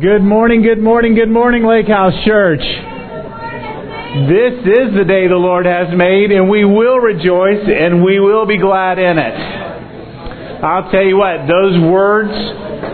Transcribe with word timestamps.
Good 0.00 0.24
morning, 0.24 0.62
good 0.62 0.82
morning, 0.82 1.14
good 1.14 1.30
morning, 1.30 1.64
Lake 1.64 1.86
House 1.86 2.14
Church. 2.24 2.58
This 2.58 4.58
is 4.58 4.90
the 4.98 5.04
day 5.06 5.28
the 5.28 5.38
Lord 5.38 5.66
has 5.66 5.86
made, 5.96 6.32
and 6.32 6.50
we 6.50 6.64
will 6.64 6.98
rejoice 6.98 7.62
and 7.62 8.02
we 8.02 8.18
will 8.18 8.44
be 8.44 8.58
glad 8.58 8.98
in 8.98 9.18
it. 9.18 10.64
I'll 10.64 10.90
tell 10.90 11.04
you 11.04 11.16
what, 11.16 11.46
those 11.46 11.78
words, 11.78 12.32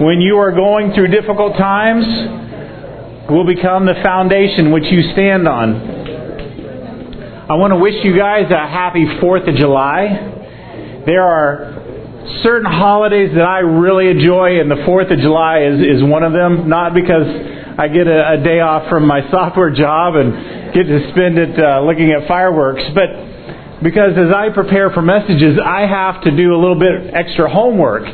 when 0.02 0.20
you 0.20 0.36
are 0.36 0.52
going 0.52 0.92
through 0.92 1.08
difficult 1.08 1.56
times, 1.56 2.04
will 3.30 3.46
become 3.46 3.86
the 3.86 3.94
foundation 4.04 4.70
which 4.70 4.84
you 4.84 5.00
stand 5.14 5.48
on. 5.48 5.76
I 7.48 7.54
want 7.54 7.70
to 7.70 7.78
wish 7.78 7.94
you 8.04 8.14
guys 8.14 8.44
a 8.50 8.68
happy 8.68 9.06
4th 9.24 9.48
of 9.48 9.54
July. 9.54 10.34
There 11.06 11.22
are 11.22 11.79
certain 12.42 12.70
holidays 12.70 13.30
that 13.34 13.44
I 13.44 13.60
really 13.60 14.08
enjoy, 14.08 14.60
and 14.60 14.70
the 14.70 14.82
4th 14.86 15.12
of 15.12 15.18
July 15.18 15.64
is, 15.64 15.98
is 15.98 16.04
one 16.04 16.22
of 16.22 16.32
them. 16.32 16.68
Not 16.68 16.94
because 16.94 17.26
I 17.78 17.88
get 17.88 18.06
a, 18.06 18.32
a 18.32 18.36
day 18.42 18.60
off 18.60 18.88
from 18.88 19.06
my 19.06 19.28
software 19.30 19.70
job 19.70 20.14
and 20.16 20.74
get 20.74 20.84
to 20.84 21.10
spend 21.12 21.38
it 21.38 21.58
uh, 21.58 21.82
looking 21.82 22.12
at 22.12 22.28
fireworks, 22.28 22.82
but 22.94 23.82
because 23.82 24.12
as 24.12 24.28
I 24.28 24.52
prepare 24.52 24.90
for 24.90 25.00
messages, 25.00 25.56
I 25.56 25.86
have 25.86 26.22
to 26.24 26.30
do 26.36 26.52
a 26.54 26.58
little 26.60 26.78
bit 26.78 27.14
extra 27.14 27.48
homework 27.48 28.04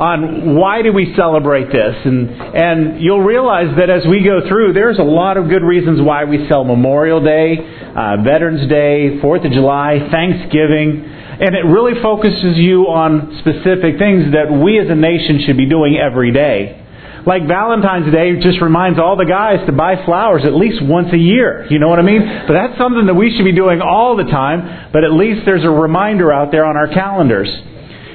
on 0.00 0.56
why 0.56 0.80
do 0.80 0.92
we 0.92 1.14
celebrate 1.14 1.66
this 1.66 1.94
and 2.04 2.30
and 2.30 3.00
you'll 3.00 3.20
realize 3.20 3.76
that 3.76 3.90
as 3.90 4.06
we 4.08 4.24
go 4.24 4.48
through 4.48 4.72
there's 4.72 4.98
a 4.98 5.02
lot 5.02 5.36
of 5.36 5.48
good 5.48 5.62
reasons 5.62 6.00
why 6.00 6.24
we 6.24 6.48
celebrate 6.48 6.76
Memorial 6.76 7.22
Day, 7.22 7.58
uh, 7.58 8.16
Veterans 8.24 8.68
Day, 8.68 9.20
4th 9.20 9.44
of 9.44 9.52
July, 9.52 10.08
Thanksgiving, 10.10 11.04
and 11.42 11.56
it 11.56 11.66
really 11.66 12.00
focuses 12.00 12.54
you 12.54 12.86
on 12.86 13.42
specific 13.42 13.98
things 13.98 14.30
that 14.30 14.46
we 14.46 14.78
as 14.78 14.86
a 14.88 14.94
nation 14.94 15.42
should 15.44 15.56
be 15.56 15.66
doing 15.66 15.98
every 15.98 16.30
day. 16.30 16.78
Like 17.26 17.46
Valentine's 17.46 18.12
Day 18.14 18.38
just 18.38 18.62
reminds 18.62 19.00
all 19.00 19.16
the 19.16 19.26
guys 19.26 19.58
to 19.66 19.72
buy 19.72 20.04
flowers 20.04 20.42
at 20.44 20.54
least 20.54 20.78
once 20.82 21.12
a 21.12 21.18
year. 21.18 21.66
You 21.68 21.80
know 21.80 21.88
what 21.88 21.98
I 21.98 22.02
mean? 22.02 22.22
But 22.46 22.54
that's 22.54 22.78
something 22.78 23.06
that 23.06 23.14
we 23.14 23.34
should 23.34 23.44
be 23.44 23.54
doing 23.54 23.80
all 23.82 24.16
the 24.16 24.24
time, 24.30 24.90
but 24.92 25.02
at 25.02 25.10
least 25.10 25.42
there's 25.44 25.64
a 25.64 25.70
reminder 25.70 26.32
out 26.32 26.52
there 26.52 26.64
on 26.64 26.76
our 26.76 26.86
calendars. 26.86 27.50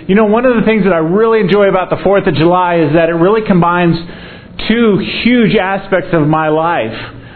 You 0.07 0.15
know, 0.15 0.25
one 0.25 0.45
of 0.45 0.55
the 0.55 0.63
things 0.63 0.85
that 0.85 0.93
I 0.93 1.03
really 1.03 1.41
enjoy 1.41 1.67
about 1.67 1.89
the 1.89 1.97
4th 1.97 2.27
of 2.27 2.35
July 2.35 2.79
is 2.79 2.93
that 2.93 3.09
it 3.09 3.15
really 3.19 3.45
combines 3.45 3.99
two 4.69 4.99
huge 5.23 5.55
aspects 5.55 6.09
of 6.13 6.27
my 6.27 6.47
life 6.47 6.95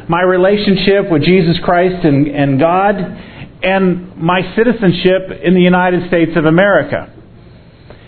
my 0.09 0.21
relationship 0.21 1.09
with 1.09 1.23
Jesus 1.23 1.57
Christ 1.63 2.03
and, 2.03 2.27
and 2.27 2.59
God, 2.59 2.95
and 3.63 4.17
my 4.17 4.55
citizenship 4.55 5.39
in 5.43 5.53
the 5.53 5.61
United 5.61 6.07
States 6.07 6.31
of 6.35 6.45
America. 6.45 7.13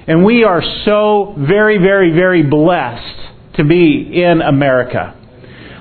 And 0.08 0.26
we 0.26 0.44
are 0.44 0.62
so 0.86 1.36
very, 1.38 1.78
very, 1.78 2.12
very 2.12 2.44
blessed 2.44 3.56
to 3.56 3.64
be 3.64 4.22
in 4.22 4.42
America. 4.42 5.16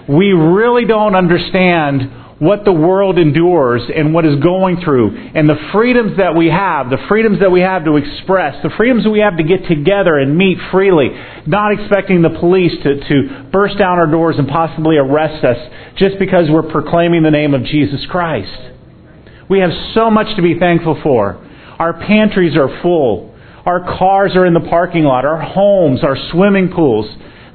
We 0.08 0.32
really 0.32 0.84
don't 0.84 1.14
understand 1.14 2.10
what 2.42 2.64
the 2.64 2.72
world 2.72 3.18
endures 3.18 3.82
and 3.94 4.12
what 4.12 4.26
is 4.26 4.40
going 4.40 4.80
through, 4.82 5.30
and 5.32 5.48
the 5.48 5.70
freedoms 5.70 6.16
that 6.16 6.34
we 6.34 6.48
have, 6.48 6.90
the 6.90 6.98
freedoms 7.06 7.38
that 7.38 7.52
we 7.52 7.60
have 7.60 7.84
to 7.84 7.94
express, 7.94 8.60
the 8.64 8.70
freedoms 8.76 9.04
that 9.04 9.10
we 9.10 9.20
have 9.20 9.36
to 9.36 9.44
get 9.44 9.64
together 9.68 10.18
and 10.18 10.36
meet 10.36 10.58
freely, 10.72 11.10
not 11.46 11.70
expecting 11.70 12.20
the 12.20 12.30
police 12.40 12.72
to, 12.82 12.98
to 12.98 13.48
burst 13.52 13.78
down 13.78 13.96
our 14.00 14.10
doors 14.10 14.34
and 14.38 14.48
possibly 14.48 14.96
arrest 14.96 15.44
us 15.44 15.56
just 15.98 16.18
because 16.18 16.50
we're 16.50 16.68
proclaiming 16.68 17.22
the 17.22 17.30
name 17.30 17.54
of 17.54 17.62
Jesus 17.62 18.04
Christ. 18.10 18.71
We 19.52 19.58
have 19.58 19.70
so 19.92 20.10
much 20.10 20.34
to 20.36 20.42
be 20.42 20.58
thankful 20.58 20.98
for. 21.02 21.36
Our 21.78 21.92
pantries 21.92 22.56
are 22.56 22.80
full. 22.80 23.36
Our 23.66 23.80
cars 23.98 24.32
are 24.34 24.46
in 24.46 24.54
the 24.54 24.66
parking 24.70 25.04
lot. 25.04 25.26
Our 25.26 25.38
homes, 25.38 26.02
our 26.02 26.16
swimming 26.30 26.72
pools. 26.74 27.04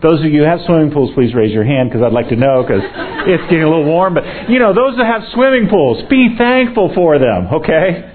Those 0.03 0.19
of 0.19 0.27
you 0.27 0.43
who 0.43 0.45
have 0.45 0.59
swimming 0.67 0.91
pools, 0.91 1.09
please 1.15 1.33
raise 1.33 1.51
your 1.51 1.63
hand 1.63 1.89
because 1.89 2.03
I'd 2.05 2.13
like 2.13 2.29
to 2.29 2.35
know 2.35 2.61
because 2.61 2.83
it's 3.25 3.41
getting 3.49 3.63
a 3.63 3.67
little 3.67 3.85
warm. 3.85 4.13
But, 4.13 4.47
you 4.47 4.59
know, 4.59 4.75
those 4.75 4.95
that 4.97 5.07
have 5.07 5.23
swimming 5.33 5.69
pools, 5.71 6.07
be 6.07 6.35
thankful 6.37 6.91
for 6.93 7.17
them, 7.17 7.47
okay? 7.65 8.13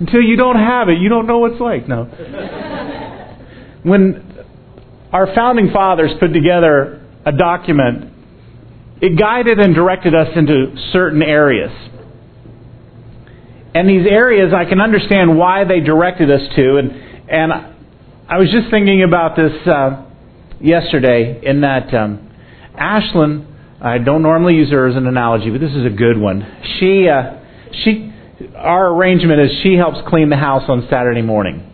Until 0.00 0.22
you 0.22 0.34
don't 0.34 0.58
have 0.58 0.88
it, 0.88 0.98
you 0.98 1.08
don't 1.08 1.28
know 1.28 1.38
what 1.38 1.52
it's 1.52 1.60
like. 1.60 1.86
No. 1.86 2.06
When 3.84 4.44
our 5.12 5.32
founding 5.32 5.70
fathers 5.72 6.10
put 6.18 6.32
together 6.32 7.06
a 7.24 7.30
document, 7.30 8.10
it 9.00 9.16
guided 9.16 9.60
and 9.60 9.76
directed 9.76 10.12
us 10.12 10.34
into 10.34 10.74
certain 10.92 11.22
areas. 11.22 11.70
And 13.74 13.88
these 13.88 14.06
areas, 14.10 14.52
I 14.54 14.64
can 14.64 14.80
understand 14.80 15.38
why 15.38 15.64
they 15.64 15.80
directed 15.80 16.30
us 16.30 16.42
to. 16.56 16.76
And, 16.76 16.90
and 17.28 17.52
I 18.28 18.38
was 18.38 18.50
just 18.50 18.70
thinking 18.70 19.02
about 19.02 19.36
this 19.36 19.52
uh, 19.66 20.06
yesterday 20.60 21.40
in 21.42 21.60
that 21.60 21.94
um, 21.94 22.30
Ashlyn, 22.74 23.46
I 23.80 23.98
don't 23.98 24.22
normally 24.22 24.54
use 24.54 24.70
her 24.70 24.88
as 24.88 24.96
an 24.96 25.06
analogy, 25.06 25.50
but 25.50 25.60
this 25.60 25.70
is 25.70 25.86
a 25.86 25.90
good 25.90 26.18
one. 26.18 26.42
She, 26.78 27.08
uh, 27.08 27.40
she, 27.84 28.12
our 28.56 28.88
arrangement 28.94 29.40
is 29.40 29.50
she 29.62 29.74
helps 29.74 29.98
clean 30.08 30.30
the 30.30 30.36
house 30.36 30.64
on 30.68 30.86
Saturday 30.90 31.22
morning. 31.22 31.66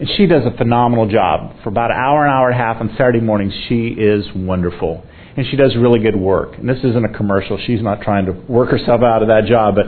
And 0.00 0.08
she 0.16 0.26
does 0.26 0.42
a 0.44 0.56
phenomenal 0.56 1.08
job. 1.08 1.62
For 1.62 1.68
about 1.68 1.90
an 1.90 1.96
hour, 1.96 2.26
an 2.26 2.32
hour 2.32 2.50
and 2.50 2.58
a 2.58 2.62
half 2.62 2.80
on 2.80 2.88
Saturday 2.96 3.20
mornings, 3.20 3.52
she 3.68 3.88
is 3.88 4.26
wonderful. 4.34 5.04
And 5.36 5.46
she 5.50 5.56
does 5.56 5.76
really 5.76 6.00
good 6.00 6.16
work. 6.16 6.58
And 6.58 6.68
this 6.68 6.78
isn't 6.78 7.04
a 7.04 7.16
commercial. 7.16 7.58
She's 7.66 7.82
not 7.82 8.00
trying 8.02 8.26
to 8.26 8.32
work 8.32 8.70
herself 8.70 9.02
out 9.02 9.22
of 9.22 9.28
that 9.28 9.44
job. 9.46 9.76
But 9.76 9.86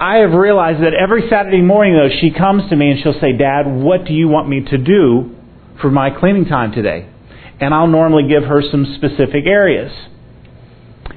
I 0.00 0.18
have 0.18 0.30
realized 0.30 0.80
that 0.84 0.94
every 0.94 1.28
Saturday 1.28 1.60
morning, 1.60 1.94
though, 1.94 2.08
she 2.20 2.30
comes 2.30 2.68
to 2.70 2.76
me 2.76 2.92
and 2.92 3.02
she'll 3.02 3.20
say, 3.20 3.36
Dad, 3.36 3.66
what 3.66 4.04
do 4.04 4.12
you 4.12 4.28
want 4.28 4.48
me 4.48 4.60
to 4.70 4.78
do 4.78 5.34
for 5.82 5.90
my 5.90 6.10
cleaning 6.10 6.44
time 6.44 6.70
today? 6.70 7.08
And 7.60 7.74
I'll 7.74 7.88
normally 7.88 8.28
give 8.28 8.44
her 8.44 8.62
some 8.70 8.94
specific 8.96 9.46
areas. 9.46 9.90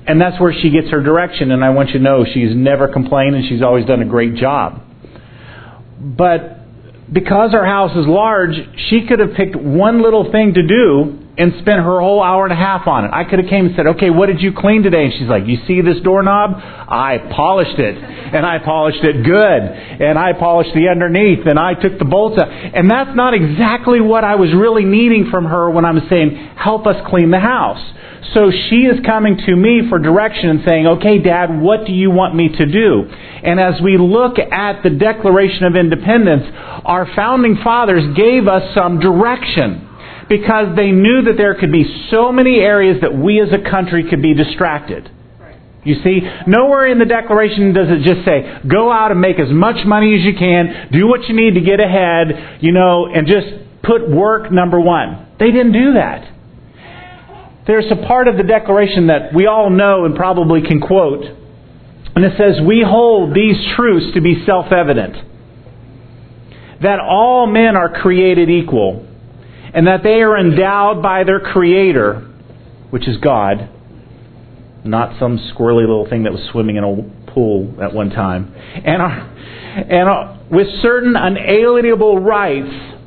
And 0.07 0.19
that's 0.19 0.41
where 0.41 0.51
she 0.51 0.71
gets 0.71 0.89
her 0.89 1.01
direction. 1.03 1.51
And 1.51 1.63
I 1.63 1.69
want 1.69 1.89
you 1.89 1.99
to 1.99 2.03
know 2.03 2.25
she's 2.25 2.55
never 2.55 2.87
complained 2.87 3.35
and 3.35 3.47
she's 3.47 3.61
always 3.61 3.85
done 3.85 4.01
a 4.01 4.05
great 4.05 4.33
job. 4.33 4.81
But 5.99 6.57
because 7.13 7.53
our 7.53 7.65
house 7.65 7.95
is 7.95 8.07
large, 8.07 8.55
she 8.89 9.05
could 9.07 9.19
have 9.19 9.33
picked 9.35 9.55
one 9.55 10.01
little 10.01 10.31
thing 10.31 10.55
to 10.55 10.65
do 10.65 11.20
and 11.41 11.53
spent 11.59 11.79
her 11.79 11.99
whole 11.99 12.21
hour 12.21 12.43
and 12.43 12.53
a 12.53 12.55
half 12.55 12.85
on 12.85 13.05
it. 13.05 13.11
I 13.11 13.23
could 13.23 13.39
have 13.39 13.49
came 13.49 13.65
and 13.65 13.75
said, 13.75 13.87
"Okay, 13.87 14.11
what 14.11 14.27
did 14.27 14.41
you 14.41 14.51
clean 14.51 14.83
today?" 14.83 15.05
And 15.05 15.13
she's 15.13 15.27
like, 15.27 15.47
"You 15.47 15.57
see 15.65 15.81
this 15.81 15.99
doorknob? 16.01 16.61
I 16.87 17.17
polished 17.17 17.79
it, 17.79 17.97
and 17.97 18.45
I 18.45 18.59
polished 18.59 19.03
it 19.03 19.23
good, 19.23 19.61
and 20.01 20.19
I 20.19 20.33
polished 20.33 20.73
the 20.75 20.89
underneath, 20.89 21.47
and 21.47 21.57
I 21.57 21.73
took 21.73 21.97
the 21.97 22.05
bolts 22.05 22.39
out." 22.39 22.49
And 22.73 22.89
that's 22.89 23.15
not 23.15 23.33
exactly 23.33 24.01
what 24.01 24.23
I 24.23 24.35
was 24.35 24.53
really 24.53 24.85
needing 24.85 25.25
from 25.31 25.45
her 25.45 25.69
when 25.71 25.83
I'm 25.83 26.07
saying, 26.09 26.37
"Help 26.55 26.85
us 26.85 27.01
clean 27.07 27.31
the 27.31 27.39
house." 27.39 27.81
So 28.33 28.51
she 28.51 28.85
is 28.85 28.99
coming 28.99 29.35
to 29.37 29.55
me 29.55 29.81
for 29.89 29.97
direction 29.97 30.51
and 30.51 30.61
saying, 30.61 30.85
"Okay, 30.85 31.17
Dad, 31.17 31.59
what 31.59 31.85
do 31.85 31.91
you 31.91 32.11
want 32.11 32.35
me 32.35 32.49
to 32.49 32.65
do?" 32.67 33.07
And 33.43 33.59
as 33.59 33.81
we 33.81 33.97
look 33.97 34.37
at 34.37 34.83
the 34.83 34.91
Declaration 34.91 35.65
of 35.65 35.75
Independence, 35.75 36.45
our 36.85 37.07
founding 37.07 37.55
fathers 37.57 38.05
gave 38.13 38.47
us 38.47 38.63
some 38.75 38.99
direction 38.99 39.87
because 40.31 40.77
they 40.77 40.91
knew 40.91 41.23
that 41.27 41.35
there 41.35 41.55
could 41.55 41.73
be 41.73 41.83
so 42.09 42.31
many 42.31 42.59
areas 42.59 43.01
that 43.01 43.13
we 43.13 43.41
as 43.41 43.49
a 43.51 43.69
country 43.69 44.09
could 44.09 44.21
be 44.21 44.33
distracted. 44.33 45.11
You 45.83 45.95
see, 46.03 46.21
nowhere 46.47 46.87
in 46.87 46.99
the 46.99 47.05
Declaration 47.05 47.73
does 47.73 47.87
it 47.89 48.07
just 48.07 48.23
say, 48.23 48.47
go 48.65 48.89
out 48.89 49.11
and 49.11 49.19
make 49.19 49.39
as 49.39 49.51
much 49.51 49.85
money 49.85 50.15
as 50.15 50.21
you 50.21 50.33
can, 50.39 50.87
do 50.93 51.05
what 51.05 51.27
you 51.27 51.35
need 51.35 51.55
to 51.55 51.61
get 51.61 51.81
ahead, 51.81 52.61
you 52.61 52.71
know, 52.71 53.07
and 53.11 53.27
just 53.27 53.47
put 53.83 54.07
work 54.09 54.53
number 54.53 54.79
one. 54.79 55.27
They 55.37 55.51
didn't 55.51 55.73
do 55.73 55.93
that. 55.99 56.31
There's 57.67 57.91
a 57.91 58.07
part 58.07 58.29
of 58.29 58.37
the 58.37 58.43
Declaration 58.43 59.07
that 59.07 59.33
we 59.33 59.47
all 59.47 59.69
know 59.69 60.05
and 60.05 60.15
probably 60.15 60.61
can 60.61 60.79
quote, 60.79 61.25
and 62.15 62.23
it 62.23 62.33
says, 62.37 62.61
We 62.65 62.85
hold 62.87 63.35
these 63.35 63.57
truths 63.75 64.13
to 64.13 64.21
be 64.21 64.45
self 64.45 64.71
evident 64.71 65.17
that 66.81 66.99
all 66.99 67.47
men 67.47 67.75
are 67.75 68.01
created 68.01 68.49
equal 68.49 69.10
and 69.73 69.87
that 69.87 70.03
they 70.03 70.21
are 70.21 70.37
endowed 70.37 71.01
by 71.01 71.23
their 71.23 71.39
Creator, 71.39 72.27
which 72.89 73.07
is 73.07 73.17
God, 73.17 73.69
not 74.83 75.19
some 75.19 75.37
squirrely 75.37 75.81
little 75.81 76.07
thing 76.09 76.23
that 76.23 76.31
was 76.31 76.41
swimming 76.51 76.75
in 76.75 76.83
a 76.83 77.31
pool 77.31 77.81
at 77.81 77.93
one 77.93 78.09
time, 78.09 78.53
and 78.55 79.01
are, 79.01 79.19
and 79.89 80.09
are, 80.09 80.39
with 80.51 80.67
certain 80.81 81.15
unalienable 81.15 82.19
rights 82.19 82.97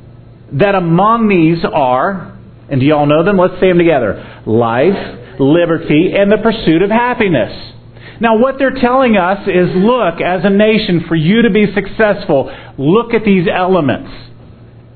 that 0.53 0.75
among 0.75 1.27
these 1.27 1.63
are, 1.65 2.37
and 2.69 2.79
do 2.79 2.85
you 2.85 2.95
all 2.95 3.05
know 3.05 3.23
them? 3.23 3.37
Let's 3.37 3.59
say 3.59 3.69
them 3.69 3.77
together 3.77 4.41
life, 4.45 5.39
liberty, 5.39 6.13
and 6.15 6.31
the 6.31 6.37
pursuit 6.37 6.81
of 6.81 6.89
happiness. 6.89 7.73
Now, 8.21 8.37
what 8.37 8.55
they're 8.57 8.79
telling 8.79 9.17
us 9.17 9.47
is 9.47 9.69
look, 9.75 10.21
as 10.21 10.45
a 10.45 10.49
nation, 10.49 11.05
for 11.07 11.15
you 11.15 11.41
to 11.41 11.49
be 11.49 11.65
successful, 11.73 12.49
look 12.77 13.13
at 13.13 13.25
these 13.25 13.47
elements. 13.51 14.09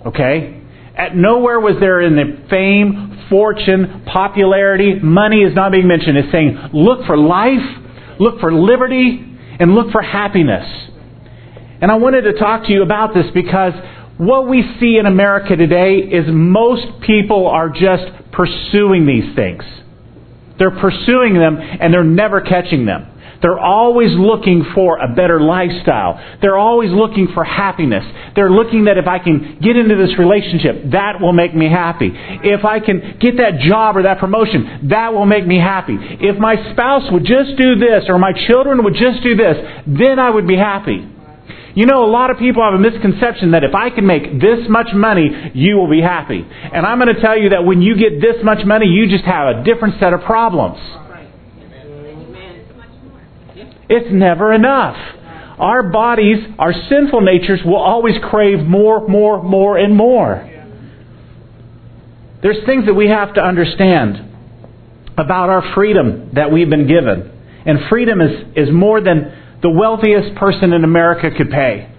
Okay? 0.05 0.58
At 0.99 1.15
nowhere 1.15 1.61
was 1.61 1.75
there 1.79 2.01
in 2.01 2.17
the 2.17 2.45
fame, 2.49 3.27
fortune, 3.29 4.03
popularity, 4.05 4.99
money 5.01 5.43
is 5.43 5.55
not 5.55 5.71
being 5.71 5.87
mentioned. 5.87 6.17
It's 6.17 6.31
saying, 6.31 6.57
look 6.73 7.05
for 7.05 7.17
life, 7.17 7.63
look 8.19 8.41
for 8.41 8.53
liberty, 8.53 9.25
and 9.59 9.75
look 9.75 9.91
for 9.91 10.01
happiness. 10.01 10.65
And 11.81 11.89
I 11.89 11.95
wanted 11.95 12.23
to 12.23 12.33
talk 12.33 12.65
to 12.65 12.73
you 12.73 12.83
about 12.83 13.13
this 13.13 13.27
because 13.33 13.71
what 14.17 14.49
we 14.49 14.61
see 14.81 14.97
in 14.97 15.05
America 15.05 15.55
today 15.55 15.99
is 15.99 16.25
most 16.27 16.85
people 17.07 17.47
are 17.47 17.69
just 17.69 18.03
pursuing 18.33 19.05
these 19.05 19.33
things. 19.35 19.63
They're 20.57 20.77
pursuing 20.77 21.35
them 21.35 21.57
and 21.57 21.93
they're 21.93 22.03
never 22.03 22.41
catching 22.41 22.85
them. 22.85 23.09
They're 23.41 23.59
always 23.59 24.11
looking 24.13 24.65
for 24.75 24.97
a 24.97 25.15
better 25.15 25.39
lifestyle. 25.39 26.19
They're 26.41 26.57
always 26.57 26.91
looking 26.91 27.29
for 27.33 27.43
happiness. 27.43 28.03
They're 28.35 28.51
looking 28.51 28.85
that 28.85 28.97
if 28.97 29.07
I 29.07 29.19
can 29.19 29.59
get 29.61 29.77
into 29.77 29.95
this 29.95 30.17
relationship, 30.19 30.91
that 30.91 31.21
will 31.21 31.33
make 31.33 31.55
me 31.55 31.69
happy. 31.69 32.11
If 32.13 32.65
I 32.65 32.79
can 32.79 33.17
get 33.19 33.37
that 33.37 33.59
job 33.67 33.95
or 33.95 34.03
that 34.03 34.19
promotion, 34.19 34.89
that 34.89 35.13
will 35.13 35.25
make 35.25 35.47
me 35.47 35.57
happy. 35.57 35.95
If 35.99 36.37
my 36.37 36.55
spouse 36.73 37.03
would 37.11 37.23
just 37.23 37.55
do 37.57 37.75
this 37.75 38.05
or 38.09 38.19
my 38.19 38.33
children 38.47 38.83
would 38.83 38.95
just 38.95 39.23
do 39.23 39.35
this, 39.35 39.55
then 39.87 40.19
I 40.19 40.29
would 40.29 40.47
be 40.47 40.57
happy. 40.57 41.07
You 41.75 41.85
know, 41.85 42.03
a 42.03 42.11
lot 42.11 42.31
of 42.31 42.37
people 42.37 42.63
have 42.63 42.73
a 42.73 42.81
misconception 42.81 43.51
that 43.51 43.63
if 43.63 43.75
I 43.75 43.89
can 43.89 44.05
make 44.05 44.41
this 44.41 44.67
much 44.67 44.87
money, 44.93 45.51
you 45.53 45.77
will 45.77 45.89
be 45.89 46.01
happy. 46.01 46.43
And 46.43 46.85
I'm 46.85 46.99
going 46.99 47.13
to 47.13 47.21
tell 47.21 47.39
you 47.39 47.49
that 47.49 47.63
when 47.63 47.81
you 47.81 47.95
get 47.95 48.19
this 48.19 48.43
much 48.43 48.65
money, 48.65 48.87
you 48.87 49.07
just 49.07 49.23
have 49.23 49.55
a 49.55 49.63
different 49.63 49.99
set 49.99 50.11
of 50.11 50.21
problems. 50.21 50.79
It's 53.89 54.07
never 54.11 54.53
enough. 54.53 54.95
Our 55.57 55.83
bodies, 55.83 56.37
our 56.57 56.73
sinful 56.73 57.21
natures 57.21 57.59
will 57.65 57.81
always 57.81 58.15
crave 58.29 58.59
more, 58.59 59.07
more, 59.07 59.43
more, 59.43 59.77
and 59.77 59.95
more. 59.95 60.45
There's 62.41 62.65
things 62.65 62.85
that 62.85 62.93
we 62.93 63.09
have 63.09 63.33
to 63.33 63.41
understand 63.41 64.29
about 65.17 65.49
our 65.49 65.73
freedom 65.75 66.31
that 66.35 66.51
we've 66.51 66.69
been 66.69 66.87
given. 66.87 67.29
And 67.65 67.79
freedom 67.89 68.21
is, 68.21 68.31
is 68.55 68.69
more 68.71 69.01
than 69.01 69.57
the 69.61 69.69
wealthiest 69.69 70.35
person 70.37 70.71
in 70.71 70.85
America 70.85 71.29
could 71.35 71.49
pay. 71.49 71.91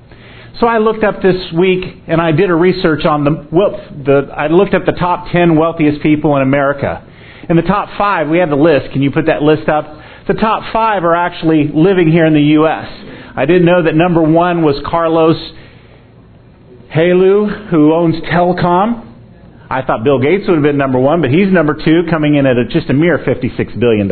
So 0.58 0.66
I 0.66 0.78
looked 0.78 1.04
up 1.04 1.22
this 1.22 1.36
week 1.52 1.84
and 2.06 2.20
I 2.20 2.32
did 2.32 2.48
a 2.48 2.54
research 2.54 3.04
on 3.04 3.24
the, 3.24 3.46
the 4.04 4.32
I 4.32 4.46
looked 4.48 4.74
up 4.74 4.86
the 4.86 4.92
top 4.92 5.30
10 5.32 5.56
wealthiest 5.56 6.02
people 6.02 6.36
in 6.36 6.42
America. 6.42 7.06
In 7.48 7.56
the 7.56 7.62
top 7.62 7.90
five, 7.98 8.28
we 8.28 8.38
have 8.38 8.48
the 8.48 8.56
list. 8.56 8.92
Can 8.92 9.02
you 9.02 9.10
put 9.10 9.26
that 9.26 9.42
list 9.42 9.68
up? 9.68 9.84
The 10.28 10.34
top 10.34 10.72
five 10.72 11.04
are 11.04 11.14
actually 11.14 11.70
living 11.72 12.10
here 12.10 12.26
in 12.26 12.34
the 12.34 12.58
U.S. 12.60 12.86
I 13.36 13.46
didn't 13.46 13.64
know 13.64 13.82
that 13.84 13.94
number 13.94 14.22
one 14.22 14.62
was 14.62 14.80
Carlos 14.86 15.36
Helú, 16.94 17.70
who 17.70 17.94
owns 17.94 18.16
Telecom. 18.26 19.06
I 19.70 19.82
thought 19.86 20.02
Bill 20.02 20.18
Gates 20.18 20.48
would 20.48 20.54
have 20.54 20.64
been 20.64 20.76
number 20.76 20.98
one, 20.98 21.20
but 21.20 21.30
he's 21.30 21.46
number 21.52 21.74
two, 21.74 22.02
coming 22.10 22.34
in 22.34 22.44
at 22.44 22.58
a, 22.58 22.66
just 22.66 22.90
a 22.90 22.92
mere 22.92 23.18
$56 23.18 23.78
billion. 23.78 24.08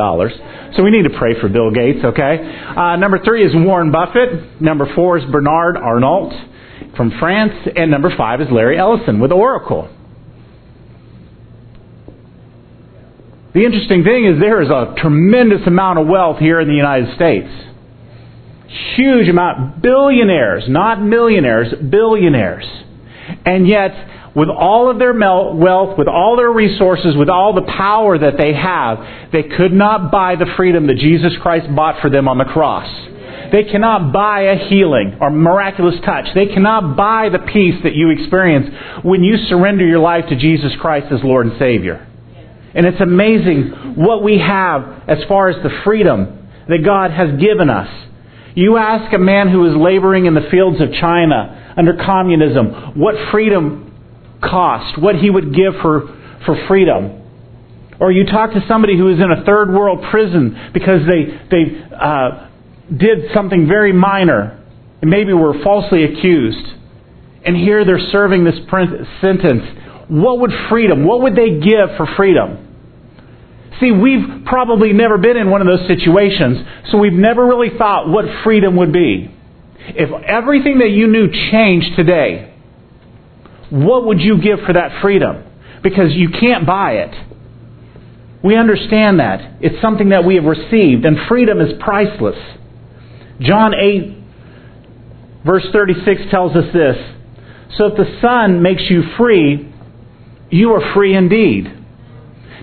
So 0.76 0.84
we 0.84 0.90
need 0.90 1.02
to 1.02 1.18
pray 1.18 1.34
for 1.40 1.48
Bill 1.48 1.72
Gates, 1.72 1.98
okay? 2.04 2.38
Uh, 2.76 2.94
number 2.94 3.18
three 3.24 3.44
is 3.44 3.50
Warren 3.54 3.90
Buffett. 3.90 4.62
Number 4.62 4.86
four 4.94 5.18
is 5.18 5.24
Bernard 5.32 5.76
Arnault 5.76 6.30
from 6.96 7.10
France. 7.18 7.52
And 7.74 7.90
number 7.90 8.16
five 8.16 8.40
is 8.40 8.46
Larry 8.52 8.78
Ellison 8.78 9.18
with 9.18 9.32
Oracle. 9.32 9.90
The 13.54 13.64
interesting 13.64 14.04
thing 14.04 14.26
is 14.26 14.38
there 14.38 14.60
is 14.60 14.68
a 14.68 14.94
tremendous 14.98 15.66
amount 15.66 15.98
of 15.98 16.06
wealth 16.06 16.38
here 16.38 16.60
in 16.60 16.68
the 16.68 16.74
United 16.74 17.14
States. 17.16 17.48
Huge 18.96 19.28
amount. 19.28 19.80
Billionaires, 19.80 20.64
not 20.68 21.00
millionaires, 21.00 21.72
billionaires. 21.90 22.66
And 23.46 23.66
yet, 23.66 24.34
with 24.36 24.48
all 24.50 24.90
of 24.90 24.98
their 24.98 25.14
wealth, 25.14 25.96
with 25.96 26.08
all 26.08 26.36
their 26.36 26.52
resources, 26.52 27.16
with 27.16 27.30
all 27.30 27.54
the 27.54 27.62
power 27.62 28.18
that 28.18 28.36
they 28.36 28.52
have, 28.52 28.98
they 29.32 29.42
could 29.42 29.72
not 29.72 30.12
buy 30.12 30.36
the 30.36 30.46
freedom 30.56 30.86
that 30.88 30.96
Jesus 30.98 31.32
Christ 31.40 31.74
bought 31.74 32.02
for 32.02 32.10
them 32.10 32.28
on 32.28 32.38
the 32.38 32.44
cross. 32.44 32.88
They 33.50 33.64
cannot 33.64 34.12
buy 34.12 34.42
a 34.42 34.68
healing 34.68 35.16
or 35.20 35.30
miraculous 35.30 35.94
touch. 36.04 36.26
They 36.34 36.46
cannot 36.46 36.96
buy 36.96 37.30
the 37.30 37.38
peace 37.38 37.76
that 37.82 37.94
you 37.94 38.10
experience 38.10 38.68
when 39.02 39.24
you 39.24 39.38
surrender 39.48 39.86
your 39.86 40.00
life 40.00 40.26
to 40.28 40.36
Jesus 40.36 40.72
Christ 40.78 41.06
as 41.10 41.20
Lord 41.24 41.46
and 41.46 41.58
Savior. 41.58 42.07
And 42.78 42.86
it's 42.86 43.00
amazing 43.00 43.96
what 43.96 44.22
we 44.22 44.38
have 44.38 45.02
as 45.08 45.18
far 45.26 45.48
as 45.48 45.60
the 45.64 45.82
freedom 45.82 46.48
that 46.68 46.84
God 46.84 47.10
has 47.10 47.40
given 47.40 47.68
us. 47.68 47.88
You 48.54 48.76
ask 48.76 49.12
a 49.12 49.18
man 49.18 49.48
who 49.48 49.66
is 49.68 49.76
laboring 49.76 50.26
in 50.26 50.34
the 50.34 50.46
fields 50.48 50.80
of 50.80 50.92
China 50.92 51.74
under 51.76 51.96
communism 51.96 52.96
what 52.96 53.16
freedom 53.32 53.92
cost, 54.40 54.96
what 54.96 55.16
he 55.16 55.28
would 55.28 55.52
give 55.52 55.74
for, 55.82 56.06
for 56.46 56.68
freedom. 56.68 57.20
Or 57.98 58.12
you 58.12 58.24
talk 58.24 58.52
to 58.52 58.64
somebody 58.68 58.96
who 58.96 59.12
is 59.12 59.18
in 59.18 59.32
a 59.32 59.44
third 59.44 59.74
world 59.74 60.04
prison 60.12 60.70
because 60.72 61.00
they, 61.04 61.24
they 61.50 61.82
uh, 62.00 62.48
did 62.96 63.32
something 63.34 63.66
very 63.66 63.92
minor 63.92 64.64
and 65.02 65.10
maybe 65.10 65.32
were 65.32 65.60
falsely 65.64 66.04
accused. 66.04 66.64
And 67.44 67.56
here 67.56 67.84
they're 67.84 68.08
serving 68.12 68.44
this 68.44 68.54
sentence. 69.20 69.64
What 70.06 70.38
would 70.38 70.52
freedom, 70.70 71.04
what 71.04 71.22
would 71.22 71.34
they 71.34 71.58
give 71.58 71.96
for 71.96 72.06
freedom? 72.16 72.66
See, 73.80 73.92
we've 73.92 74.44
probably 74.44 74.92
never 74.92 75.18
been 75.18 75.36
in 75.36 75.50
one 75.50 75.60
of 75.60 75.66
those 75.66 75.86
situations, 75.86 76.58
so 76.90 76.98
we've 76.98 77.12
never 77.12 77.46
really 77.46 77.70
thought 77.78 78.08
what 78.08 78.24
freedom 78.42 78.76
would 78.76 78.92
be. 78.92 79.30
If 79.78 80.10
everything 80.24 80.78
that 80.78 80.90
you 80.90 81.06
knew 81.06 81.28
changed 81.50 81.94
today, 81.94 82.54
what 83.70 84.06
would 84.06 84.20
you 84.20 84.40
give 84.42 84.60
for 84.66 84.72
that 84.72 85.00
freedom? 85.00 85.44
Because 85.82 86.12
you 86.12 86.30
can't 86.30 86.66
buy 86.66 86.92
it. 86.94 87.14
We 88.42 88.56
understand 88.56 89.20
that. 89.20 89.58
It's 89.60 89.80
something 89.80 90.08
that 90.10 90.24
we 90.24 90.36
have 90.36 90.44
received, 90.44 91.04
and 91.04 91.16
freedom 91.28 91.60
is 91.60 91.72
priceless. 91.80 92.38
John 93.40 93.74
8, 93.74 94.16
verse 95.44 95.66
36 95.72 96.22
tells 96.30 96.56
us 96.56 96.72
this 96.72 96.96
So 97.76 97.86
if 97.86 97.96
the 97.96 98.18
Son 98.20 98.60
makes 98.62 98.82
you 98.90 99.02
free, 99.16 99.72
you 100.50 100.72
are 100.72 100.94
free 100.94 101.14
indeed. 101.14 101.77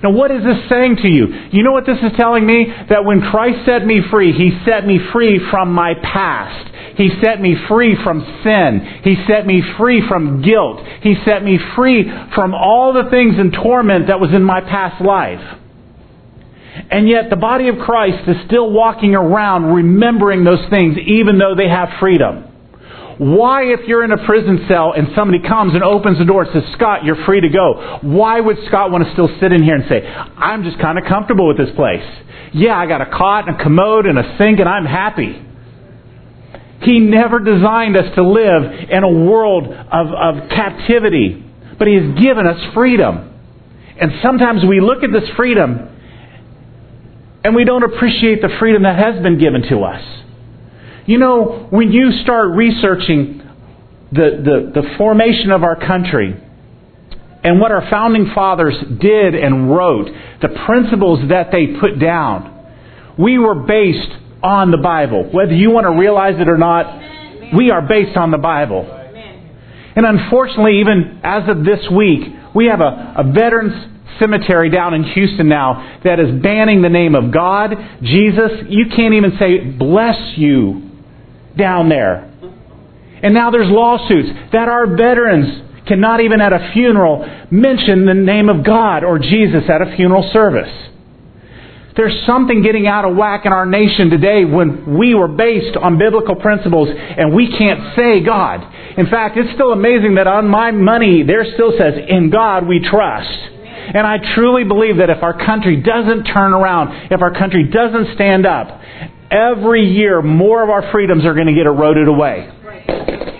Now, 0.06 0.12
what 0.12 0.30
is 0.30 0.44
this 0.44 0.69
saying 0.69 0.98
to 0.98 1.07
you? 1.07 1.25
You 1.50 1.63
know 1.63 1.72
what 1.72 1.88
this 1.88 1.98
is 1.98 2.12
telling 2.16 2.46
me? 2.46 2.68
That 2.90 3.04
when 3.06 3.22
Christ 3.22 3.66
set 3.66 3.84
me 3.88 4.02
free, 4.12 4.34
He 4.34 4.52
set 4.63 4.86
me 4.86 5.00
free 5.12 5.42
from 5.50 5.74
my 5.74 5.96
past. 5.96 6.69
He 6.96 7.10
set 7.24 7.42
me 7.42 7.56
free 7.68 7.98
from 8.04 8.22
sin. 8.44 9.02
He 9.04 9.16
set 9.25 9.48
me 9.48 9.63
free 9.80 10.07
from 10.07 10.44
guilt. 10.44 10.86
He 11.02 11.16
set 11.25 11.44
me 11.44 11.57
free 11.75 12.04
from 12.36 12.54
all 12.54 12.94
the 12.94 13.10
things 13.10 13.34
and 13.40 13.52
torment 13.52 14.06
that 14.06 14.19
was 14.19 14.30
in 14.31 14.44
my 14.44 14.62
past 14.62 15.04
life. 15.04 15.42
And 16.92 17.10
yet, 17.10 17.31
the 17.31 17.36
body 17.36 17.68
of 17.69 17.80
Christ 17.80 18.30
is 18.30 18.36
still 18.46 18.69
walking 18.69 19.16
around 19.16 19.74
remembering 19.74 20.44
those 20.44 20.69
things, 20.69 21.00
even 21.00 21.40
though 21.40 21.56
they 21.58 21.68
have 21.68 21.90
freedom. 22.00 22.55
Why, 23.18 23.64
if 23.72 23.88
you're 23.88 24.04
in 24.04 24.12
a 24.12 24.26
prison 24.26 24.66
cell 24.68 24.92
and 24.92 25.08
somebody 25.16 25.40
comes 25.48 25.74
and 25.74 25.84
opens 25.84 26.18
the 26.18 26.26
door 26.26 26.44
and 26.44 26.52
says, 26.52 26.74
Scott, 26.74 27.06
you're 27.06 27.24
free 27.26 27.40
to 27.42 27.50
go, 27.50 28.00
why 28.02 28.42
would 28.42 28.58
Scott 28.68 28.92
want 28.92 29.06
to 29.06 29.14
still 29.14 29.30
sit 29.40 29.54
in 29.54 29.64
here 29.64 29.76
and 29.76 29.86
say, 29.88 30.06
I'm 30.06 30.64
just 30.64 30.80
kind 30.80 30.98
of 30.98 31.06
comfortable 31.06 31.48
with 31.48 31.58
this 31.58 31.74
place? 31.76 32.04
Yeah, 32.54 32.78
I 32.78 32.88
got 32.88 33.01
a 33.01 33.06
cot 33.06 33.48
and 33.48 33.60
a 33.60 33.63
commode 33.63 34.06
and 34.06 34.20
a 34.20 34.36
sink 34.38 34.60
and 34.60 34.68
I'm 34.68 34.86
happy. 34.86 35.42
He 36.82 37.00
never 37.00 37.39
designed 37.39 37.96
us 37.96 38.13
to 38.16 38.24
live 38.24 38.89
in 38.89 39.04
a 39.04 39.10
world 39.10 39.66
of, 39.66 40.08
of 40.08 40.50
captivity, 40.50 41.42
but 41.80 41.88
He 41.88 41.96
has 41.96 42.20
given 42.22 42.46
us 42.46 42.74
freedom. 42.74 43.32
And 44.00 44.12
sometimes 44.22 44.63
we 44.68 44.82
look 44.82 45.04
at 45.04 45.12
this 45.12 45.30
freedom 45.38 45.89
and 47.46 47.56
we 47.56 47.63
don't 47.63 47.84
appreciate 47.84 48.42
the 48.42 48.50
freedom 48.60 48.84
that 48.84 48.98
has 48.98 49.22
been 49.24 49.39
given 49.39 49.62
to 49.70 49.84
us. 49.84 50.01
You 51.06 51.20
know, 51.20 51.68
when 51.70 51.92
you 51.92 52.12
start 52.24 52.56
researching 52.56 53.42
the, 54.12 54.72
the, 54.74 54.82
the 54.82 54.98
formation 54.98 55.52
of 55.52 55.64
our 55.64 55.76
country 55.76 56.36
and 57.44 57.60
what 57.60 57.72
our 57.72 57.88
founding 57.92 58.32
fathers 58.34 58.74
did 59.00 59.36
and 59.36 59.70
wrote, 59.70 60.08
the 60.42 60.50
principles 60.66 61.30
that 61.30 61.52
they 61.52 61.80
put 61.80 62.00
down, 62.00 62.52
we 63.20 63.38
were 63.38 63.54
based 63.54 64.12
on 64.42 64.72
the 64.72 64.78
Bible. 64.78 65.30
Whether 65.32 65.54
you 65.54 65.70
want 65.70 65.86
to 65.86 65.92
realize 65.92 66.40
it 66.40 66.50
or 66.50 66.58
not, 66.58 67.54
we 67.56 67.70
are 67.70 67.88
based 67.88 68.18
on 68.18 68.32
the 68.32 68.40
Bible. 68.40 68.84
And 69.96 70.06
unfortunately, 70.08 70.80
even 70.80 71.22
as 71.24 71.48
of 71.48 71.64
this 71.64 71.86
week, 71.96 72.22
we 72.56 72.66
have 72.66 72.82
a, 72.82 73.14
a 73.20 73.32
veterans 73.32 73.92
cemetery 74.20 74.72
down 74.72 74.96
in 74.96 75.04
Houston 75.04 75.48
now 75.48 76.00
that 76.04 76.20
is 76.20 76.42
banning 76.42 76.82
the 76.82 76.90
name 76.90 77.14
of 77.14 77.32
God, 77.32 77.76
Jesus. 78.02 78.52
You 78.70 78.86
can't 78.96 79.14
even 79.14 79.38
say, 79.38 79.60
bless 79.60 80.18
you 80.36 80.85
down 81.58 81.90
there. 81.90 82.32
And 83.24 83.34
now 83.34 83.52
there's 83.52 83.70
lawsuits 83.70 84.30
that 84.52 84.68
our 84.68 84.88
veterans 84.88 85.64
cannot 85.88 86.20
even 86.22 86.42
at 86.42 86.54
a 86.54 86.72
funeral 86.74 87.26
mention 87.52 88.06
the 88.06 88.14
name 88.14 88.50
of 88.50 88.64
God 88.64 89.04
or 89.04 89.20
Jesus 89.20 89.64
at 89.70 89.82
a 89.82 89.96
funeral 89.96 90.30
service. 90.34 90.72
There's 91.96 92.26
something 92.26 92.62
getting 92.62 92.88
out 92.88 93.06
of 93.06 93.16
whack 93.16 93.46
in 93.46 93.54
our 93.54 93.66
nation 93.66 94.10
today 94.10 94.44
when 94.44 94.98
we 94.98 95.16
were 95.16 95.30
based 95.30 95.78
on 95.78 95.98
biblical 95.98 96.36
principles 96.36 96.90
and 96.92 97.34
we 97.34 97.48
can't 97.58 97.96
say 97.96 98.20
God. 98.20 98.62
In 98.98 99.08
fact, 99.08 99.38
it's 99.38 99.54
still 99.54 99.72
amazing 99.72 100.16
that 100.16 100.28
on 100.28 100.50
my 100.50 100.72
money 100.72 101.24
there 101.24 101.46
still 101.54 101.72
says, 101.78 101.94
In 102.10 102.30
God 102.30 102.68
we 102.68 102.82
trust. 102.82 103.32
And 103.96 104.06
I 104.06 104.18
truly 104.36 104.66
believe 104.66 104.98
that 104.98 105.10
if 105.10 105.24
our 105.24 105.46
country 105.46 105.82
doesn't 105.82 106.26
turn 106.26 106.54
around, 106.54 107.12
if 107.12 107.22
our 107.22 107.32
country 107.32 107.70
doesn't 107.70 108.16
stand 108.16 108.46
up, 108.46 108.82
every 109.32 109.91
year 109.94 110.22
more 110.22 110.63
of 110.63 110.70
our 110.70 110.91
freedoms 110.91 111.25
are 111.25 111.34
going 111.34 111.48
to 111.48 111.53
get 111.53 111.65
eroded 111.65 112.08
away. 112.08 112.50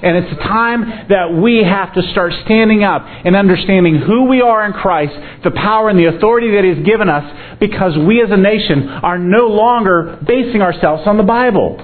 And 0.06 0.18
it's 0.18 0.32
a 0.34 0.44
time 0.44 1.08
that 1.10 1.34
we 1.34 1.64
have 1.64 1.94
to 1.96 2.02
start 2.12 2.32
standing 2.46 2.84
up 2.84 3.02
and 3.06 3.36
understanding 3.36 3.98
who 3.98 4.26
we 4.26 4.42
are 4.42 4.66
in 4.66 4.74
Christ, 4.74 5.14
the 5.44 5.50
power 5.50 5.90
and 5.90 5.98
the 5.98 6.06
authority 6.06 6.52
that 6.52 6.64
He 6.64 6.76
has 6.76 6.86
given 6.86 7.10
us, 7.10 7.58
because 7.60 7.98
we 7.98 8.22
as 8.22 8.30
a 8.30 8.38
nation 8.38 8.88
are 8.88 9.18
no 9.18 9.48
longer 9.48 10.20
basing 10.26 10.62
ourselves 10.62 11.04
on 11.08 11.18
the 11.18 11.24
Bible. 11.24 11.78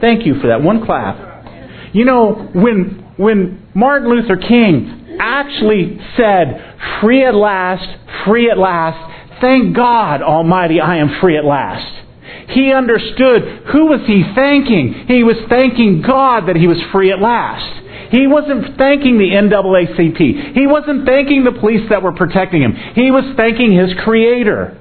Thank 0.00 0.26
you 0.26 0.40
for 0.40 0.46
that. 0.48 0.62
One 0.62 0.84
clap. 0.86 1.94
You 1.94 2.04
know, 2.04 2.50
when, 2.54 3.12
when 3.16 3.66
Martin 3.74 4.10
Luther 4.10 4.36
King 4.36 5.16
actually 5.18 5.98
said, 6.16 6.76
free 7.00 7.24
at 7.24 7.34
last, 7.34 7.84
free 8.26 8.48
at 8.48 8.58
last, 8.58 9.40
thank 9.40 9.74
God 9.74 10.22
Almighty, 10.22 10.80
I 10.80 10.98
am 10.98 11.18
free 11.20 11.36
at 11.36 11.44
last. 11.44 12.07
He 12.50 12.72
understood 12.72 13.68
who 13.72 13.86
was 13.86 14.00
he 14.06 14.24
thanking? 14.34 15.04
He 15.06 15.22
was 15.22 15.36
thanking 15.48 16.02
God 16.02 16.48
that 16.48 16.56
he 16.56 16.66
was 16.66 16.78
free 16.92 17.12
at 17.12 17.20
last. 17.20 17.78
He 18.10 18.26
wasn't 18.26 18.78
thanking 18.78 19.18
the 19.18 19.36
NAACP. 19.36 20.54
He 20.54 20.66
wasn't 20.66 21.04
thanking 21.04 21.44
the 21.44 21.52
police 21.52 21.88
that 21.90 22.02
were 22.02 22.12
protecting 22.12 22.62
him. 22.62 22.72
He 22.94 23.10
was 23.10 23.36
thanking 23.36 23.72
his 23.72 23.92
Creator. 24.02 24.78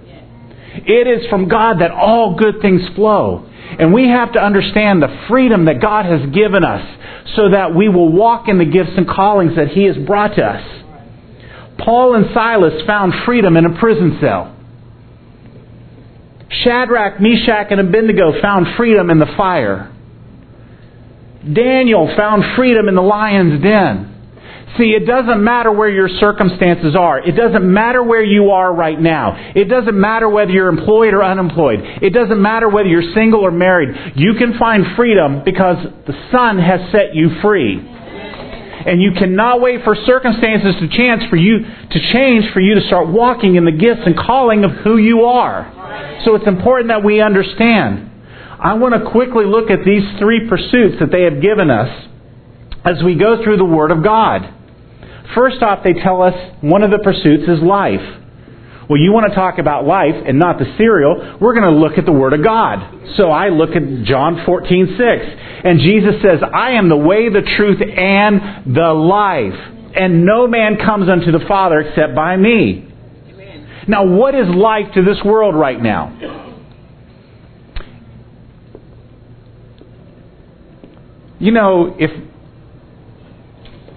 It 0.85 1.07
is 1.07 1.29
from 1.29 1.49
God 1.49 1.81
that 1.81 1.91
all 1.91 2.35
good 2.35 2.61
things 2.61 2.81
flow. 2.95 3.49
And 3.79 3.93
we 3.93 4.07
have 4.07 4.31
to 4.33 4.39
understand 4.39 5.01
the 5.01 5.25
freedom 5.27 5.65
that 5.65 5.81
God 5.81 6.05
has 6.05 6.29
given 6.33 6.63
us 6.63 6.85
so 7.35 7.49
that 7.51 7.75
we 7.75 7.89
will 7.89 8.11
walk 8.11 8.47
in 8.47 8.59
the 8.59 8.65
gifts 8.65 8.95
and 8.95 9.07
callings 9.07 9.57
that 9.57 9.67
He 9.69 9.83
has 9.83 9.97
brought 9.97 10.35
to 10.35 10.43
us. 10.43 10.63
Paul 11.79 12.15
and 12.15 12.27
Silas 12.33 12.81
found 12.87 13.13
freedom 13.25 13.57
in 13.57 13.65
a 13.65 13.77
prison 13.77 14.17
cell. 14.21 14.56
Shadrach, 16.49 17.19
Meshach, 17.19 17.67
and 17.71 17.79
Abednego 17.79 18.41
found 18.41 18.67
freedom 18.77 19.09
in 19.09 19.19
the 19.19 19.33
fire. 19.37 19.93
Daniel 21.53 22.13
found 22.17 22.43
freedom 22.55 22.87
in 22.87 22.95
the 22.95 23.01
lion's 23.01 23.61
den. 23.61 24.13
See, 24.77 24.91
it 24.91 25.07
doesn't 25.07 25.43
matter 25.43 25.71
where 25.71 25.89
your 25.89 26.07
circumstances 26.07 26.95
are. 26.95 27.19
It 27.19 27.35
doesn't 27.35 27.63
matter 27.63 28.03
where 28.03 28.23
you 28.23 28.51
are 28.51 28.73
right 28.73 28.99
now. 28.99 29.51
It 29.55 29.65
doesn't 29.65 29.99
matter 29.99 30.29
whether 30.29 30.51
you're 30.51 30.67
employed 30.67 31.13
or 31.13 31.23
unemployed. 31.23 31.79
It 32.01 32.11
doesn't 32.13 32.39
matter 32.39 32.69
whether 32.69 32.87
you're 32.87 33.13
single 33.15 33.41
or 33.41 33.51
married. 33.51 34.13
You 34.15 34.35
can 34.35 34.57
find 34.59 34.85
freedom 34.95 35.43
because 35.43 35.77
the 36.05 36.13
Son 36.31 36.59
has 36.59 36.91
set 36.91 37.15
you 37.15 37.39
free. 37.41 37.79
And 37.79 39.01
you 39.01 39.11
cannot 39.17 39.61
wait 39.61 39.83
for 39.83 39.95
circumstances 40.05 40.75
to 40.79 40.87
chance 40.95 41.23
for 41.29 41.37
you 41.37 41.59
to 41.59 41.99
change 42.13 42.53
for 42.53 42.59
you 42.59 42.75
to 42.75 42.81
start 42.87 43.07
walking 43.07 43.55
in 43.55 43.65
the 43.65 43.71
gifts 43.71 44.01
and 44.05 44.15
calling 44.15 44.63
of 44.63 44.71
who 44.83 44.97
you 44.97 45.25
are. 45.25 45.73
So 46.25 46.35
it's 46.35 46.47
important 46.47 46.89
that 46.89 47.03
we 47.03 47.21
understand. 47.21 48.11
I 48.59 48.73
want 48.73 48.95
to 48.95 49.11
quickly 49.11 49.45
look 49.45 49.69
at 49.69 49.85
these 49.85 50.03
three 50.19 50.47
pursuits 50.49 50.97
that 50.99 51.11
they 51.11 51.23
have 51.23 51.41
given 51.41 51.69
us 51.69 51.89
as 52.83 53.03
we 53.03 53.15
go 53.15 53.43
through 53.43 53.57
the 53.57 53.65
Word 53.65 53.91
of 53.91 54.03
God. 54.03 54.53
First 55.35 55.61
off, 55.61 55.83
they 55.83 55.93
tell 55.93 56.21
us 56.21 56.33
one 56.61 56.83
of 56.83 56.91
the 56.91 56.99
pursuits 56.99 57.43
is 57.43 57.61
life. 57.61 58.01
Well, 58.89 58.99
you 58.99 59.11
want 59.11 59.29
to 59.29 59.35
talk 59.35 59.59
about 59.59 59.85
life 59.85 60.15
and 60.25 60.39
not 60.39 60.59
the 60.59 60.73
cereal. 60.77 61.37
We're 61.41 61.53
going 61.53 61.67
to 61.67 61.77
look 61.77 61.97
at 61.97 62.05
the 62.05 62.13
Word 62.13 62.33
of 62.33 62.43
God. 62.43 63.15
So 63.17 63.29
I 63.29 63.49
look 63.49 63.71
at 63.75 64.05
John 64.05 64.43
14, 64.45 64.95
6. 64.97 65.25
And 65.65 65.79
Jesus 65.81 66.21
says, 66.23 66.39
I 66.41 66.71
am 66.71 66.87
the 66.87 66.95
way, 66.95 67.27
the 67.27 67.41
truth, 67.57 67.81
and 67.81 68.73
the 68.75 68.93
life. 68.93 69.59
And 69.93 70.25
no 70.25 70.47
man 70.47 70.77
comes 70.77 71.09
unto 71.09 71.31
the 71.31 71.43
Father 71.47 71.79
except 71.81 72.15
by 72.15 72.37
me. 72.37 72.86
Now, 73.87 74.05
what 74.05 74.35
is 74.35 74.47
life 74.47 74.93
to 74.95 75.01
this 75.01 75.17
world 75.23 75.55
right 75.55 75.81
now? 75.81 76.13
You 81.39 81.51
know, 81.51 81.95
if 81.97 82.11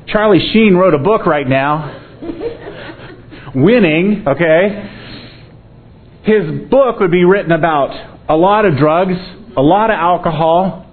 Charlie 0.07 0.51
Sheen 0.53 0.75
wrote 0.75 0.95
a 0.95 0.99
book 0.99 1.27
right 1.27 1.49
now, 1.49 1.97
Winning, 3.55 4.25
okay, 4.29 4.91
his 6.23 6.69
book 6.71 7.01
would 7.01 7.11
be 7.11 7.25
written 7.25 7.51
about 7.51 7.91
a 8.29 8.37
lot 8.37 8.65
of 8.65 8.77
drugs, 8.77 9.15
a 9.57 9.63
lot 9.63 9.91
of 9.91 9.95
alcohol, 9.95 10.87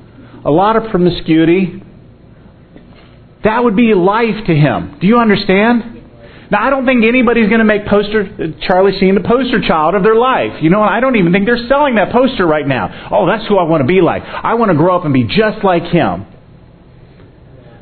a 0.44 0.50
lot 0.50 0.75
of 0.75 0.89
promiscuity. 0.89 1.84
That 3.44 3.63
would 3.63 3.75
be 3.75 3.94
life 3.94 4.46
to 4.48 4.56
him. 4.56 4.98
Do 5.00 5.06
you 5.06 5.20
understand? 5.20 5.97
Now, 6.50 6.66
I 6.66 6.70
don't 6.70 6.86
think 6.86 7.06
anybody's 7.06 7.50
going 7.50 7.60
to 7.60 7.66
make 7.66 7.86
poster 7.88 8.56
Charlie 8.68 8.98
Sheen 9.00 9.16
the 9.16 9.22
poster 9.22 9.62
child 9.62 9.96
of 9.96 10.04
their 10.04 10.16
life. 10.16 10.62
You 10.62 10.70
know, 10.70 10.82
I 10.82 11.00
don't 11.01 11.18
even 11.18 11.34
think 11.34 11.46
they're 11.46 11.68
selling 11.68 11.96
that 11.96 12.12
poster 12.12 12.46
right 12.46 12.66
now. 12.66 13.10
Oh, 13.12 13.27
that's 13.27 13.48
who 13.48 13.58
I 13.58 13.63
want 13.63 13.82
to 13.82 13.88
be 13.88 14.00
like. 14.00 14.24
I 14.24 14.54
want 14.54 14.72
to 14.72 14.77
grow 14.77 14.98
up 14.98 15.04
and 15.04 15.13
be 15.13 15.24
just 15.24 15.63
like 15.63 15.84
him. 15.84 16.25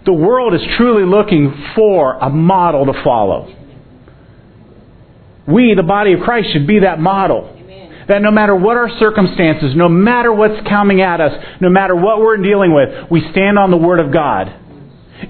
The 0.06 0.14
world 0.14 0.54
is 0.54 0.62
truly 0.78 1.06
looking 1.06 1.54
for 1.76 2.14
a 2.14 2.30
model 2.30 2.86
to 2.86 3.04
follow. 3.04 3.54
We, 5.48 5.74
the 5.76 5.84
body 5.84 6.14
of 6.14 6.22
Christ, 6.22 6.50
should 6.54 6.68
be 6.68 6.80
that 6.80 7.00
model. 7.00 7.52
That 8.08 8.22
no 8.22 8.30
matter 8.30 8.56
what 8.56 8.78
our 8.78 8.90
circumstances, 9.00 9.74
no 9.76 9.90
matter 9.90 10.32
what's 10.32 10.68
coming 10.68 11.02
at 11.02 11.22
us, 11.22 11.32
no 11.60 11.70
matter 11.70 11.96
what 11.96 12.20
we're 12.20 12.38
dealing 12.38 12.74
with, 12.74 13.10
we 13.10 13.22
stand 13.32 13.58
on 13.58 13.72
the 13.72 13.78
Word 13.78 14.00
of 14.00 14.14
God. 14.14 14.54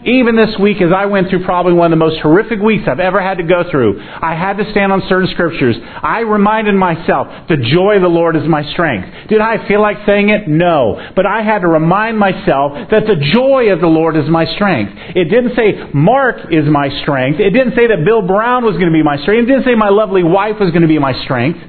Even 0.04 0.36
this 0.36 0.58
week, 0.60 0.82
as 0.82 0.92
I 0.92 1.06
went 1.06 1.30
through 1.30 1.46
probably 1.46 1.74
one 1.74 1.94
of 1.94 1.98
the 1.98 2.04
most 2.04 2.20
horrific 2.20 2.60
weeks 2.60 2.86
I've 2.90 3.00
ever 3.00 3.22
had 3.22 3.38
to 3.38 3.44
go 3.44 3.70
through, 3.70 4.02
I 4.02 4.34
had 4.34 4.58
to 4.58 4.70
stand 4.72 4.92
on 4.92 5.04
certain 5.08 5.30
scriptures. 5.30 5.76
I 5.80 6.22
reminded 6.22 6.74
myself, 6.74 7.28
the 7.48 7.58
joy 7.58 7.98
of 7.98 8.02
the 8.02 8.10
Lord 8.10 8.36
is 8.36 8.48
my 8.50 8.64
strength. 8.74 9.30
Did 9.30 9.42
I 9.42 9.68
feel 9.68 9.82
like 9.82 9.98
saying 10.08 10.30
it? 10.30 10.48
No. 10.48 11.00
But 11.16 11.28
I 11.28 11.44
had 11.44 11.60
to 11.60 11.68
remind 11.68 12.18
myself 12.18 12.90
that 12.90 13.06
the 13.06 13.16
joy 13.34 13.72
of 13.72 13.80
the 13.80 13.88
Lord 13.88 14.18
is 14.18 14.28
my 14.28 14.46
strength. 14.56 14.94
It 15.16 15.26
didn't 15.26 15.56
say 15.56 15.94
Mark 15.94 16.52
is 16.52 16.66
my 16.66 16.90
strength. 17.04 17.40
It 17.40 17.52
didn't 17.52 17.76
say 17.76 17.86
that 17.86 18.04
Bill 18.06 18.26
Brown 18.26 18.66
was 18.66 18.74
going 18.74 18.90
to 18.90 18.94
be 18.94 19.04
my 19.04 19.22
strength. 19.22 19.44
It 19.44 19.54
didn't 19.54 19.66
say 19.66 19.76
my 19.76 19.90
lovely 19.90 20.24
wife 20.24 20.56
was 20.60 20.72
going 20.72 20.82
to 20.82 20.90
be 20.90 21.00
my 21.00 21.14
strength. 21.26 21.60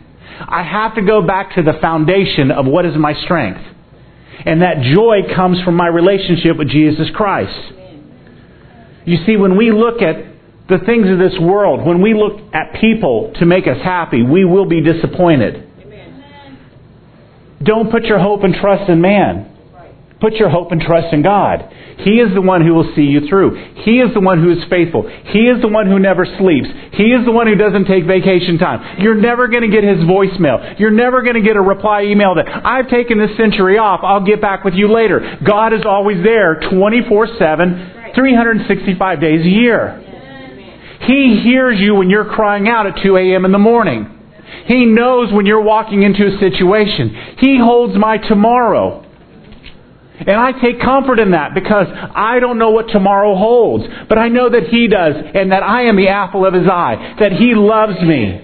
I 0.40 0.62
have 0.62 0.94
to 0.94 1.02
go 1.02 1.20
back 1.20 1.54
to 1.56 1.62
the 1.62 1.74
foundation 1.80 2.50
of 2.50 2.64
what 2.64 2.86
is 2.86 2.96
my 2.96 3.12
strength. 3.24 3.60
And 4.46 4.62
that 4.62 4.80
joy 4.80 5.34
comes 5.34 5.60
from 5.62 5.74
my 5.74 5.88
relationship 5.88 6.56
with 6.56 6.68
Jesus 6.68 7.08
Christ. 7.14 7.75
You 9.06 9.24
see, 9.24 9.36
when 9.36 9.56
we 9.56 9.70
look 9.70 10.02
at 10.02 10.16
the 10.68 10.78
things 10.84 11.08
of 11.08 11.18
this 11.18 11.38
world, 11.40 11.86
when 11.86 12.02
we 12.02 12.12
look 12.12 12.40
at 12.52 12.80
people 12.80 13.32
to 13.38 13.46
make 13.46 13.66
us 13.68 13.78
happy, 13.82 14.22
we 14.22 14.44
will 14.44 14.66
be 14.66 14.82
disappointed. 14.82 15.62
Amen. 15.80 16.58
Don't 17.62 17.90
put 17.90 18.04
your 18.04 18.18
hope 18.18 18.42
and 18.42 18.52
trust 18.52 18.90
in 18.90 19.00
man. 19.00 19.52
Put 20.20 20.34
your 20.34 20.48
hope 20.48 20.72
and 20.72 20.80
trust 20.80 21.12
in 21.12 21.22
God. 21.22 21.70
He 21.98 22.18
is 22.18 22.32
the 22.34 22.40
one 22.40 22.66
who 22.66 22.74
will 22.74 22.90
see 22.96 23.02
you 23.02 23.28
through. 23.28 23.84
He 23.84 24.00
is 24.00 24.12
the 24.14 24.20
one 24.20 24.42
who 24.42 24.50
is 24.50 24.64
faithful. 24.68 25.06
He 25.06 25.46
is 25.46 25.60
the 25.60 25.68
one 25.68 25.86
who 25.86 25.98
never 25.98 26.24
sleeps. 26.24 26.68
He 26.92 27.12
is 27.12 27.24
the 27.26 27.32
one 27.32 27.46
who 27.46 27.54
doesn't 27.54 27.84
take 27.84 28.06
vacation 28.06 28.58
time. 28.58 29.00
You're 29.00 29.20
never 29.20 29.46
going 29.46 29.62
to 29.62 29.68
get 29.68 29.84
his 29.84 29.98
voicemail. 29.98 30.80
You're 30.80 30.90
never 30.90 31.22
going 31.22 31.36
to 31.36 31.42
get 31.42 31.56
a 31.56 31.60
reply 31.60 32.04
email 32.04 32.34
that, 32.36 32.48
I've 32.48 32.88
taken 32.88 33.18
this 33.18 33.36
century 33.36 33.78
off. 33.78 34.00
I'll 34.02 34.24
get 34.24 34.40
back 34.40 34.64
with 34.64 34.74
you 34.74 34.90
later. 34.90 35.38
God 35.46 35.74
is 35.74 35.82
always 35.84 36.24
there 36.24 36.60
24 36.70 37.28
7 37.38 37.95
365 38.16 39.20
days 39.20 39.46
a 39.46 39.48
year. 39.48 40.02
He 41.06 41.40
hears 41.44 41.78
you 41.78 41.94
when 41.94 42.10
you're 42.10 42.24
crying 42.24 42.68
out 42.68 42.86
at 42.86 43.02
2 43.02 43.16
a.m. 43.16 43.44
in 43.44 43.52
the 43.52 43.58
morning. 43.58 44.12
He 44.66 44.84
knows 44.86 45.32
when 45.32 45.46
you're 45.46 45.62
walking 45.62 46.02
into 46.02 46.26
a 46.26 46.38
situation. 46.38 47.36
He 47.38 47.58
holds 47.58 47.96
my 47.96 48.18
tomorrow. 48.18 49.04
And 50.18 50.30
I 50.30 50.52
take 50.52 50.80
comfort 50.80 51.18
in 51.18 51.32
that 51.32 51.54
because 51.54 51.86
I 51.90 52.40
don't 52.40 52.58
know 52.58 52.70
what 52.70 52.88
tomorrow 52.88 53.36
holds. 53.36 53.84
But 54.08 54.18
I 54.18 54.28
know 54.28 54.48
that 54.48 54.64
He 54.68 54.88
does 54.88 55.14
and 55.34 55.52
that 55.52 55.62
I 55.62 55.84
am 55.84 55.96
the 55.96 56.08
apple 56.08 56.46
of 56.46 56.54
His 56.54 56.66
eye, 56.66 57.16
that 57.20 57.32
He 57.32 57.54
loves 57.54 58.00
me. 58.00 58.42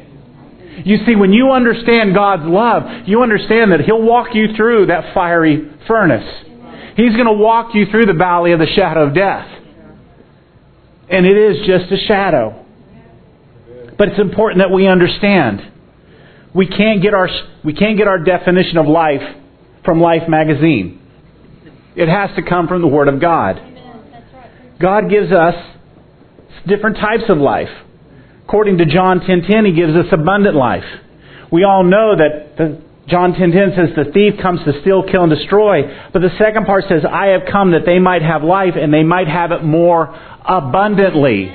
You 0.85 0.99
see, 1.07 1.17
when 1.17 1.33
you 1.33 1.50
understand 1.50 2.14
God's 2.14 2.45
love, 2.45 3.09
you 3.09 3.23
understand 3.23 3.73
that 3.73 3.81
He'll 3.81 4.02
walk 4.02 4.35
you 4.35 4.55
through 4.55 4.87
that 4.87 5.14
fiery 5.14 5.71
furnace. 5.88 6.29
He's 6.97 7.14
going 7.14 7.26
to 7.26 7.33
walk 7.33 7.75
you 7.75 7.87
through 7.87 8.07
the 8.07 8.12
valley 8.12 8.52
of 8.52 8.59
the 8.59 8.67
shadow 8.67 9.07
of 9.07 9.14
death 9.14 9.49
and 11.12 11.26
it 11.26 11.37
is 11.37 11.66
just 11.66 11.92
a 11.92 12.07
shadow. 12.07 12.64
But 13.99 14.09
it's 14.09 14.21
important 14.21 14.61
that 14.61 14.71
we 14.71 14.87
understand. 14.87 15.61
We 16.54 16.66
can't 16.66 17.02
get 17.02 17.14
our, 17.14 17.28
we 17.62 17.75
can't 17.75 17.99
get 17.99 18.09
our 18.09 18.19
definition 18.19 18.78
of 18.78 18.87
life 18.87 19.23
from 19.85 20.00
Life 20.00 20.28
magazine. 20.28 21.00
It 21.95 22.09
has 22.09 22.35
to 22.37 22.42
come 22.42 22.66
from 22.66 22.81
the 22.81 22.88
Word 22.88 23.09
of 23.09 23.21
God. 23.21 23.61
God 24.81 25.11
gives 25.11 25.31
us 25.31 25.54
different 26.66 26.97
types 26.97 27.25
of 27.28 27.38
life. 27.38 27.69
According 28.45 28.78
to 28.78 28.87
John 28.87 29.21
10:10, 29.21 29.66
he 29.66 29.73
gives 29.73 29.95
us 29.95 30.07
abundant 30.12 30.57
life. 30.57 30.85
We 31.50 31.64
all 31.64 31.85
know 31.85 32.16
that 32.16 32.57
the, 32.57 32.81
John 33.07 33.35
10:10 33.35 33.76
says 33.76 33.97
the 33.97 34.11
thief 34.12 34.40
comes 34.40 34.61
to 34.64 34.81
steal, 34.81 35.02
kill 35.02 35.25
and 35.25 35.31
destroy, 35.31 35.83
but 36.12 36.23
the 36.23 36.31
second 36.38 36.66
part 36.66 36.85
says 36.88 37.04
I 37.04 37.26
have 37.28 37.42
come 37.50 37.73
that 37.73 37.85
they 37.85 37.99
might 37.99 38.23
have 38.23 38.42
life 38.42 38.75
and 38.81 38.92
they 38.92 39.02
might 39.02 39.28
have 39.28 39.52
it 39.52 39.62
more 39.62 40.19
abundantly. 40.46 41.50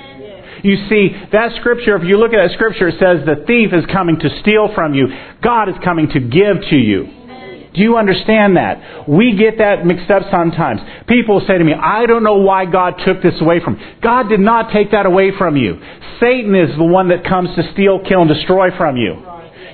You 0.63 0.89
see, 0.89 1.10
that 1.32 1.56
scripture, 1.60 1.96
if 1.96 2.03
you 2.03 2.17
look 2.17 2.34
at 2.34 2.48
that 2.48 2.53
scripture, 2.56 2.89
it 2.89 2.96
says 3.00 3.25
the 3.25 3.46
thief 3.46 3.74
is 3.74 3.86
coming 3.91 4.20
to 4.20 4.29
steal 4.41 4.74
from 4.74 4.94
you. 4.94 5.08
God 5.41 5.70
is 5.70 5.75
coming 5.84 6.10
to 6.10 6.20
give 6.20 6.62
to 6.70 6.75
you. 6.75 7.17
Do 7.74 7.84
you 7.84 7.98
understand 7.98 8.58
that? 8.58 9.08
We 9.08 9.36
get 9.38 9.60
that 9.60 9.86
mixed 9.86 10.10
up 10.10 10.24
sometimes. 10.32 10.82
People 11.08 11.41
say 11.48 11.60
to 11.60 11.63
me, 11.63 11.74
I 11.74 12.08
don't 12.08 12.24
know 12.24 12.38
why 12.38 12.65
God 12.65 12.96
took 13.06 13.22
this 13.22 13.39
away 13.39 13.60
from 13.63 13.75
me. 13.75 13.84
God 14.01 14.29
did 14.29 14.39
not 14.39 14.74
take 14.74 14.91
that 14.91 15.06
away 15.06 15.32
from 15.38 15.56
you. 15.56 15.79
Satan 16.20 16.56
is 16.56 16.75
the 16.75 16.84
one 16.84 17.10
that 17.10 17.24
comes 17.24 17.56
to 17.56 17.72
steal, 17.74 18.00
kill, 18.03 18.22
and 18.22 18.29
destroy 18.29 18.75
from 18.75 18.98
you. 18.98 19.13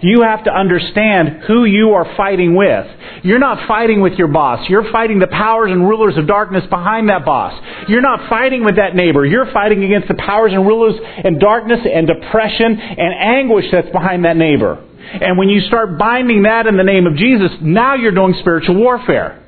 You 0.03 0.21
have 0.21 0.43
to 0.43 0.51
understand 0.53 1.43
who 1.47 1.63
you 1.63 1.91
are 1.91 2.05
fighting 2.17 2.55
with. 2.55 2.85
You're 3.23 3.39
not 3.39 3.67
fighting 3.67 4.01
with 4.01 4.13
your 4.13 4.27
boss. 4.27 4.67
You're 4.67 4.91
fighting 4.91 5.19
the 5.19 5.27
powers 5.27 5.71
and 5.71 5.87
rulers 5.87 6.17
of 6.17 6.27
darkness 6.27 6.63
behind 6.69 7.07
that 7.07 7.23
boss. 7.23 7.53
You're 7.87 8.01
not 8.01 8.29
fighting 8.29 8.65
with 8.65 8.75
that 8.75 8.95
neighbor. 8.95 9.25
You're 9.25 9.51
fighting 9.53 9.83
against 9.83 10.09
the 10.09 10.15
powers 10.15 10.51
and 10.51 10.67
rulers 10.67 10.99
and 11.23 11.39
darkness 11.39 11.79
and 11.89 12.05
depression 12.05 12.77
and 12.79 13.13
anguish 13.17 13.65
that's 13.71 13.89
behind 13.91 14.25
that 14.25 14.35
neighbor. 14.35 14.83
And 15.21 15.37
when 15.37 15.47
you 15.47 15.61
start 15.61 15.97
binding 15.97 16.43
that 16.43 16.67
in 16.67 16.75
the 16.75 16.83
name 16.83 17.07
of 17.07 17.15
Jesus, 17.15 17.51
now 17.61 17.95
you're 17.95 18.11
doing 18.11 18.35
spiritual 18.41 18.75
warfare. 18.75 19.39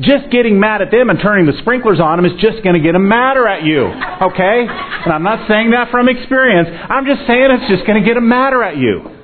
Just 0.00 0.30
getting 0.30 0.58
mad 0.58 0.80
at 0.80 0.90
them 0.90 1.10
and 1.10 1.20
turning 1.20 1.44
the 1.44 1.58
sprinklers 1.60 2.00
on 2.00 2.16
them 2.16 2.24
is 2.24 2.40
just 2.40 2.64
going 2.64 2.74
to 2.74 2.80
get 2.80 2.92
them 2.92 3.06
madder 3.06 3.46
at 3.46 3.64
you. 3.64 3.84
Okay? 3.84 4.64
And 4.64 5.12
I'm 5.12 5.22
not 5.22 5.46
saying 5.46 5.72
that 5.72 5.90
from 5.90 6.08
experience. 6.08 6.68
I'm 6.88 7.04
just 7.04 7.26
saying 7.26 7.48
it's 7.50 7.68
just 7.68 7.86
going 7.86 8.00
to 8.00 8.06
get 8.06 8.14
them 8.14 8.28
madder 8.28 8.62
at 8.62 8.78
you. 8.78 9.19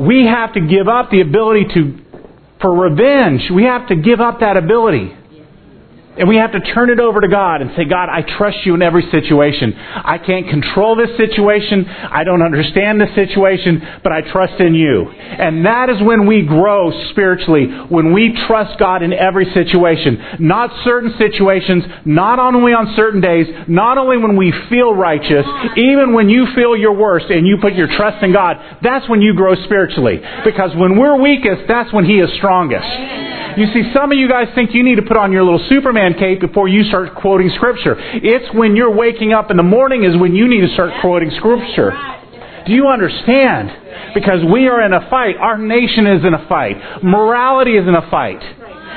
We 0.00 0.24
have 0.26 0.54
to 0.54 0.60
give 0.60 0.88
up 0.88 1.10
the 1.10 1.20
ability 1.20 1.66
to, 1.74 1.98
for 2.60 2.74
revenge. 2.74 3.42
We 3.54 3.64
have 3.64 3.88
to 3.88 3.96
give 3.96 4.20
up 4.20 4.40
that 4.40 4.56
ability. 4.56 5.12
And 6.18 6.28
we 6.28 6.36
have 6.36 6.50
to 6.52 6.60
turn 6.60 6.90
it 6.90 6.98
over 6.98 7.20
to 7.20 7.28
God 7.28 7.62
and 7.62 7.70
say, 7.76 7.84
God, 7.84 8.08
I 8.10 8.22
trust 8.22 8.58
you 8.66 8.74
in 8.74 8.82
every 8.82 9.08
situation. 9.12 9.72
I 9.78 10.18
can't 10.18 10.48
control 10.48 10.96
this 10.96 11.16
situation. 11.16 11.86
I 11.86 12.24
don't 12.24 12.42
understand 12.42 13.00
this 13.00 13.14
situation, 13.14 13.80
but 14.02 14.10
I 14.10 14.20
trust 14.22 14.60
in 14.60 14.74
you. 14.74 15.08
And 15.08 15.64
that 15.64 15.88
is 15.88 16.02
when 16.02 16.26
we 16.26 16.42
grow 16.42 16.90
spiritually, 17.10 17.66
when 17.88 18.12
we 18.12 18.36
trust 18.48 18.76
God 18.80 19.04
in 19.04 19.12
every 19.12 19.46
situation. 19.54 20.18
Not 20.40 20.70
certain 20.82 21.14
situations, 21.16 21.84
not 22.04 22.40
only 22.40 22.72
on 22.72 22.92
certain 22.96 23.20
days, 23.20 23.46
not 23.68 23.96
only 23.96 24.18
when 24.18 24.36
we 24.36 24.52
feel 24.68 24.92
righteous, 24.92 25.46
even 25.76 26.12
when 26.12 26.28
you 26.28 26.48
feel 26.56 26.76
your 26.76 26.98
worst 26.98 27.26
and 27.30 27.46
you 27.46 27.58
put 27.62 27.74
your 27.74 27.88
trust 27.96 28.22
in 28.24 28.32
God, 28.32 28.56
that's 28.82 29.08
when 29.08 29.22
you 29.22 29.32
grow 29.34 29.54
spiritually. 29.64 30.20
Because 30.44 30.74
when 30.74 30.98
we're 30.98 31.22
weakest, 31.22 31.68
that's 31.68 31.92
when 31.92 32.04
He 32.04 32.18
is 32.18 32.34
strongest. 32.34 32.88
You 33.56 33.66
see, 33.74 33.90
some 33.92 34.12
of 34.12 34.18
you 34.18 34.28
guys 34.28 34.46
think 34.54 34.74
you 34.74 34.84
need 34.84 34.96
to 34.96 35.02
put 35.02 35.16
on 35.16 35.32
your 35.32 35.42
little 35.42 35.64
Superman 35.68 35.99
cape 36.18 36.40
before 36.40 36.68
you 36.68 36.84
start 36.84 37.14
quoting 37.16 37.50
Scripture. 37.56 37.96
It's 37.98 38.54
when 38.54 38.76
you're 38.76 38.94
waking 38.94 39.32
up 39.32 39.50
in 39.50 39.56
the 39.56 39.62
morning 39.62 40.04
is 40.04 40.16
when 40.20 40.34
you 40.34 40.48
need 40.48 40.60
to 40.66 40.72
start 40.74 40.92
quoting 41.00 41.30
Scripture. 41.36 41.92
Do 42.66 42.72
you 42.72 42.88
understand? 42.88 44.14
Because 44.14 44.40
we 44.50 44.68
are 44.68 44.84
in 44.84 44.92
a 44.92 45.08
fight. 45.08 45.36
Our 45.36 45.58
nation 45.58 46.06
is 46.06 46.24
in 46.24 46.34
a 46.34 46.46
fight. 46.48 46.76
Morality 47.02 47.76
is 47.76 47.86
in 47.86 47.94
a 47.94 48.10
fight. 48.10 48.40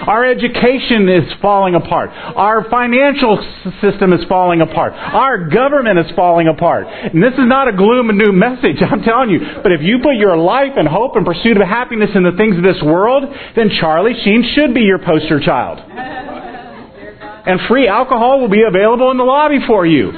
Our 0.08 0.26
education 0.26 1.08
is 1.08 1.32
falling 1.42 1.76
apart. 1.76 2.10
Our 2.12 2.68
financial 2.70 3.40
system 3.80 4.12
is 4.12 4.20
falling 4.28 4.60
apart. 4.60 4.94
Our 4.94 5.48
government 5.50 6.00
is 6.00 6.12
falling 6.16 6.48
apart. 6.48 6.88
And 6.88 7.24
this 7.24 7.34
is 7.34 7.48
not 7.48 7.68
a 7.68 7.74
gloom 7.74 8.10
and 8.10 8.20
doom 8.20 8.38
message, 8.38 8.82
I'm 8.82 9.04
telling 9.04 9.30
you. 9.30 9.40
But 9.62 9.72
if 9.72 9.82
you 9.82 10.00
put 10.04 10.16
your 10.16 10.36
life 10.36 10.74
and 10.76 10.88
hope 10.88 11.16
and 11.16 11.26
pursuit 11.26 11.56
of 11.56 11.68
happiness 11.68 12.10
in 12.16 12.24
the 12.24 12.36
things 12.36 12.58
of 12.58 12.64
this 12.64 12.82
world, 12.84 13.24
then 13.56 13.70
Charlie 13.80 14.16
Sheen 14.24 14.44
should 14.56 14.74
be 14.74 14.82
your 14.82 15.00
poster 15.00 15.40
child. 15.40 15.80
And 17.46 17.60
free 17.68 17.88
alcohol 17.88 18.40
will 18.40 18.50
be 18.50 18.64
available 18.64 19.12
in 19.12 19.18
the 19.18 19.24
lobby 19.24 19.60
for 19.68 19.86
you. 19.86 20.12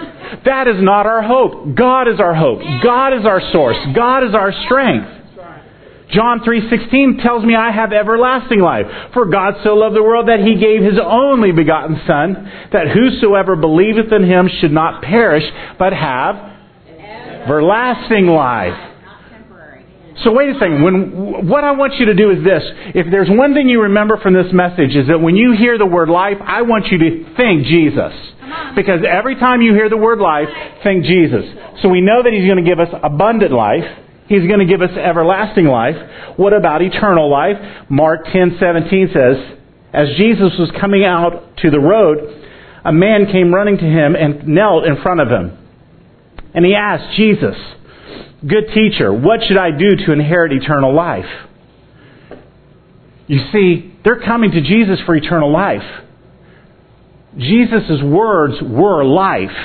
That 0.46 0.67
is 0.67 0.75
not 0.79 1.05
our 1.05 1.24
hope. 1.24 1.75
God 1.75 2.08
is 2.08 2.20
our 2.20 2.36
hope. 2.36 2.60
God 2.84 3.13
is 3.13 3.25
our 3.25 3.41
source. 3.51 3.77
God 3.96 4.24
is 4.24 4.36
our 4.36 4.51
strength. 4.65 5.10
John 6.12 6.41
3:16 6.41 7.17
tells 7.24 7.44
me 7.44 7.55
I 7.55 7.72
have 7.72 7.91
everlasting 7.91 8.60
life. 8.60 8.86
For 9.13 9.25
God 9.25 9.55
so 9.63 9.74
loved 9.74 9.96
the 9.96 10.03
world 10.03 10.27
that 10.27 10.39
he 10.39 10.55
gave 10.55 10.84
his 10.84 11.00
only 11.00 11.51
begotten 11.51 12.00
son 12.05 12.51
that 12.72 12.89
whosoever 12.89 13.55
believeth 13.55 14.12
in 14.12 14.24
him 14.24 14.48
should 14.48 14.72
not 14.72 15.01
perish 15.01 15.44
but 15.79 15.94
have 15.94 16.38
everlasting 17.46 18.27
life. 18.27 18.77
So 20.24 20.31
wait 20.31 20.50
a 20.50 20.53
second. 20.53 20.81
When 20.84 21.48
what 21.48 21.63
I 21.63 21.72
want 21.72 21.95
you 21.95 22.05
to 22.07 22.13
do 22.13 22.31
is 22.31 22.43
this. 22.43 22.63
If 22.95 23.12
there's 23.12 23.29
one 23.29 23.53
thing 23.53 23.67
you 23.67 23.82
remember 23.82 24.17
from 24.17 24.34
this 24.34 24.51
message 24.54 24.95
is 24.95 25.08
that 25.08 25.19
when 25.19 25.36
you 25.36 25.54
hear 25.58 25.78
the 25.78 25.86
word 25.86 26.10
life, 26.10 26.38
I 26.41 26.62
want 26.62 26.88
you 26.88 26.97
to 26.97 27.36
think 27.36 27.65
Jesus. 27.65 28.13
Because 28.75 29.01
every 29.08 29.36
time 29.36 29.62
you 29.62 29.73
hear 29.73 29.89
the 29.89 29.97
word 29.97 30.19
life, 30.19 30.47
think 30.84 31.04
Jesus. 31.04 31.43
So 31.82 31.89
we 31.89 32.01
know 32.01 32.23
that 32.23 32.32
he's 32.32 32.45
going 32.45 32.63
to 32.63 32.69
give 32.69 32.80
us 32.80 32.89
abundant 33.04 33.51
life. 33.51 33.84
He's 34.28 34.47
going 34.47 34.60
to 34.60 34.65
give 34.65 34.82
us 34.82 34.91
everlasting 34.97 35.65
life. 35.65 35.95
What 36.38 36.54
about 36.54 36.82
eternal 36.82 37.30
life? 37.30 37.58
Mark 37.89 38.25
10:17 38.28 39.13
says, 39.13 39.58
as 39.93 40.10
Jesus 40.17 40.51
was 40.60 40.71
coming 40.80 41.06
out 41.06 41.58
to 41.58 41.69
the 41.71 41.80
road, 41.80 42.17
a 42.84 42.91
man 42.91 43.28
came 43.32 43.54
running 43.54 43.78
to 43.78 43.86
him 43.86 44.15
and 44.15 44.47
knelt 44.47 44.86
in 44.86 45.01
front 45.01 45.21
of 45.21 45.30
him. 45.30 45.58
And 46.54 46.65
he 46.65 46.75
asked 46.75 47.15
Jesus, 47.15 47.56
"Good 48.45 48.71
teacher, 48.73 49.12
what 49.12 49.43
should 49.43 49.58
I 49.58 49.71
do 49.71 49.95
to 50.05 50.12
inherit 50.12 50.51
eternal 50.51 50.93
life?" 50.93 51.29
You 53.27 53.39
see, 53.51 53.91
they're 54.03 54.19
coming 54.19 54.51
to 54.51 54.62
Jesus 54.62 54.99
for 55.05 55.15
eternal 55.15 55.51
life. 55.51 55.84
Jesus' 57.38 58.01
words 58.03 58.62
were 58.62 59.03
life. 59.03 59.55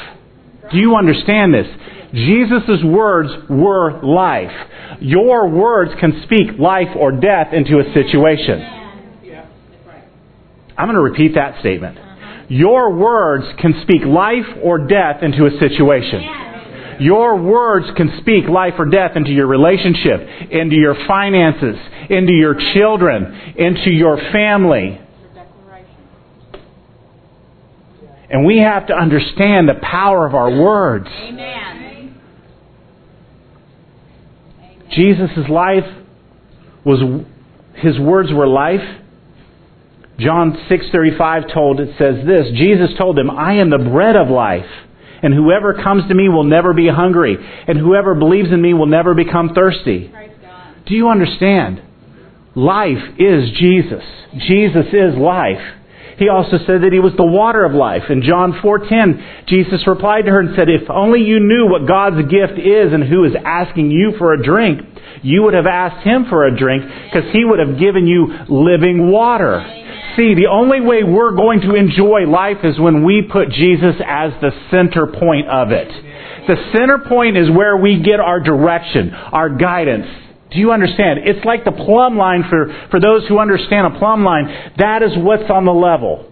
Do 0.73 0.79
you 0.79 0.97
understand 0.97 1.53
this? 1.53 1.67
Jesus' 2.13 2.83
words 2.83 3.31
were 3.49 4.01
life. 4.03 4.53
Your 5.01 5.49
words 5.49 5.93
can 6.01 6.23
speak 6.23 6.59
life 6.59 6.89
or 6.97 7.13
death 7.13 7.53
into 7.53 7.79
a 7.79 7.93
situation. 7.93 8.61
I'm 10.77 10.87
going 10.87 10.97
to 10.97 11.03
repeat 11.03 11.35
that 11.35 11.61
statement. 11.61 11.99
Your 12.49 12.95
words 12.95 13.45
can 13.59 13.75
speak 13.83 14.05
life 14.05 14.47
or 14.63 14.79
death 14.79 15.23
into 15.23 15.47
a 15.47 15.51
situation. 15.59 16.25
Your 17.01 17.37
words 17.37 17.87
can 17.97 18.19
speak 18.21 18.47
life 18.47 18.75
or 18.79 18.85
death 18.85 19.17
into 19.17 19.31
your 19.31 19.47
relationship, 19.47 20.21
into 20.51 20.77
your 20.77 20.95
finances, 21.07 21.77
into 22.11 22.33
your 22.33 22.55
children, 22.75 23.55
into 23.57 23.91
your 23.91 24.19
family. 24.33 25.01
And 28.29 28.45
we 28.47 28.59
have 28.59 28.87
to 28.87 28.95
understand 28.95 29.69
the 29.69 29.75
power 29.83 30.25
of 30.27 30.35
our 30.35 30.51
words. 30.51 31.09
Amen. 31.09 32.15
Jesus' 34.93 35.49
life 35.49 35.87
was 36.85 37.01
his 37.75 37.99
words 37.99 38.33
were 38.33 38.47
life. 38.47 38.87
John 40.19 40.59
6:35 40.69 41.53
told 41.53 41.81
it 41.81 41.97
says 41.97 42.27
this, 42.27 42.51
Jesus 42.53 42.95
told 42.99 43.17
them, 43.17 43.31
"I 43.31 43.55
am 43.55 43.71
the 43.71 43.79
bread 43.79 44.17
of 44.17 44.29
life, 44.29 44.67
and 45.23 45.35
whoever 45.35 45.75
comes 45.75 46.07
to 46.09 46.15
me 46.15 46.29
will 46.29 46.45
never 46.45 46.73
be 46.73 46.89
hungry, 46.89 47.39
and 47.67 47.79
whoever 47.79 48.15
believes 48.15 48.53
in 48.53 48.61
me 48.61 48.75
will 48.75 48.87
never 48.87 49.15
become 49.15 49.51
thirsty." 49.51 50.11
Do 50.87 50.95
you 50.95 51.09
understand? 51.09 51.81
Life 52.55 53.03
is 53.19 53.51
Jesus. 53.51 54.05
Jesus 54.37 54.93
is 54.93 55.17
life. 55.17 55.63
He 56.21 56.29
also 56.29 56.59
said 56.67 56.83
that 56.83 56.93
he 56.93 57.01
was 57.01 57.15
the 57.17 57.25
water 57.25 57.65
of 57.65 57.73
life. 57.73 58.11
In 58.11 58.21
John 58.21 58.53
4:10, 58.53 59.23
Jesus 59.47 59.87
replied 59.87 60.27
to 60.27 60.31
her 60.33 60.41
and 60.41 60.55
said, 60.55 60.69
"If 60.69 60.91
only 60.91 61.23
you 61.23 61.41
knew 61.41 61.67
what 61.67 61.87
God's 61.87 62.21
gift 62.29 62.59
is 62.59 62.93
and 62.93 63.03
who 63.03 63.25
is 63.25 63.35
asking 63.35 63.91
you 63.91 64.13
for 64.13 64.35
a 64.35 64.43
drink, 64.43 64.83
you 65.23 65.43
would 65.43 65.55
have 65.55 65.67
asked 65.67 66.05
him 66.05 66.27
for 66.27 66.45
a 66.45 66.55
drink 66.55 66.85
because 67.07 67.31
he 67.31 67.43
would 67.47 67.59
have 67.59 67.79
given 67.79 68.07
you 68.07 68.35
living 68.49 69.11
water." 69.11 69.65
See, 70.17 70.35
the 70.35 70.49
only 70.49 70.83
way 70.83 71.05
we're 71.05 71.31
going 71.31 71.63
to 71.63 71.75
enjoy 71.75 72.27
life 72.27 72.67
is 72.67 72.79
when 72.79 73.03
we 73.03 73.23
put 73.23 73.49
Jesus 73.49 73.97
as 74.07 74.35
the 74.43 74.53
center 74.71 75.07
point 75.07 75.49
of 75.49 75.73
it. 75.73 75.91
The 76.47 76.59
center 76.73 76.99
point 76.99 77.39
is 77.39 77.51
where 77.51 77.79
we 77.79 77.97
get 77.97 78.21
our 78.21 78.41
direction, 78.41 79.15
our 79.33 79.49
guidance. 79.49 80.07
Do 80.51 80.59
you 80.59 80.73
understand? 80.73 81.21
It's 81.25 81.45
like 81.45 81.65
the 81.65 81.73
plumb 81.73 82.17
line 82.17 82.45
for, 82.49 82.89
for 82.91 83.01
those 83.01 83.27
who 83.29 83.39
understand 83.39 83.95
a 83.95 83.99
plumb 83.99 84.25
line. 84.25 84.73
That 84.79 85.03
is 85.03 85.11
what's 85.17 85.49
on 85.51 85.65
the 85.65 85.73
level. 85.73 86.27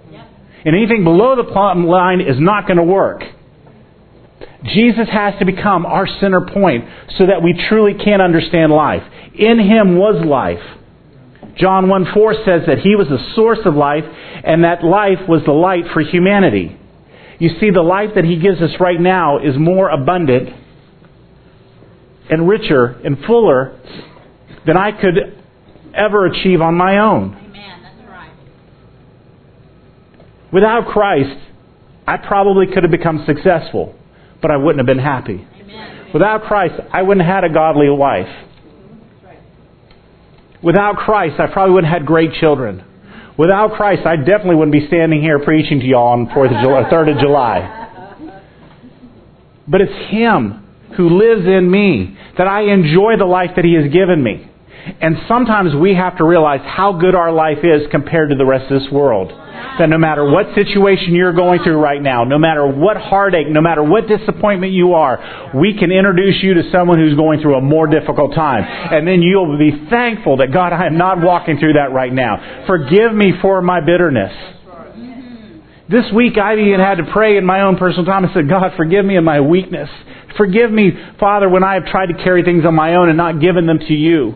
And 0.65 0.75
anything 0.75 1.05
below 1.05 1.37
the 1.37 1.45
plumb 1.45 1.87
line 1.87 2.21
is 2.21 2.37
not 2.39 2.67
going 2.67 2.79
to 2.79 2.83
work. 2.83 3.23
Jesus 4.65 5.09
has 5.11 5.35
to 5.39 5.45
become 5.45 5.87
our 5.87 6.07
center 6.21 6.41
point 6.41 6.85
so 7.17 7.27
that 7.27 7.43
we 7.43 7.55
truly 7.69 7.95
can 7.95 8.21
understand 8.21 8.73
life. 8.73 9.03
In 9.35 9.59
Him 9.61 9.97
was 9.97 10.25
life. 10.27 10.65
John 11.57 11.89
1 11.89 12.13
4 12.13 12.35
says 12.45 12.63
that 12.67 12.79
He 12.79 12.97
was 12.97 13.09
the 13.09 13.35
source 13.37 13.61
of 13.65 13.75
life 13.75 14.05
and 14.45 14.65
that 14.65 14.85
life 14.85 15.29
was 15.29 15.43
the 15.45 15.53
light 15.53 15.85
for 15.93 16.01
humanity. 16.01 16.77
You 17.39 17.51
see, 17.61 17.71
the 17.71 17.83
life 17.83 18.11
that 18.17 18.25
He 18.25 18.37
gives 18.37 18.61
us 18.61 18.73
right 18.81 19.01
now 19.01 19.39
is 19.39 19.57
more 19.57 19.89
abundant 19.89 20.49
and 22.31 22.49
richer 22.49 23.01
and 23.05 23.19
fuller 23.27 23.79
than 24.67 24.77
I 24.77 24.93
could 24.93 25.43
ever 25.95 26.27
achieve 26.27 26.61
on 26.61 26.75
my 26.75 26.99
own. 26.99 27.35
Amen. 27.35 27.83
That's 27.83 28.09
right. 28.09 28.33
Without 30.53 30.87
Christ, 30.89 31.39
I 32.07 32.17
probably 32.17 32.67
could 32.67 32.83
have 32.83 32.93
become 32.93 33.25
successful, 33.27 33.95
but 34.41 34.51
I 34.51 34.57
wouldn't 34.57 34.79
have 34.79 34.87
been 34.87 35.05
happy. 35.05 35.47
Amen. 35.61 36.11
Without 36.13 36.45
Christ, 36.45 36.75
I 36.93 37.03
wouldn't 37.03 37.27
have 37.27 37.43
had 37.43 37.51
a 37.51 37.53
godly 37.53 37.91
wife. 37.91 38.47
Without 40.63 40.97
Christ, 40.97 41.39
I 41.39 41.47
probably 41.47 41.75
wouldn't 41.75 41.93
have 41.93 42.01
had 42.01 42.07
great 42.07 42.33
children. 42.35 42.85
Without 43.37 43.75
Christ, 43.75 44.05
I 44.05 44.17
definitely 44.17 44.57
wouldn't 44.57 44.73
be 44.73 44.87
standing 44.89 45.23
here 45.23 45.39
preaching 45.39 45.79
to 45.81 45.87
y'all 45.87 46.09
on 46.09 46.27
4th 46.27 46.57
of 46.57 46.63
July, 46.63 46.91
3rd 46.91 47.15
of 47.15 47.21
July. 47.21 47.85
But 49.69 49.81
it's 49.83 50.11
Him 50.11 50.65
who 50.97 51.19
lives 51.19 51.47
in 51.47 51.71
me 51.71 52.17
that 52.37 52.47
I 52.47 52.73
enjoy 52.73 53.17
the 53.19 53.27
life 53.27 53.51
that 53.57 53.65
He 53.65 53.75
has 53.75 53.93
given 53.93 54.23
me. 54.23 54.49
And 55.01 55.17
sometimes 55.29 55.75
we 55.75 55.95
have 55.95 56.17
to 56.19 56.25
realize 56.25 56.61
how 56.65 56.93
good 56.93 57.15
our 57.15 57.33
life 57.33 57.59
is 57.63 57.83
compared 57.91 58.31
to 58.31 58.37
the 58.37 58.47
rest 58.47 58.71
of 58.71 58.81
this 58.81 58.91
world. 58.91 59.31
That 59.79 59.89
no 59.89 59.99
matter 59.99 60.25
what 60.25 60.47
situation 60.55 61.15
you're 61.15 61.33
going 61.33 61.63
through 61.63 61.79
right 61.79 62.01
now, 62.01 62.25
no 62.25 62.39
matter 62.39 62.67
what 62.67 62.97
heartache, 62.97 63.49
no 63.49 63.61
matter 63.61 63.83
what 63.83 64.09
disappointment 64.09 64.73
you 64.73 64.95
are, 64.95 65.53
we 65.55 65.77
can 65.77 65.91
introduce 65.91 66.43
you 66.43 66.55
to 66.55 66.63
someone 66.73 66.99
who's 66.99 67.17
going 67.17 67.41
through 67.41 67.57
a 67.57 67.61
more 67.61 67.87
difficult 67.87 68.35
time. 68.35 68.65
And 68.65 69.07
then 69.07 69.21
you'll 69.21 69.59
be 69.59 69.73
thankful 69.91 70.39
that 70.39 70.53
God, 70.53 70.73
I 70.73 70.87
am 70.87 70.97
not 70.97 71.21
walking 71.21 71.59
through 71.59 71.75
that 71.75 71.93
right 71.93 72.13
now. 72.13 72.65
Forgive 72.67 73.13
me 73.13 73.33
for 73.43 73.61
my 73.61 73.81
bitterness. 73.81 74.33
This 75.91 76.05
week 76.15 76.37
I've 76.37 76.59
even 76.59 76.81
had 76.81 76.97
to 76.97 77.11
pray 77.13 77.39
in 77.39 77.47
my 77.47 77.63
own 77.63 77.77
personal 77.77 78.05
time. 78.05 78.27
I 78.27 78.35
said, 78.35 78.49
God, 78.49 78.73
forgive 78.77 79.05
me 79.05 79.17
in 79.17 79.25
my 79.25 79.41
weakness. 79.41 79.89
Forgive 80.37 80.71
me, 80.71 80.91
Father, 81.19 81.49
when 81.49 81.65
I 81.65 81.75
have 81.75 81.87
tried 81.87 82.07
to 82.07 82.15
carry 82.23 82.43
things 82.43 82.65
on 82.67 82.75
my 82.75 82.95
own 82.95 83.09
and 83.09 83.17
not 83.17 83.41
given 83.41 83.67
them 83.67 83.79
to 83.79 83.95
you. 83.95 84.35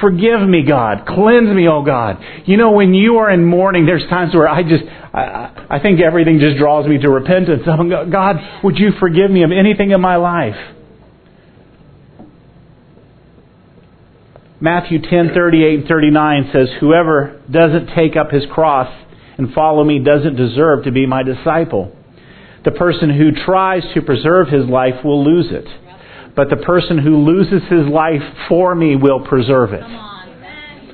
Forgive 0.00 0.40
me, 0.46 0.64
God. 0.66 1.06
Cleanse 1.06 1.54
me, 1.54 1.68
oh 1.68 1.82
God. 1.82 2.18
You 2.46 2.56
know, 2.56 2.72
when 2.72 2.94
you 2.94 3.16
are 3.18 3.30
in 3.30 3.44
mourning, 3.44 3.86
there's 3.86 4.06
times 4.08 4.34
where 4.34 4.48
I 4.48 4.62
just, 4.62 4.84
I, 5.12 5.66
I 5.70 5.78
think 5.80 6.00
everything 6.00 6.40
just 6.40 6.58
draws 6.58 6.86
me 6.86 6.98
to 6.98 7.10
repentance. 7.10 7.62
Oh, 7.66 7.72
I'm, 7.72 8.10
God, 8.10 8.36
would 8.62 8.78
you 8.78 8.90
forgive 9.00 9.30
me 9.30 9.42
of 9.44 9.50
anything 9.50 9.90
in 9.90 10.00
my 10.00 10.16
life? 10.16 10.56
Matthew 14.60 15.00
10:38 15.00 15.74
and 15.80 15.88
39 15.88 16.50
says, 16.52 16.68
"Whoever 16.80 17.40
doesn't 17.50 17.94
take 17.94 18.16
up 18.16 18.30
his 18.30 18.44
cross 18.52 18.88
and 19.36 19.52
follow 19.52 19.84
me 19.84 19.98
doesn't 19.98 20.36
deserve 20.36 20.84
to 20.84 20.92
be 20.92 21.06
my 21.06 21.22
disciple. 21.22 21.96
The 22.64 22.70
person 22.70 23.10
who 23.10 23.32
tries 23.44 23.82
to 23.94 24.02
preserve 24.02 24.48
his 24.48 24.66
life 24.66 25.04
will 25.04 25.24
lose 25.24 25.50
it." 25.50 25.66
but 26.36 26.50
the 26.50 26.56
person 26.56 26.98
who 26.98 27.24
loses 27.24 27.62
his 27.68 27.86
life 27.86 28.22
for 28.48 28.74
me 28.74 28.96
will 28.96 29.20
preserve 29.20 29.72
it. 29.72 29.84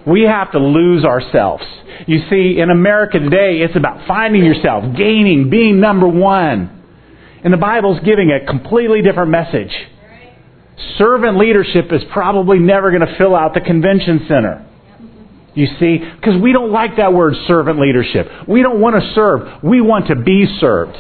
We 0.07 0.23
have 0.23 0.53
to 0.53 0.59
lose 0.59 1.05
ourselves. 1.05 1.65
You 2.07 2.21
see, 2.31 2.59
in 2.59 2.71
America 2.71 3.19
today, 3.19 3.61
it's 3.61 3.77
about 3.77 4.07
finding 4.07 4.45
yourself, 4.45 4.97
gaining, 4.97 5.51
being 5.51 5.81
number 5.81 6.09
one. 6.09 6.79
And 7.43 7.53
the 7.53 7.59
Bible's 7.59 8.01
giving 8.05 8.31
a 8.31 8.47
completely 8.47 9.03
different 9.03 9.31
message. 9.31 9.73
Servant 10.99 11.37
leadership 11.37 11.87
is 11.93 12.03
probably 12.13 12.59
never 12.59 12.91
going 12.91 13.07
to 13.07 13.19
fill 13.19 13.37
out 13.37 13.55
the 13.55 13.61
convention 13.61 14.25
center. 14.29 14.67
You 15.55 15.67
see, 15.79 15.99
because 15.99 16.41
we 16.41 16.53
don't 16.53 16.71
like 16.71 16.97
that 16.99 17.13
word 17.13 17.35
servant 17.49 17.81
leadership. 17.81 18.29
We 18.49 18.63
don't 18.63 18.81
want 18.81 19.03
to 19.03 19.13
serve. 19.15 19.65
We 19.65 19.81
want 19.81 20.07
to 20.09 20.17
be 20.17 20.47
served. 20.61 20.97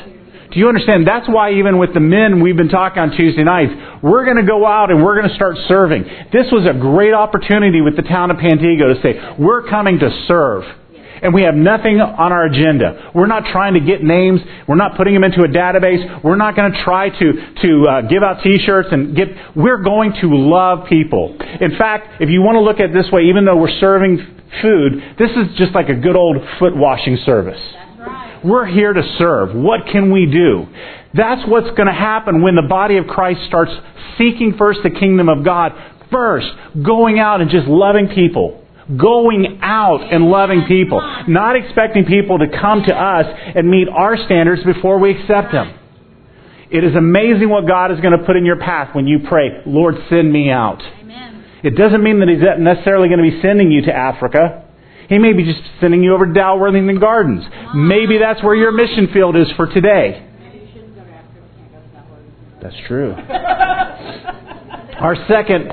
Do 0.50 0.58
you 0.58 0.68
understand? 0.68 1.06
That's 1.06 1.28
why 1.28 1.52
even 1.54 1.78
with 1.78 1.94
the 1.94 2.00
men 2.00 2.42
we've 2.42 2.56
been 2.56 2.68
talking 2.68 2.98
on 2.98 3.16
Tuesday 3.16 3.44
nights, 3.44 3.72
we're 4.02 4.24
going 4.24 4.38
to 4.38 4.46
go 4.46 4.66
out 4.66 4.90
and 4.90 5.04
we're 5.04 5.16
going 5.16 5.28
to 5.28 5.34
start 5.36 5.56
serving. 5.68 6.02
This 6.32 6.50
was 6.50 6.66
a 6.66 6.76
great 6.76 7.14
opportunity 7.14 7.80
with 7.80 7.94
the 7.94 8.02
town 8.02 8.32
of 8.32 8.38
Pantego 8.38 8.92
to 8.92 9.00
say, 9.00 9.14
we're 9.38 9.68
coming 9.68 10.00
to 10.00 10.24
serve. 10.26 10.64
And 11.22 11.34
we 11.34 11.42
have 11.42 11.54
nothing 11.54 12.00
on 12.00 12.32
our 12.32 12.46
agenda. 12.46 13.12
We're 13.14 13.26
not 13.26 13.44
trying 13.52 13.74
to 13.74 13.80
get 13.80 14.02
names. 14.02 14.40
We're 14.66 14.76
not 14.76 14.96
putting 14.96 15.14
them 15.14 15.22
into 15.22 15.42
a 15.42 15.48
database. 15.48 16.24
We're 16.24 16.36
not 16.36 16.56
going 16.56 16.72
to 16.72 16.82
try 16.82 17.10
to, 17.10 17.32
to 17.62 17.86
uh, 17.86 18.00
give 18.08 18.22
out 18.22 18.42
t-shirts 18.42 18.88
and 18.90 19.14
get, 19.14 19.28
we're 19.54 19.82
going 19.82 20.14
to 20.22 20.28
love 20.32 20.88
people. 20.88 21.36
In 21.60 21.76
fact, 21.76 22.22
if 22.22 22.30
you 22.30 22.40
want 22.40 22.56
to 22.56 22.60
look 22.60 22.80
at 22.80 22.90
it 22.90 22.94
this 22.94 23.12
way, 23.12 23.24
even 23.24 23.44
though 23.44 23.56
we're 23.56 23.78
serving 23.78 24.39
food, 24.62 25.16
this 25.18 25.30
is 25.30 25.56
just 25.56 25.74
like 25.74 25.88
a 25.88 25.94
good 25.94 26.16
old 26.16 26.36
foot 26.58 26.76
washing 26.76 27.18
service. 27.24 27.60
We're 28.44 28.66
here 28.66 28.92
to 28.92 29.02
serve. 29.18 29.54
What 29.54 29.80
can 29.92 30.10
we 30.10 30.26
do? 30.26 30.66
That's 31.12 31.46
what's 31.48 31.70
going 31.76 31.86
to 31.86 31.92
happen 31.92 32.42
when 32.42 32.54
the 32.54 32.66
body 32.68 32.96
of 32.96 33.06
Christ 33.06 33.40
starts 33.46 33.72
seeking 34.16 34.54
first 34.56 34.80
the 34.82 34.90
kingdom 34.90 35.28
of 35.28 35.44
God. 35.44 35.72
First, 36.10 36.48
going 36.82 37.18
out 37.18 37.40
and 37.40 37.50
just 37.50 37.66
loving 37.66 38.08
people. 38.08 38.64
Going 38.96 39.60
out 39.62 40.00
and 40.02 40.24
loving 40.24 40.64
people. 40.66 41.00
Not 41.28 41.56
expecting 41.56 42.04
people 42.06 42.38
to 42.38 42.46
come 42.48 42.82
to 42.86 42.94
us 42.94 43.26
and 43.54 43.68
meet 43.68 43.88
our 43.88 44.16
standards 44.16 44.62
before 44.64 44.98
we 44.98 45.12
accept 45.12 45.52
them. 45.52 45.76
It 46.70 46.84
is 46.84 46.94
amazing 46.94 47.48
what 47.48 47.66
God 47.66 47.90
is 47.90 48.00
going 48.00 48.16
to 48.18 48.24
put 48.24 48.36
in 48.36 48.46
your 48.46 48.58
path 48.58 48.94
when 48.94 49.06
you 49.06 49.20
pray, 49.28 49.62
Lord, 49.66 49.96
send 50.08 50.32
me 50.32 50.50
out. 50.50 50.80
It 51.62 51.76
doesn't 51.76 52.02
mean 52.02 52.20
that 52.20 52.28
He's 52.28 52.42
necessarily 52.58 53.08
going 53.08 53.22
to 53.22 53.30
be 53.30 53.42
sending 53.42 53.70
you 53.70 53.82
to 53.82 53.92
Africa. 53.92 54.64
He 55.08 55.18
may 55.18 55.32
be 55.32 55.44
just 55.44 55.60
sending 55.80 56.02
you 56.02 56.14
over 56.14 56.26
to 56.26 56.32
Dalworthington 56.32 57.00
Gardens. 57.00 57.44
Maybe 57.74 58.18
that's 58.18 58.42
where 58.42 58.54
your 58.54 58.70
mission 58.72 59.08
field 59.12 59.36
is 59.36 59.50
for 59.56 59.66
today. 59.66 60.26
That's 62.62 62.76
true. 62.86 63.12
Our 65.00 65.16
second 65.28 65.72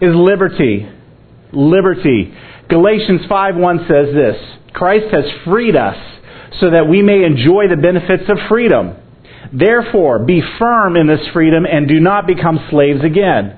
is 0.00 0.14
liberty. 0.14 0.88
Liberty. 1.52 2.34
Galatians 2.68 3.22
5:1 3.30 3.88
says 3.88 4.14
this, 4.14 4.36
Christ 4.74 5.06
has 5.12 5.24
freed 5.44 5.76
us 5.76 5.96
so 6.60 6.70
that 6.70 6.88
we 6.88 7.02
may 7.02 7.24
enjoy 7.24 7.68
the 7.68 7.76
benefits 7.80 8.28
of 8.28 8.36
freedom. 8.48 8.96
Therefore, 9.52 10.18
be 10.18 10.42
firm 10.58 10.96
in 10.96 11.06
this 11.06 11.26
freedom 11.32 11.64
and 11.64 11.88
do 11.88 12.00
not 12.00 12.26
become 12.26 12.66
slaves 12.70 13.02
again. 13.02 13.57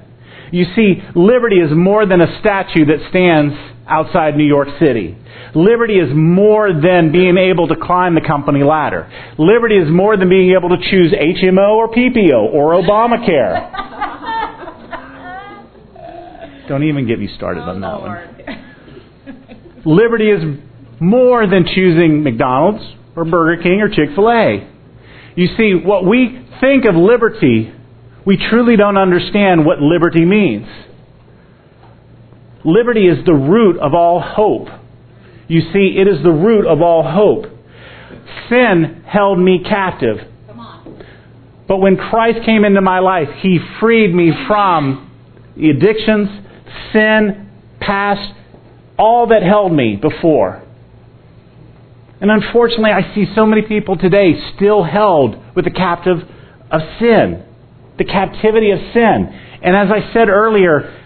You 0.53 0.65
see, 0.75 1.03
liberty 1.15 1.57
is 1.57 1.71
more 1.73 2.07
than 2.07 2.21
a 2.21 2.41
statue 2.41 2.85
that 2.87 3.09
stands 3.11 3.55
outside 3.87 4.37
New 4.37 4.47
York 4.47 4.69
City. 4.79 5.17
Liberty 5.55 5.95
is 5.95 6.11
more 6.15 6.73
than 6.73 7.11
being 7.13 7.37
able 7.37 7.69
to 7.69 7.77
climb 7.77 8.15
the 8.15 8.21
company 8.21 8.63
ladder. 8.63 9.11
Liberty 9.39 9.77
is 9.77 9.89
more 9.91 10.17
than 10.17 10.29
being 10.29 10.55
able 10.57 10.69
to 10.71 10.77
choose 10.91 11.13
HMO 11.13 11.77
or 11.77 11.89
PPO 11.89 12.53
or 12.55 12.75
Obamacare. 12.75 13.89
Don't 16.69 16.85
even 16.85 17.07
get 17.09 17.19
me 17.19 17.29
started 17.37 17.63
on 17.63 17.81
that 17.81 18.01
one. 18.01 18.19
Liberty 19.85 20.31
is 20.31 20.41
more 21.01 21.47
than 21.49 21.65
choosing 21.67 22.23
McDonald's 22.23 22.85
or 23.17 23.25
Burger 23.25 23.61
King 23.61 23.81
or 23.81 23.89
Chick 23.89 24.15
fil 24.15 24.31
A. 24.31 24.71
You 25.35 25.49
see, 25.57 25.75
what 25.75 26.05
we 26.05 26.47
think 26.61 26.85
of 26.85 26.95
liberty, 26.95 27.73
we 28.27 28.37
truly 28.37 28.77
don't 28.77 28.97
understand 28.97 29.65
what 29.65 29.81
liberty 29.81 30.25
means. 30.25 30.67
Liberty 32.65 33.07
is 33.07 33.25
the 33.25 33.35
root 33.35 33.79
of 33.79 33.95
all 33.95 34.21
hope. 34.21 34.69
You 35.49 35.61
see, 35.73 35.97
it 35.99 36.07
is 36.07 36.23
the 36.23 36.31
root 36.31 36.67
of 36.67 36.83
all 36.83 37.03
hope. 37.03 37.47
Sin 38.49 39.03
held 39.07 39.39
me 39.39 39.65
captive. 39.67 40.19
But 41.67 41.79
when 41.79 41.97
Christ 41.97 42.45
came 42.45 42.65
into 42.65 42.81
my 42.81 42.99
life, 42.99 43.29
He 43.41 43.59
freed 43.79 44.15
me 44.15 44.33
from 44.47 45.11
the 45.57 45.71
addictions, 45.71 46.29
sin, 46.93 47.49
past, 47.81 48.33
all 48.99 49.29
that 49.29 49.43
held 49.43 49.73
me 49.73 49.97
before. 49.97 50.63
And 52.21 52.31
unfortunately, 52.31 52.91
I 52.91 53.15
see 53.15 53.25
so 53.35 53.47
many 53.47 53.63
people 53.63 53.97
today 53.97 54.35
still 54.57 54.85
held 54.85 55.37
with 55.55 55.65
the 55.65 55.71
captive 55.71 56.19
of 56.71 56.81
sin, 56.99 57.45
the 58.01 58.05
captivity 58.07 58.71
of 58.71 58.79
sin. 58.95 59.29
And 59.63 59.77
as 59.77 59.89
I 59.93 60.11
said 60.15 60.31
earlier, 60.31 60.97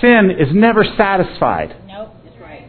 sin 0.00 0.30
is 0.38 0.48
never 0.54 0.84
satisfied. 0.96 1.74
Nope, 1.88 2.14
that's 2.24 2.38
right. 2.40 2.68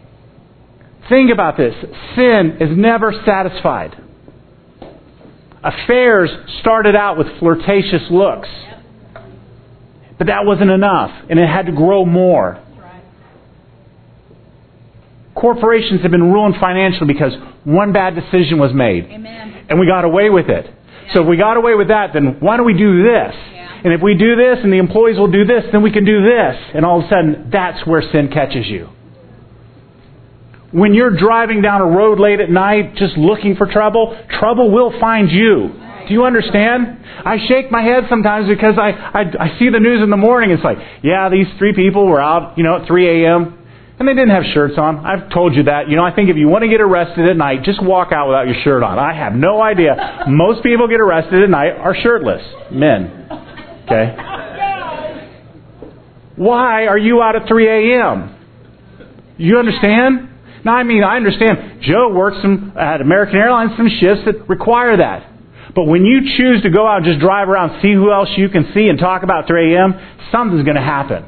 Think 1.07 1.31
about 1.31 1.57
this 1.57 1.75
sin 2.15 2.57
is 2.59 2.75
never 2.75 3.13
satisfied. 3.23 3.95
Affairs 5.63 6.31
started 6.61 6.95
out 6.95 7.17
with 7.19 7.27
flirtatious 7.39 8.01
looks, 8.09 8.49
Yep, 8.49 9.23
but 10.17 10.27
that 10.27 10.45
wasn't 10.45 10.71
enough, 10.71 11.11
and 11.29 11.37
it 11.39 11.47
had 11.47 11.67
to 11.67 11.71
grow 11.71 12.03
more. 12.05 12.59
right. 12.79 13.01
Corporations 15.35 16.01
have 16.01 16.11
been 16.11 16.31
ruined 16.33 16.55
financially 16.59 17.05
because 17.11 17.33
one 17.63 17.91
bad 17.91 18.15
decision 18.15 18.57
was 18.59 18.71
made, 18.73 19.05
Amen. 19.05 19.65
and 19.69 19.79
we 19.79 19.85
got 19.85 20.03
away 20.03 20.29
with 20.29 20.47
it. 20.49 20.65
So 21.13 21.21
if 21.21 21.27
we 21.27 21.37
got 21.37 21.57
away 21.57 21.75
with 21.75 21.89
that, 21.89 22.11
then 22.13 22.37
why 22.39 22.57
don't 22.57 22.65
we 22.65 22.73
do 22.77 23.03
this? 23.03 23.35
And 23.87 23.93
if 23.93 24.01
we 24.01 24.15
do 24.15 24.35
this 24.35 24.59
and 24.61 24.73
the 24.73 24.79
employees 24.79 25.17
will 25.17 25.31
do 25.31 25.45
this, 25.45 25.63
then 25.71 25.81
we 25.81 25.93
can 25.93 26.03
do 26.03 26.21
this. 26.21 26.55
And 26.75 26.83
all 26.83 26.99
of 26.99 27.05
a 27.05 27.07
sudden, 27.07 27.49
that's 27.49 27.87
where 27.87 28.01
sin 28.11 28.27
catches 28.27 28.67
you. 28.67 28.89
When 30.73 30.93
you're 30.93 31.15
driving 31.15 31.61
down 31.61 31.79
a 31.79 31.85
road 31.85 32.19
late 32.19 32.41
at 32.41 32.49
night 32.49 32.95
just 32.95 33.15
looking 33.15 33.55
for 33.55 33.65
trouble, 33.65 34.21
trouble 34.41 34.71
will 34.71 34.91
find 34.99 35.31
you. 35.31 35.69
Do 36.05 36.13
you 36.13 36.25
understand? 36.25 36.99
I 37.23 37.37
shake 37.47 37.71
my 37.71 37.81
head 37.81 38.03
sometimes 38.09 38.49
because 38.49 38.75
I, 38.77 38.89
I, 38.91 39.21
I 39.39 39.57
see 39.57 39.69
the 39.69 39.79
news 39.79 40.03
in 40.03 40.09
the 40.09 40.17
morning. 40.17 40.51
It's 40.51 40.65
like, 40.65 40.79
yeah, 41.01 41.29
these 41.29 41.47
three 41.57 41.73
people 41.73 42.05
were 42.07 42.19
out, 42.19 42.57
you 42.57 42.65
know, 42.65 42.81
at 42.81 42.87
3 42.87 43.23
a.m. 43.23 43.57
And 43.99 44.05
they 44.05 44.15
didn't 44.15 44.31
have 44.31 44.43
shirts 44.53 44.73
on. 44.77 45.05
I've 45.05 45.31
told 45.31 45.55
you 45.55 45.63
that. 45.63 45.87
You 45.87 45.95
know, 45.95 46.03
I 46.03 46.13
think 46.13 46.29
if 46.29 46.35
you 46.35 46.49
want 46.49 46.63
to 46.63 46.69
get 46.69 46.81
arrested 46.81 47.29
at 47.29 47.37
night, 47.37 47.63
just 47.63 47.81
walk 47.81 48.11
out 48.11 48.27
without 48.27 48.47
your 48.47 48.61
shirt 48.65 48.83
on. 48.83 48.99
I 48.99 49.13
have 49.13 49.31
no 49.31 49.61
idea. 49.61 50.25
Most 50.27 50.61
people 50.61 50.89
get 50.89 50.99
arrested 50.99 51.41
at 51.41 51.49
night 51.49 51.71
are 51.71 51.95
shirtless. 51.95 52.43
Men. 52.69 53.46
Okay? 53.87 54.15
Why 56.35 56.85
are 56.87 56.97
you 56.97 57.21
out 57.21 57.35
at 57.35 57.47
3 57.47 57.67
a.m.? 57.67 58.35
You 59.37 59.57
understand? 59.57 60.29
Now, 60.65 60.75
I 60.75 60.83
mean, 60.83 61.03
I 61.03 61.15
understand 61.15 61.81
Joe 61.81 62.09
works 62.13 62.37
some, 62.41 62.73
at 62.77 63.01
American 63.01 63.37
Airlines 63.37 63.71
some 63.77 63.87
shifts 63.89 64.25
that 64.25 64.49
require 64.49 64.97
that. 64.97 65.31
But 65.73 65.85
when 65.85 66.03
you 66.03 66.21
choose 66.37 66.61
to 66.63 66.69
go 66.69 66.85
out 66.85 66.97
and 66.97 67.05
just 67.05 67.19
drive 67.19 67.47
around, 67.47 67.81
see 67.81 67.93
who 67.93 68.11
else 68.11 68.29
you 68.35 68.49
can 68.49 68.71
see, 68.73 68.87
and 68.87 68.99
talk 68.99 69.23
about 69.23 69.47
3 69.47 69.75
a.m., 69.75 69.93
something's 70.31 70.63
going 70.63 70.75
to 70.75 70.81
happen. 70.81 71.23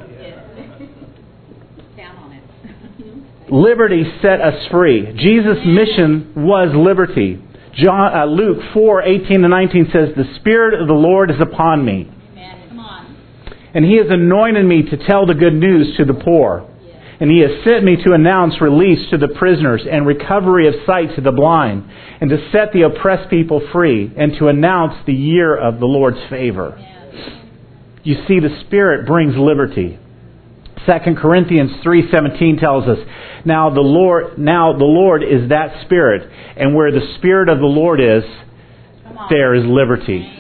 Down 1.96 2.18
on 2.18 2.32
it. 2.34 3.52
Liberty 3.52 4.04
set 4.22 4.42
us 4.42 4.68
free. 4.70 5.14
Jesus' 5.18 5.66
mission 5.66 6.34
was 6.36 6.70
liberty. 6.76 7.42
John, 7.76 8.14
uh, 8.14 8.26
Luke 8.26 8.58
4 8.74 9.04
18 9.04 9.42
to 9.42 9.48
19 9.48 9.90
says, 9.94 10.10
The 10.18 10.36
Spirit 10.40 10.82
of 10.82 10.88
the 10.88 10.94
Lord 10.94 11.32
is 11.32 11.40
upon 11.40 11.86
me. 11.86 12.12
And 13.74 13.86
He 13.86 13.98
has 13.98 14.08
anointed 14.10 14.66
me 14.66 14.84
to 14.84 14.98
tell 14.98 15.26
the 15.26 15.34
good 15.34 15.54
news 15.54 15.96
to 15.98 16.06
the 16.06 16.14
poor. 16.14 16.66
And 17.20 17.30
He 17.30 17.40
has 17.40 17.64
sent 17.64 17.84
me 17.84 17.98
to 18.04 18.14
announce 18.14 18.62
release 18.62 19.10
to 19.10 19.18
the 19.18 19.28
prisoners 19.28 19.82
and 19.90 20.08
recovery 20.08 20.68
of 20.68 20.74
sight 20.86 21.16
to 21.16 21.22
the 21.22 21.32
blind, 21.32 21.84
and 22.22 22.30
to 22.30 22.50
set 22.52 22.72
the 22.72 22.84
oppressed 22.84 23.30
people 23.30 23.62
free, 23.72 24.12
and 24.16 24.34
to 24.40 24.48
announce 24.48 24.96
the 25.06 25.14
year 25.14 25.56
of 25.56 25.80
the 25.80 25.86
Lord's 25.86 26.24
favor. 26.30 26.78
You 28.04 28.16
see, 28.28 28.40
the 28.40 28.62
Spirit 28.66 29.06
brings 29.06 29.36
liberty. 29.36 30.00
2 30.86 31.18
Corinthians 31.18 31.72
3:17 31.84 32.58
tells 32.58 32.88
us, 32.88 33.00
"Now 33.46 33.70
the 33.70 33.82
Lord 33.82 34.38
now 34.38 34.74
the 34.74 34.86
Lord 34.86 35.24
is 35.24 35.50
that 35.50 35.82
spirit, 35.82 36.28
and 36.56 36.74
where 36.74 36.92
the 36.92 37.06
spirit 37.18 37.50
of 37.50 37.60
the 37.60 37.68
Lord 37.68 38.00
is, 38.00 38.24
there 39.30 39.54
is 39.54 39.66
liberty." 39.66 40.39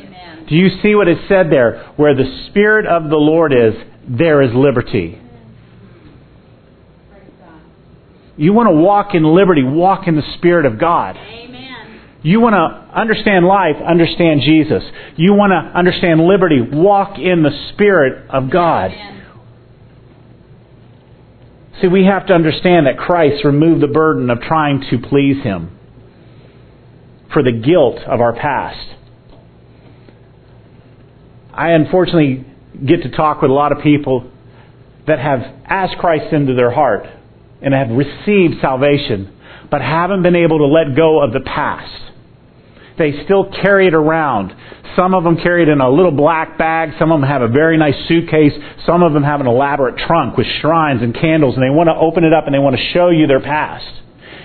Do 0.49 0.55
you 0.55 0.69
see 0.81 0.95
what 0.95 1.07
it 1.07 1.19
said 1.27 1.51
there? 1.51 1.93
Where 1.95 2.15
the 2.15 2.47
spirit 2.49 2.87
of 2.87 3.09
the 3.09 3.17
Lord 3.17 3.53
is, 3.53 3.73
there 4.07 4.41
is 4.41 4.49
liberty. 4.53 5.21
You 8.35 8.53
want 8.53 8.67
to 8.67 8.73
walk 8.73 9.13
in 9.13 9.23
liberty, 9.23 9.63
walk 9.63 10.07
in 10.07 10.15
the 10.15 10.23
spirit 10.37 10.65
of 10.65 10.79
God. 10.79 11.17
Amen. 11.17 12.01
You 12.23 12.39
want 12.39 12.53
to 12.53 12.97
understand 12.97 13.45
life, 13.45 13.75
understand 13.85 14.41
Jesus. 14.41 14.81
You 15.17 15.33
want 15.33 15.51
to 15.51 15.77
understand 15.77 16.21
liberty, 16.21 16.61
walk 16.61 17.19
in 17.19 17.43
the 17.43 17.51
spirit 17.73 18.29
of 18.29 18.49
God. 18.49 18.91
Amen. 18.91 19.23
See, 21.81 21.87
we 21.87 22.05
have 22.05 22.27
to 22.27 22.33
understand 22.33 22.87
that 22.87 22.97
Christ 22.97 23.45
removed 23.45 23.81
the 23.81 23.87
burden 23.87 24.29
of 24.29 24.39
trying 24.41 24.85
to 24.89 24.97
please 24.99 25.43
Him 25.43 25.77
for 27.31 27.43
the 27.43 27.51
guilt 27.51 27.99
of 28.07 28.19
our 28.19 28.33
past. 28.33 28.98
I 31.59 31.71
unfortunately 31.71 32.45
get 32.85 33.03
to 33.03 33.09
talk 33.09 33.41
with 33.41 33.51
a 33.51 33.53
lot 33.53 33.73
of 33.73 33.83
people 33.83 34.31
that 35.07 35.19
have 35.19 35.41
asked 35.65 35.97
Christ 35.99 36.31
into 36.31 36.53
their 36.53 36.71
heart 36.71 37.05
and 37.61 37.73
have 37.73 37.89
received 37.89 38.61
salvation, 38.61 39.37
but 39.69 39.81
haven't 39.81 40.23
been 40.23 40.37
able 40.37 40.59
to 40.59 40.67
let 40.67 40.95
go 40.95 41.21
of 41.21 41.33
the 41.33 41.41
past. 41.41 42.13
They 42.97 43.25
still 43.25 43.51
carry 43.61 43.87
it 43.87 43.93
around. 43.93 44.55
Some 44.95 45.13
of 45.13 45.25
them 45.25 45.35
carry 45.35 45.63
it 45.63 45.67
in 45.67 45.81
a 45.81 45.89
little 45.89 46.13
black 46.13 46.57
bag. 46.57 46.91
Some 46.97 47.11
of 47.11 47.19
them 47.19 47.29
have 47.29 47.41
a 47.41 47.49
very 47.49 47.77
nice 47.77 48.07
suitcase. 48.07 48.53
Some 48.85 49.03
of 49.03 49.11
them 49.11 49.23
have 49.23 49.41
an 49.41 49.47
elaborate 49.47 49.97
trunk 49.97 50.37
with 50.37 50.47
shrines 50.61 51.01
and 51.01 51.13
candles, 51.13 51.55
and 51.55 51.63
they 51.63 51.75
want 51.75 51.87
to 51.87 51.95
open 51.95 52.23
it 52.23 52.31
up 52.31 52.45
and 52.45 52.55
they 52.55 52.59
want 52.59 52.77
to 52.77 52.93
show 52.93 53.09
you 53.09 53.27
their 53.27 53.41
past. 53.41 53.85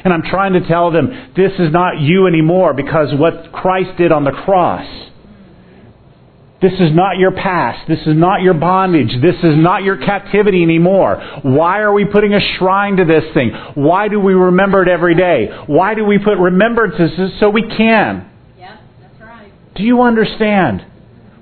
And 0.02 0.12
I'm 0.12 0.22
trying 0.22 0.54
to 0.54 0.66
tell 0.66 0.90
them 0.90 1.30
this 1.36 1.52
is 1.60 1.70
not 1.70 2.00
you 2.00 2.26
anymore 2.26 2.74
because 2.74 3.14
what 3.14 3.52
Christ 3.52 3.98
did 3.98 4.10
on 4.10 4.24
the 4.24 4.32
cross. 4.32 5.04
This 6.64 6.80
is 6.80 6.96
not 6.96 7.18
your 7.18 7.32
past. 7.32 7.86
This 7.88 8.00
is 8.06 8.16
not 8.16 8.40
your 8.40 8.54
bondage. 8.54 9.20
This 9.20 9.36
is 9.44 9.52
not 9.54 9.82
your 9.82 9.98
captivity 9.98 10.62
anymore. 10.62 11.40
Why 11.42 11.80
are 11.80 11.92
we 11.92 12.06
putting 12.06 12.32
a 12.32 12.40
shrine 12.56 12.96
to 12.96 13.04
this 13.04 13.22
thing? 13.34 13.50
Why 13.74 14.08
do 14.08 14.18
we 14.18 14.32
remember 14.32 14.80
it 14.80 14.88
every 14.88 15.14
day? 15.14 15.48
Why 15.66 15.92
do 15.92 16.06
we 16.06 16.16
put 16.16 16.38
remembrances 16.38 17.38
so 17.38 17.50
we 17.50 17.68
can? 17.68 18.30
Yep, 18.58 18.80
that's 18.98 19.20
right. 19.20 19.52
Do 19.74 19.82
you 19.82 20.00
understand? 20.00 20.86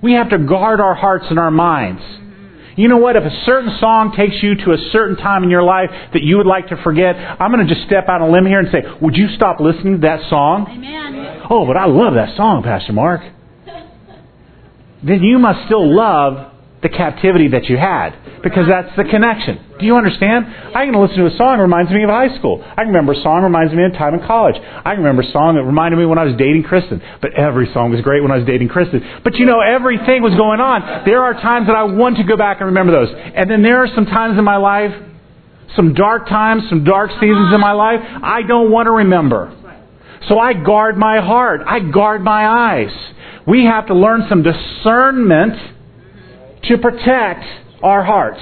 We 0.02 0.14
have 0.14 0.30
to 0.30 0.38
guard 0.38 0.80
our 0.80 0.96
hearts 0.96 1.26
and 1.30 1.38
our 1.38 1.52
minds. 1.52 2.02
Mm-hmm. 2.02 2.80
You 2.80 2.88
know 2.88 2.96
what? 2.96 3.14
If 3.14 3.22
a 3.22 3.42
certain 3.46 3.78
song 3.78 4.14
takes 4.16 4.42
you 4.42 4.56
to 4.56 4.72
a 4.72 4.78
certain 4.90 5.14
time 5.14 5.44
in 5.44 5.50
your 5.50 5.62
life 5.62 5.90
that 6.14 6.24
you 6.24 6.38
would 6.38 6.48
like 6.48 6.66
to 6.70 6.82
forget, 6.82 7.14
I'm 7.14 7.52
going 7.52 7.64
to 7.64 7.72
just 7.72 7.87
step 7.87 8.08
out 8.08 8.22
on 8.22 8.28
a 8.28 8.32
limb 8.32 8.46
here 8.46 8.58
and 8.58 8.72
say, 8.72 8.82
Would 9.00 9.14
you 9.14 9.28
stop 9.37 9.61
listening 9.61 10.00
to 10.00 10.00
that 10.00 10.28
song? 10.28 10.66
Amen. 10.68 11.46
Oh, 11.48 11.64
but 11.64 11.76
I 11.76 11.87
love 11.87 12.14
that 12.14 12.37
song, 12.37 12.64
Pastor 12.64 12.92
Mark. 12.92 13.22
Then 15.05 15.23
you 15.23 15.38
must 15.38 15.67
still 15.67 15.95
love 15.95 16.53
the 16.83 16.88
captivity 16.88 17.49
that 17.49 17.67
you 17.67 17.77
had 17.79 18.11
because 18.43 18.67
that's 18.67 18.91
the 18.97 19.05
connection. 19.05 19.79
Do 19.79 19.87
you 19.87 19.97
understand? 19.97 20.47
I 20.75 20.85
can 20.85 20.99
listen 20.99 21.17
to 21.19 21.27
a 21.27 21.37
song 21.38 21.57
that 21.57 21.62
reminds 21.62 21.93
me 21.93 22.03
of 22.03 22.11
high 22.11 22.37
school. 22.38 22.59
I 22.62 22.83
can 22.83 22.88
remember 22.88 23.12
a 23.12 23.23
song 23.23 23.43
that 23.43 23.47
reminds 23.47 23.73
me 23.73 23.85
of 23.85 23.93
time 23.95 24.15
in 24.15 24.21
college. 24.27 24.57
I 24.59 24.95
can 24.95 24.99
remember 24.99 25.23
a 25.23 25.31
song 25.31 25.55
that 25.55 25.62
reminded 25.62 25.99
me 25.99 26.07
when 26.07 26.19
I 26.19 26.25
was 26.25 26.35
dating 26.37 26.65
Kristen. 26.65 27.01
But 27.21 27.35
every 27.35 27.73
song 27.73 27.93
was 27.93 28.01
great 28.01 28.21
when 28.21 28.33
I 28.33 28.38
was 28.38 28.47
dating 28.47 28.69
Kristen. 28.69 28.99
But 29.23 29.37
you 29.37 29.47
know, 29.47 29.61
everything 29.61 30.23
was 30.23 30.35
going 30.35 30.59
on. 30.59 31.05
There 31.07 31.23
are 31.23 31.35
times 31.35 31.69
that 31.69 31.77
I 31.77 31.85
want 31.85 32.17
to 32.19 32.25
go 32.25 32.37
back 32.37 32.59
and 32.59 32.67
remember 32.67 32.93
those. 32.93 33.15
And 33.15 33.49
then 33.49 33.62
there 33.62 33.79
are 33.79 33.88
some 33.95 34.07
times 34.07 34.37
in 34.37 34.45
my 34.45 34.57
life, 34.57 34.91
some 35.77 35.95
dark 35.95 36.29
times, 36.29 36.65
some 36.69 36.83
dark 36.83 37.11
seasons 37.23 37.55
in 37.55 37.61
my 37.61 37.73
life, 37.73 38.01
I 38.03 38.43
don't 38.43 38.71
want 38.71 38.87
to 38.87 38.93
remember. 39.07 39.55
So 40.29 40.38
I 40.38 40.53
guard 40.53 40.97
my 40.97 41.21
heart. 41.21 41.62
I 41.67 41.79
guard 41.79 42.23
my 42.23 42.47
eyes. 42.47 42.93
We 43.46 43.64
have 43.64 43.87
to 43.88 43.94
learn 43.94 44.26
some 44.28 44.42
discernment 44.42 45.55
to 46.64 46.78
protect 46.78 47.44
our 47.83 48.05
hearts. 48.05 48.40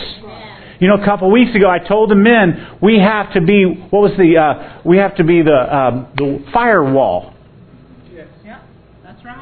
You 0.80 0.88
know, 0.88 0.94
a 0.94 1.04
couple 1.04 1.28
of 1.28 1.32
weeks 1.32 1.54
ago, 1.54 1.68
I 1.68 1.78
told 1.78 2.10
the 2.10 2.14
men 2.14 2.78
we 2.80 2.98
have 2.98 3.32
to 3.34 3.40
be 3.40 3.64
what 3.90 4.00
was 4.00 4.12
the 4.16 4.38
uh, 4.38 4.80
we 4.84 4.96
have 4.96 5.16
to 5.16 5.24
be 5.24 5.42
the 5.42 5.76
um, 5.76 6.08
the 6.16 6.44
firewall 6.52 7.34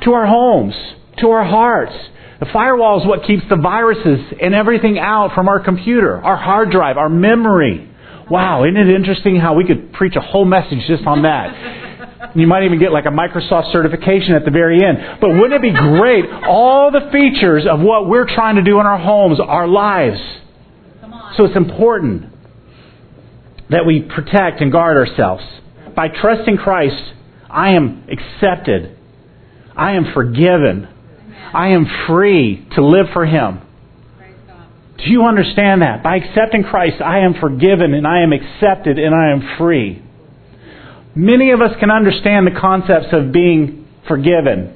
to 0.05 0.13
our 0.13 0.27
homes, 0.27 0.75
to 1.19 1.31
our 1.31 1.45
hearts. 1.45 1.93
The 2.41 2.47
firewall 2.53 3.01
is 3.01 3.07
what 3.07 3.25
keeps 3.25 3.43
the 3.49 3.57
viruses 3.57 4.33
and 4.41 4.55
everything 4.55 4.99
out 4.99 5.35
from 5.35 5.49
our 5.49 5.59
computer, 5.61 6.17
our 6.23 6.37
hard 6.37 6.71
drive, 6.71 6.97
our 6.97 7.09
memory. 7.09 7.89
Wow, 8.31 8.65
isn't 8.65 8.77
it 8.77 8.89
interesting 8.95 9.37
how 9.37 9.55
we 9.55 9.65
could 9.65 9.93
preach 9.93 10.15
a 10.15 10.21
whole 10.21 10.45
message 10.45 10.87
just 10.87 11.05
on 11.07 11.23
that? 11.23 11.88
You 12.35 12.47
might 12.47 12.65
even 12.65 12.79
get 12.79 12.93
like 12.93 13.07
a 13.07 13.11
Microsoft 13.11 13.73
certification 13.73 14.35
at 14.35 14.45
the 14.45 14.51
very 14.51 14.85
end. 14.85 15.19
But 15.21 15.31
wouldn't 15.31 15.55
it 15.55 15.63
be 15.63 15.73
great? 15.73 16.25
All 16.47 16.91
the 16.91 17.11
features 17.11 17.67
of 17.71 17.81
what 17.81 18.09
we're 18.09 18.27
trying 18.27 18.57
to 18.57 18.63
do 18.63 18.81
in 18.81 18.87
our 18.87 18.99
homes, 18.99 19.39
our 19.41 19.67
lives. 19.67 20.21
So 21.37 21.45
it's 21.45 21.57
important 21.57 22.33
that 23.71 23.87
we 23.87 24.03
protect 24.03 24.61
and 24.61 24.73
guard 24.73 24.97
ourselves. 24.97 25.45
By 25.95 26.09
trusting 26.09 26.57
Christ, 26.59 27.03
I 27.51 27.71
am 27.71 28.07
accepted. 28.11 28.97
I 29.77 29.93
am 29.93 30.13
forgiven. 30.13 30.89
I 31.55 31.69
am 31.69 31.87
free 32.07 32.67
to 32.75 32.85
live 32.85 33.07
for 33.13 33.25
Him. 33.25 33.63
Do 34.99 35.11
you 35.11 35.25
understand 35.25 35.83
that? 35.83 36.03
By 36.03 36.17
accepting 36.17 36.65
Christ, 36.65 37.01
I 37.01 37.21
am 37.21 37.35
forgiven 37.41 37.95
and 37.95 38.07
I 38.07 38.23
am 38.23 38.33
accepted 38.33 38.99
and 38.99 39.15
I 39.15 39.31
am 39.31 39.57
free. 39.57 40.03
Many 41.19 41.51
of 41.51 41.61
us 41.61 41.73
can 41.81 41.91
understand 41.91 42.47
the 42.47 42.55
concepts 42.61 43.09
of 43.11 43.33
being 43.33 43.89
forgiven. 44.07 44.73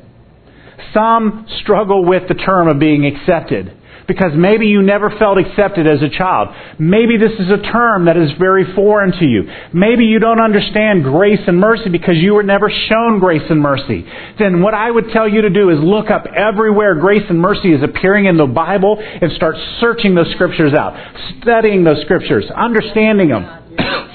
Some 0.92 1.46
struggle 1.62 2.04
with 2.04 2.26
the 2.26 2.34
term 2.34 2.66
of 2.66 2.80
being 2.80 3.06
accepted 3.06 3.72
because 4.08 4.32
maybe 4.34 4.66
you 4.66 4.82
never 4.82 5.08
felt 5.20 5.38
accepted 5.38 5.86
as 5.86 6.02
a 6.02 6.08
child. 6.08 6.48
Maybe 6.80 7.16
this 7.16 7.30
is 7.38 7.46
a 7.46 7.62
term 7.70 8.06
that 8.06 8.16
is 8.16 8.32
very 8.40 8.74
foreign 8.74 9.12
to 9.12 9.24
you. 9.24 9.44
Maybe 9.72 10.06
you 10.06 10.18
don't 10.18 10.40
understand 10.40 11.04
grace 11.04 11.38
and 11.46 11.60
mercy 11.60 11.90
because 11.90 12.16
you 12.16 12.34
were 12.34 12.42
never 12.42 12.68
shown 12.88 13.20
grace 13.20 13.46
and 13.48 13.60
mercy. 13.60 14.04
Then 14.36 14.62
what 14.62 14.74
I 14.74 14.90
would 14.90 15.10
tell 15.12 15.28
you 15.28 15.42
to 15.42 15.50
do 15.50 15.70
is 15.70 15.78
look 15.78 16.10
up 16.10 16.26
everywhere 16.26 16.96
grace 16.96 17.22
and 17.28 17.38
mercy 17.38 17.72
is 17.72 17.84
appearing 17.84 18.26
in 18.26 18.36
the 18.36 18.46
Bible 18.46 18.98
and 18.98 19.30
start 19.36 19.54
searching 19.78 20.16
those 20.16 20.32
scriptures 20.34 20.74
out, 20.74 20.98
studying 21.40 21.84
those 21.84 22.02
scriptures, 22.02 22.50
understanding 22.50 23.28
them. 23.28 24.11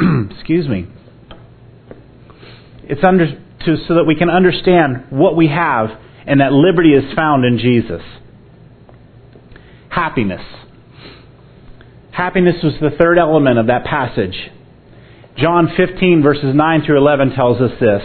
Excuse 0.30 0.68
me. 0.68 0.86
It's 2.84 3.04
under 3.04 3.26
to 3.26 3.76
so 3.86 3.94
that 3.94 4.04
we 4.04 4.14
can 4.14 4.30
understand 4.30 5.06
what 5.10 5.36
we 5.36 5.48
have 5.48 5.90
and 6.26 6.40
that 6.40 6.52
liberty 6.52 6.94
is 6.94 7.14
found 7.14 7.44
in 7.44 7.58
Jesus. 7.58 8.02
Happiness. 9.90 10.42
Happiness 12.12 12.56
was 12.62 12.74
the 12.80 12.96
third 12.96 13.18
element 13.18 13.58
of 13.58 13.66
that 13.66 13.84
passage. 13.84 14.36
John 15.36 15.68
15 15.76 16.22
verses 16.22 16.54
9 16.54 16.82
through 16.84 16.98
11 16.98 17.32
tells 17.34 17.60
us 17.60 17.72
this. 17.80 18.02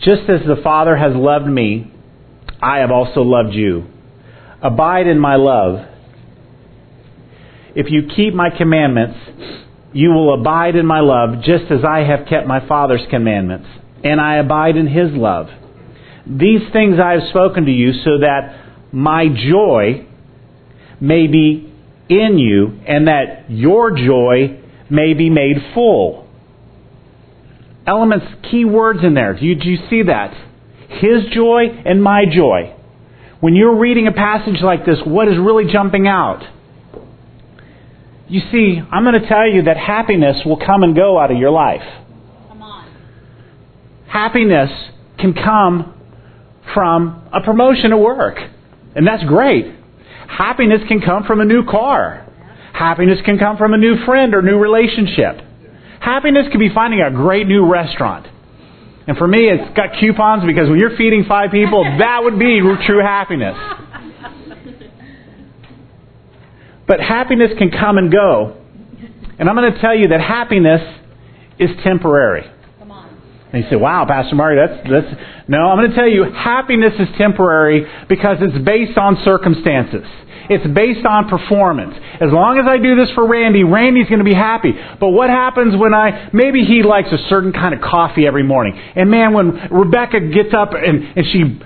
Just 0.00 0.28
as 0.28 0.46
the 0.46 0.60
Father 0.62 0.96
has 0.96 1.14
loved 1.14 1.46
me, 1.46 1.90
I 2.62 2.78
have 2.78 2.90
also 2.90 3.20
loved 3.20 3.54
you. 3.54 3.86
Abide 4.62 5.06
in 5.06 5.18
my 5.18 5.36
love. 5.36 5.86
If 7.74 7.86
you 7.90 8.08
keep 8.14 8.34
my 8.34 8.50
commandments, 8.56 9.18
you 9.94 10.10
will 10.10 10.34
abide 10.34 10.74
in 10.74 10.86
my 10.86 11.00
love, 11.00 11.42
just 11.42 11.70
as 11.70 11.84
I 11.88 12.00
have 12.00 12.26
kept 12.28 12.46
my 12.46 12.66
Father's 12.66 13.06
commandments, 13.10 13.68
and 14.02 14.20
I 14.20 14.36
abide 14.36 14.76
in 14.76 14.88
his 14.88 15.12
love. 15.12 15.46
These 16.26 16.62
things 16.72 16.96
I 17.02 17.12
have 17.12 17.30
spoken 17.30 17.64
to 17.66 17.70
you 17.70 17.92
so 18.04 18.18
that 18.18 18.60
my 18.92 19.26
joy 19.28 20.06
may 21.00 21.26
be 21.28 21.72
in 22.08 22.38
you, 22.38 22.80
and 22.86 23.08
that 23.08 23.46
your 23.48 23.96
joy 23.96 24.60
may 24.90 25.14
be 25.14 25.30
made 25.30 25.56
full. 25.72 26.28
Elements, 27.86 28.26
key 28.50 28.64
words 28.64 29.00
in 29.02 29.14
there. 29.14 29.38
Do 29.38 29.44
you, 29.44 29.54
do 29.54 29.68
you 29.68 29.78
see 29.88 30.02
that? 30.02 30.34
His 30.88 31.32
joy 31.32 31.64
and 31.84 32.02
my 32.02 32.24
joy. 32.30 32.74
When 33.40 33.54
you're 33.54 33.78
reading 33.78 34.06
a 34.06 34.12
passage 34.12 34.60
like 34.62 34.84
this, 34.86 34.98
what 35.04 35.28
is 35.28 35.34
really 35.38 35.70
jumping 35.72 36.06
out? 36.06 36.42
You 38.34 38.40
see, 38.50 38.80
I'm 38.90 39.04
going 39.04 39.14
to 39.14 39.28
tell 39.28 39.48
you 39.48 39.62
that 39.62 39.76
happiness 39.76 40.38
will 40.44 40.56
come 40.56 40.82
and 40.82 40.96
go 40.96 41.20
out 41.20 41.30
of 41.30 41.38
your 41.38 41.52
life. 41.52 41.86
Come 42.48 42.62
on. 42.62 42.92
Happiness 44.08 44.70
can 45.20 45.34
come 45.34 45.94
from 46.74 47.28
a 47.32 47.40
promotion 47.42 47.92
at 47.92 48.00
work, 48.00 48.38
and 48.96 49.06
that's 49.06 49.22
great. 49.22 49.72
Happiness 50.26 50.80
can 50.88 51.00
come 51.00 51.22
from 51.22 51.42
a 51.42 51.44
new 51.44 51.64
car. 51.64 52.26
Happiness 52.72 53.20
can 53.24 53.38
come 53.38 53.56
from 53.56 53.72
a 53.72 53.78
new 53.78 54.04
friend 54.04 54.34
or 54.34 54.42
new 54.42 54.58
relationship. 54.58 55.38
Happiness 56.00 56.46
can 56.50 56.58
be 56.58 56.74
finding 56.74 57.02
a 57.02 57.12
great 57.12 57.46
new 57.46 57.70
restaurant. 57.70 58.26
And 59.06 59.16
for 59.16 59.28
me, 59.28 59.48
it's 59.48 59.76
got 59.76 60.00
coupons 60.00 60.42
because 60.44 60.68
when 60.68 60.80
you're 60.80 60.96
feeding 60.96 61.24
five 61.28 61.52
people, 61.52 61.84
that 62.00 62.24
would 62.24 62.36
be 62.36 62.60
true 62.84 62.98
happiness. 62.98 63.54
But 66.86 67.00
happiness 67.00 67.50
can 67.58 67.70
come 67.70 67.98
and 67.98 68.12
go. 68.12 68.60
And 69.38 69.48
I'm 69.48 69.56
going 69.56 69.72
to 69.72 69.80
tell 69.80 69.96
you 69.96 70.08
that 70.08 70.20
happiness 70.20 70.80
is 71.58 71.70
temporary. 71.82 72.50
Come 72.78 72.90
on. 72.90 73.08
And 73.52 73.64
you 73.64 73.70
say, 73.70 73.76
wow, 73.76 74.04
Pastor 74.06 74.36
Marty, 74.36 74.56
that's, 74.60 74.88
that's. 74.88 75.22
No, 75.46 75.58
I'm 75.58 75.78
going 75.78 75.90
to 75.90 75.96
tell 75.96 76.08
you, 76.08 76.24
happiness 76.24 76.94
is 76.98 77.08
temporary 77.18 77.86
because 78.08 78.38
it's 78.40 78.64
based 78.64 78.96
on 78.96 79.18
circumstances. 79.24 80.04
It's 80.48 80.66
based 80.74 81.06
on 81.06 81.28
performance. 81.28 81.94
As 82.20 82.28
long 82.30 82.58
as 82.58 82.66
I 82.68 82.76
do 82.76 82.96
this 82.96 83.08
for 83.14 83.26
Randy, 83.26 83.64
Randy's 83.64 84.08
going 84.08 84.20
to 84.20 84.28
be 84.28 84.34
happy. 84.34 84.72
But 85.00 85.08
what 85.08 85.30
happens 85.30 85.74
when 85.76 85.94
I, 85.94 86.28
maybe 86.32 86.64
he 86.64 86.82
likes 86.82 87.08
a 87.12 87.18
certain 87.28 87.52
kind 87.52 87.74
of 87.74 87.80
coffee 87.80 88.26
every 88.26 88.42
morning. 88.42 88.76
And 88.76 89.10
man, 89.10 89.32
when 89.32 89.68
Rebecca 89.70 90.20
gets 90.20 90.52
up 90.52 90.72
and, 90.72 91.16
and 91.16 91.24
she, 91.32 91.60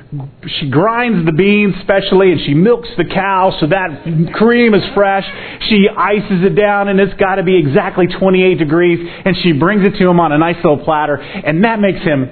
she 0.60 0.70
grinds 0.70 1.26
the 1.26 1.32
beans 1.32 1.74
specially 1.82 2.30
and 2.30 2.40
she 2.46 2.54
milks 2.54 2.88
the 2.96 3.04
cow 3.04 3.56
so 3.58 3.66
that 3.66 4.30
cream 4.34 4.74
is 4.74 4.82
fresh, 4.94 5.26
she 5.68 5.88
ices 5.90 6.46
it 6.46 6.54
down 6.54 6.86
and 6.88 7.00
it's 7.00 7.18
got 7.18 7.36
to 7.36 7.42
be 7.42 7.58
exactly 7.58 8.06
28 8.06 8.58
degrees 8.58 8.98
and 9.24 9.36
she 9.42 9.52
brings 9.52 9.86
it 9.86 9.98
to 9.98 10.08
him 10.08 10.20
on 10.20 10.30
a 10.30 10.38
nice 10.38 10.56
little 10.56 10.84
platter 10.84 11.16
and 11.16 11.64
that 11.64 11.80
makes 11.80 12.02
him 12.04 12.30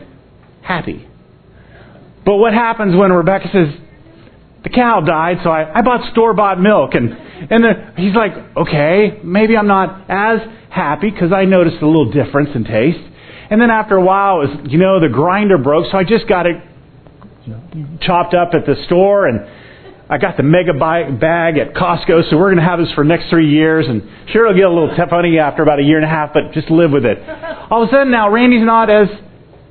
happy. 0.62 1.06
But 2.26 2.36
what 2.36 2.52
happens 2.52 2.96
when 2.96 3.12
Rebecca 3.12 3.48
says, 3.52 3.68
the 4.64 4.70
cow 4.70 5.00
died, 5.00 5.38
so 5.44 5.50
I, 5.50 5.78
I 5.78 5.82
bought 5.82 6.10
store 6.10 6.34
bought 6.34 6.60
milk. 6.60 6.94
And, 6.94 7.12
and 7.12 7.64
the, 7.64 7.92
he's 7.96 8.14
like, 8.14 8.32
okay, 8.56 9.20
maybe 9.22 9.56
I'm 9.56 9.68
not 9.68 10.10
as 10.10 10.40
happy 10.68 11.08
because 11.08 11.32
I 11.32 11.44
noticed 11.44 11.80
a 11.80 11.86
little 11.86 12.10
difference 12.10 12.50
in 12.54 12.64
taste. 12.64 12.98
And 13.48 13.62
then 13.62 13.70
after 13.70 13.94
a 13.94 14.02
while, 14.02 14.42
it 14.42 14.48
was, 14.48 14.72
you 14.72 14.78
know, 14.78 14.98
the 14.98 15.08
grinder 15.08 15.56
broke, 15.56 15.86
so 15.92 15.96
I 15.96 16.02
just 16.02 16.28
got 16.28 16.46
it 16.46 16.56
chopped 18.00 18.34
up 18.34 18.54
at 18.54 18.66
the 18.66 18.74
store 18.86 19.28
and 19.28 19.46
I 20.08 20.18
got 20.18 20.36
the 20.36 20.42
mega 20.42 20.72
bag 20.72 21.58
at 21.58 21.74
Costco, 21.74 22.30
so 22.30 22.36
we're 22.36 22.50
going 22.50 22.62
to 22.62 22.68
have 22.68 22.78
this 22.78 22.90
for 22.92 23.02
the 23.02 23.08
next 23.08 23.28
three 23.28 23.50
years. 23.50 23.86
And 23.88 24.02
sure, 24.30 24.46
it'll 24.46 24.56
get 24.56 24.66
a 24.66 24.70
little 24.70 24.94
funny 25.10 25.38
after 25.38 25.62
about 25.62 25.80
a 25.80 25.82
year 25.82 25.96
and 25.96 26.04
a 26.04 26.08
half, 26.08 26.32
but 26.32 26.52
just 26.52 26.70
live 26.70 26.92
with 26.92 27.04
it. 27.04 27.18
All 27.70 27.82
of 27.82 27.88
a 27.88 27.92
sudden 27.92 28.10
now, 28.10 28.30
Randy's 28.30 28.64
not 28.64 28.88
as 28.88 29.08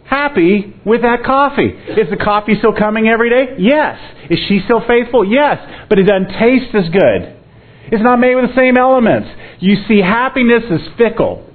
happy 0.08 0.74
with 0.86 1.02
that 1.02 1.24
coffee. 1.24 1.68
Is 1.68 2.10
the 2.10 2.18
coffee 2.18 2.56
still 2.58 2.74
coming 2.74 3.08
every 3.08 3.30
day? 3.30 3.56
Yes. 3.60 4.00
Is 4.30 4.40
she 4.48 4.62
still 4.66 4.82
faithful? 4.88 5.26
Yes. 5.26 5.88
But 5.90 6.00
it 6.00 6.04
doesn't 6.04 6.40
taste 6.40 6.74
as 6.76 6.90
good. 6.90 7.36
It's 7.92 8.04
not 8.04 8.20
made 8.20 8.36
with 8.36 8.50
the 8.50 8.56
same 8.56 8.78
elements. 8.78 9.30
You 9.60 9.84
see, 9.88 10.00
happiness 10.00 10.64
is 10.70 10.82
fickle. 10.98 11.46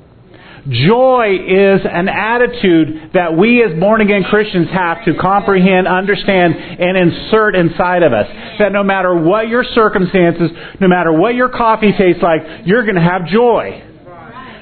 Joy 0.68 1.38
is 1.48 1.80
an 1.90 2.08
attitude 2.08 3.12
that 3.14 3.36
we 3.36 3.64
as 3.64 3.78
born 3.80 4.02
again 4.02 4.24
Christians 4.24 4.68
have 4.70 5.04
to 5.06 5.14
comprehend, 5.14 5.88
understand, 5.88 6.54
and 6.54 6.98
insert 6.98 7.56
inside 7.56 8.02
of 8.02 8.12
us. 8.12 8.26
That 8.58 8.70
no 8.70 8.84
matter 8.84 9.14
what 9.14 9.48
your 9.48 9.64
circumstances, 9.64 10.50
no 10.78 10.86
matter 10.86 11.12
what 11.12 11.34
your 11.34 11.48
coffee 11.48 11.92
tastes 11.96 12.22
like, 12.22 12.42
you're 12.66 12.82
going 12.82 12.96
to 12.96 13.00
have 13.00 13.26
joy. 13.26 13.82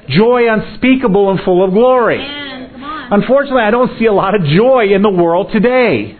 Joy 0.08 0.50
unspeakable 0.50 1.30
and 1.30 1.40
full 1.40 1.64
of 1.64 1.72
glory. 1.72 2.20
Unfortunately, 3.10 3.62
I 3.62 3.70
don't 3.70 3.98
see 3.98 4.06
a 4.06 4.12
lot 4.12 4.34
of 4.34 4.44
joy 4.44 4.88
in 4.94 5.02
the 5.02 5.10
world 5.10 5.50
today. 5.52 6.18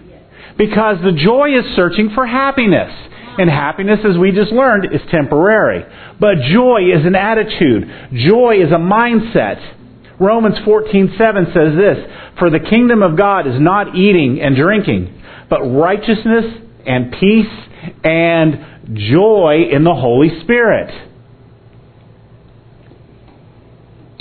Because 0.56 0.96
the 1.02 1.12
joy 1.12 1.56
is 1.56 1.64
searching 1.76 2.10
for 2.10 2.26
happiness. 2.26 2.92
And 3.38 3.48
happiness, 3.48 4.00
as 4.04 4.18
we 4.18 4.32
just 4.32 4.50
learned, 4.50 4.92
is 4.92 5.00
temporary. 5.10 5.84
But 6.18 6.40
joy 6.52 6.90
is 6.92 7.06
an 7.06 7.14
attitude. 7.14 7.88
Joy 8.12 8.60
is 8.60 8.72
a 8.72 8.78
mindset. 8.78 9.60
Romans 10.18 10.58
14:7 10.64 11.46
says 11.52 11.76
this, 11.76 11.98
"For 12.38 12.50
the 12.50 12.58
kingdom 12.58 13.04
of 13.04 13.14
God 13.14 13.46
is 13.46 13.60
not 13.60 13.94
eating 13.94 14.40
and 14.40 14.56
drinking, 14.56 15.08
but 15.48 15.60
righteousness 15.60 16.46
and 16.84 17.12
peace 17.12 17.46
and 18.02 18.58
joy 18.94 19.68
in 19.70 19.84
the 19.84 19.94
Holy 19.94 20.40
Spirit." 20.40 20.92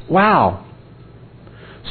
Wow. 0.07 0.59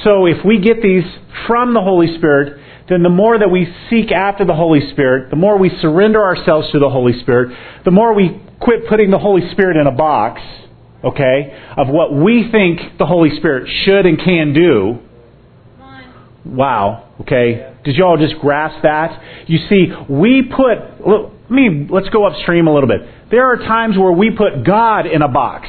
So 0.05 0.27
if 0.27 0.45
we 0.45 0.61
get 0.61 0.83
these 0.83 1.05
from 1.47 1.75
the 1.75 1.81
Holy 1.81 2.17
Spirit, 2.19 2.61
then 2.89 3.03
the 3.03 3.09
more 3.09 3.39
that 3.39 3.51
we 3.51 3.67
seek 3.91 4.13
after 4.13 4.45
the 4.45 4.55
Holy 4.55 4.91
Spirit, 4.93 5.31
the 5.31 5.37
more 5.37 5.59
we 5.59 5.71
surrender 5.81 6.23
ourselves 6.23 6.71
to 6.73 6.79
the 6.79 6.91
Holy 6.91 7.19
Spirit, 7.21 7.57
the 7.85 7.91
more 7.91 8.15
we 8.15 8.41
quit 8.61 8.89
putting 8.89 9.11
the 9.11 9.19
Holy 9.19 9.51
Spirit 9.53 9.77
in 9.77 9.87
a 9.87 9.93
box, 9.93 10.41
okay, 11.05 11.59
of 11.77 11.89
what 11.89 12.15
we 12.15 12.49
think 12.51 12.99
the 12.99 13.07
Holy 13.07 13.37
Spirit 13.37 13.69
should 13.85 14.07
and 14.07 14.19
can 14.19 14.53
do. 14.53 14.99
Wow, 16.45 17.09
okay. 17.23 17.75
Did 17.85 17.97
you 17.97 18.05
all 18.05 18.17
just 18.17 18.39
grasp 18.41 18.83
that? 18.83 19.49
You 19.49 19.59
see, 19.69 19.87
we 20.09 20.43
put, 20.43 21.05
let 21.05 21.51
me, 21.51 21.89
let's 21.91 22.09
go 22.11 22.25
upstream 22.25 22.69
a 22.69 22.75
little 22.75 22.89
bit. 22.89 23.01
There 23.31 23.47
are 23.47 23.57
times 23.57 23.99
where 23.99 24.13
we 24.13 24.31
put 24.31 24.65
God 24.65 25.07
in 25.07 25.23
a 25.23 25.29
box. 25.29 25.69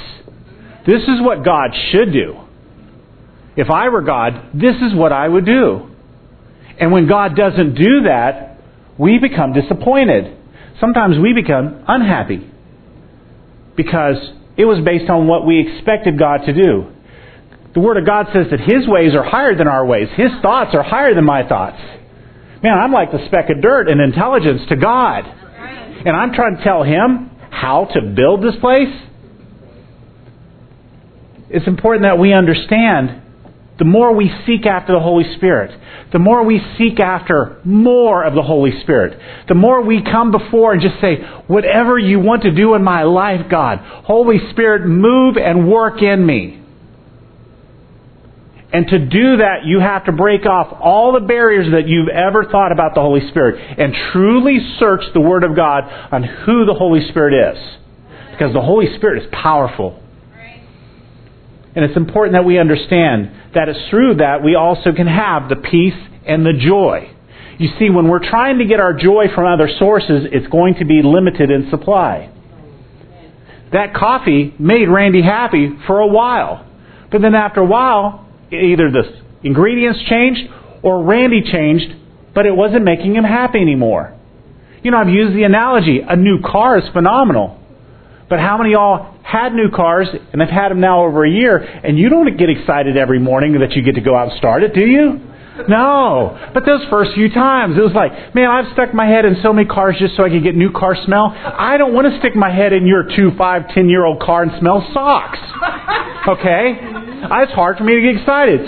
This 0.86 1.02
is 1.02 1.20
what 1.22 1.44
God 1.44 1.72
should 1.92 2.13
do. 2.13 2.47
If 3.58 3.72
I 3.72 3.89
were 3.89 4.04
God, 4.04 4.52
this 4.54 4.76
is 4.76 4.93
what 4.93 5.12
I 5.12 5.28
would 5.28 5.46
do. 5.46 5.89
And 6.80 6.91
when 6.91 7.08
God 7.08 7.36
doesn't 7.36 7.74
do 7.74 8.04
that, 8.04 8.60
we 9.00 9.17
become 9.17 9.54
disappointed. 9.54 10.38
Sometimes 10.80 11.17
we 11.17 11.34
become 11.34 11.84
unhappy 11.88 12.48
because 13.76 14.17
it 14.58 14.65
was 14.65 14.84
based 14.86 15.10
on 15.10 15.28
what 15.28 15.46
we 15.46 15.60
expected 15.60 16.20
God 16.20 16.46
to 16.46 16.54
do. 16.54 16.93
The 17.74 17.80
Word 17.80 17.98
of 17.98 18.06
God 18.06 18.28
says 18.32 18.46
that 18.52 18.60
His 18.60 18.88
ways 18.88 19.13
are 19.15 19.24
higher 19.24 19.56
than 19.56 19.67
our 19.67 19.86
ways. 19.86 20.08
His 20.15 20.32
thoughts 20.41 20.72
are 20.74 20.84
higher 20.84 21.15
than 21.15 21.26
my 21.26 21.48
thoughts. 21.48 21.78
Man, 22.63 22.78
I'm 22.78 22.91
like 22.91 23.12
the 23.12 23.26
speck 23.28 23.50
of 23.50 23.62
dirt 23.62 23.89
in 23.89 24.00
intelligence 24.00 24.62
to 24.70 24.76
God. 24.76 25.26
And 25.26 26.15
I'm 26.15 26.34
trying 26.34 26.58
to 26.58 26.63
tell 26.63 26.84
Him 26.84 27.32
how 27.50 27.86
to 27.93 28.02
build 28.02 28.43
this 28.43 28.56
place. 28.62 28.93
It's 31.50 31.67
important 31.67 32.04
that 32.04 32.20
we 32.20 32.34
understand 32.34 33.24
the 33.78 33.86
more 33.86 34.13
we 34.16 34.32
seek 34.46 34.66
after 34.66 34.94
the 34.94 35.00
Holy 35.00 35.36
Spirit, 35.36 35.80
the 36.12 36.20
more 36.20 36.44
we 36.44 36.60
seek 36.78 37.00
after 37.00 37.62
more 37.63 38.24
of 38.24 38.34
the 38.34 38.42
Holy 38.42 38.82
Spirit, 38.82 39.20
the 39.48 39.54
more 39.54 39.82
we 39.82 40.02
come 40.02 40.32
before 40.32 40.74
and 40.74 40.82
just 40.82 41.00
say, 41.00 41.18
whatever 41.48 42.00
you 42.00 42.20
want 42.20 42.44
to 42.44 42.52
do 42.52 42.74
in 42.74 42.84
my 42.84 43.04
life, 43.04 43.48
God, 43.50 43.80
Holy 44.06 44.40
Spirit, 44.52 44.88
move 44.88 45.38
and 45.38 45.70
work 45.70 46.02
in 46.02 46.26
me. 46.26 46.63
And 48.74 48.88
to 48.88 49.00
do 49.00 49.38
that, 49.38 49.66
you 49.66 49.80
have 49.80 50.06
to 50.06 50.12
break 50.12 50.46
off 50.46 50.76
all 50.82 51.13
the 51.13 51.26
barriers 51.26 51.72
that 51.72 51.88
you've 51.88 52.10
ever 52.10 52.46
thought 52.46 52.72
about 52.72 52.96
the 52.96 53.02
Holy 53.02 53.28
Spirit 53.30 53.80
and 53.80 53.96
truly 54.12 54.60
search 54.80 55.04
the 55.13 55.22
Word 55.22 55.44
of 55.44 55.56
God 55.56 55.84
on 56.12 56.24
who 56.24 56.66
the 56.66 56.74
Holy 56.74 57.08
Spirit 57.10 57.56
is. 57.56 57.63
Because 58.32 58.54
the 58.54 58.62
Holy 58.62 58.96
Spirit 58.98 59.24
is 59.24 59.30
powerful. 59.32 60.04
And 61.78 61.86
it's 61.86 61.96
important 61.96 62.34
that 62.34 62.44
we 62.44 62.58
understand 62.58 63.30
that 63.54 63.70
it's 63.70 63.78
through 63.92 64.16
that 64.16 64.44
we 64.44 64.56
also 64.56 64.94
can 64.94 65.06
have 65.06 65.48
the 65.48 65.58
peace 65.58 65.94
and 66.26 66.44
the 66.44 66.54
joy. 66.54 67.08
You 67.60 67.69
see, 67.78 67.92
when 67.92 68.08
we're 68.08 68.28
trying 68.28 68.58
to 68.58 68.65
get 68.65 68.80
our 68.80 68.94
joy 68.94 69.25
from 69.36 69.46
other 69.46 69.69
sources, 69.78 70.25
it's 70.32 70.48
going 70.48 70.73
to 70.80 70.86
be 70.86 71.04
limited 71.04 71.52
in 71.52 71.69
supply. 71.69 72.32
That 73.73 73.94
coffee 73.94 74.56
made 74.58 74.90
Randy 74.90 75.21
happy 75.21 75.69
for 75.86 76.00
a 76.00 76.08
while. 76.08 76.65
But 77.12 77.21
then 77.21 77.36
after 77.36 77.62
a 77.62 77.65
while, 77.65 78.28
either 78.52 78.90
the 78.90 79.21
ingredients 79.44 80.00
changed 80.10 80.50
or 80.82 81.04
Randy 81.04 81.44
changed, 81.44 81.94
but 82.34 82.48
it 82.48 82.56
wasn't 82.56 82.86
making 82.86 83.15
him 83.15 83.23
happy 83.23 83.60
anymore. 83.60 84.17
You 84.82 84.90
know, 84.90 84.98
I've 84.98 85.10
used 85.10 85.36
the 85.36 85.44
analogy 85.44 86.00
a 86.00 86.15
new 86.15 86.42
car 86.42 86.80
is 86.80 86.86
phenomenal. 86.92 87.57
But 88.30 88.40
how 88.40 88.58
many 88.58 88.73
of 88.73 88.80
y'all 88.80 89.15
had 89.23 89.54
new 89.54 89.71
cars 89.71 90.08
and 90.34 90.42
have 90.42 90.50
had 90.50 90.69
them 90.69 90.82
now 90.82 91.06
over 91.06 91.25
a 91.25 91.30
year, 91.30 91.58
and 91.58 91.98
you 91.98 92.10
don't 92.10 92.38
get 92.38 92.50
excited 92.50 92.98
every 92.98 93.19
morning 93.19 93.60
that 93.60 93.71
you 93.71 93.82
get 93.82 93.96
to 93.96 94.02
go 94.02 94.15
out 94.15 94.30
and 94.30 94.38
start 94.38 94.63
it, 94.63 94.73
do 94.73 94.86
you? 94.86 95.21
No. 95.67 96.38
But 96.54 96.65
those 96.65 96.82
first 96.90 97.13
few 97.15 97.30
times, 97.34 97.78
it 97.78 97.82
was 97.82 97.94
like, 97.94 98.36
man, 98.36 98.50
I've 98.50 98.71
stuck 98.73 98.94
my 98.94 99.08
head 99.08 99.25
in 99.25 99.38
so 99.42 99.54
many 99.54 99.67
cars 99.67 99.96
just 99.98 100.15
so 100.15 100.23
I 100.23 100.30
could 100.30 100.44
get 100.44 100.56
new 100.56 100.71
car 100.71 100.96
smell. 101.06 101.34
I 101.36 101.78
don't 101.78 101.94
want 101.94 102.12
to 102.12 102.19
stick 102.19 102.36
my 102.36 102.54
head 102.54 102.73
in 102.73 102.86
your 102.86 103.04
two, 103.15 103.32
five, 103.38 103.69
ten 103.73 103.90
year 103.90 104.06
old 104.06 104.21
car 104.21 104.44
and 104.44 104.52
smell 104.60 104.88
socks. 104.94 105.40
Okay? 106.28 106.78
It's 106.78 107.54
hard 107.54 107.78
for 107.78 107.86
me 107.86 107.96
to 107.96 108.02
get 108.02 108.19
excited. 108.19 108.60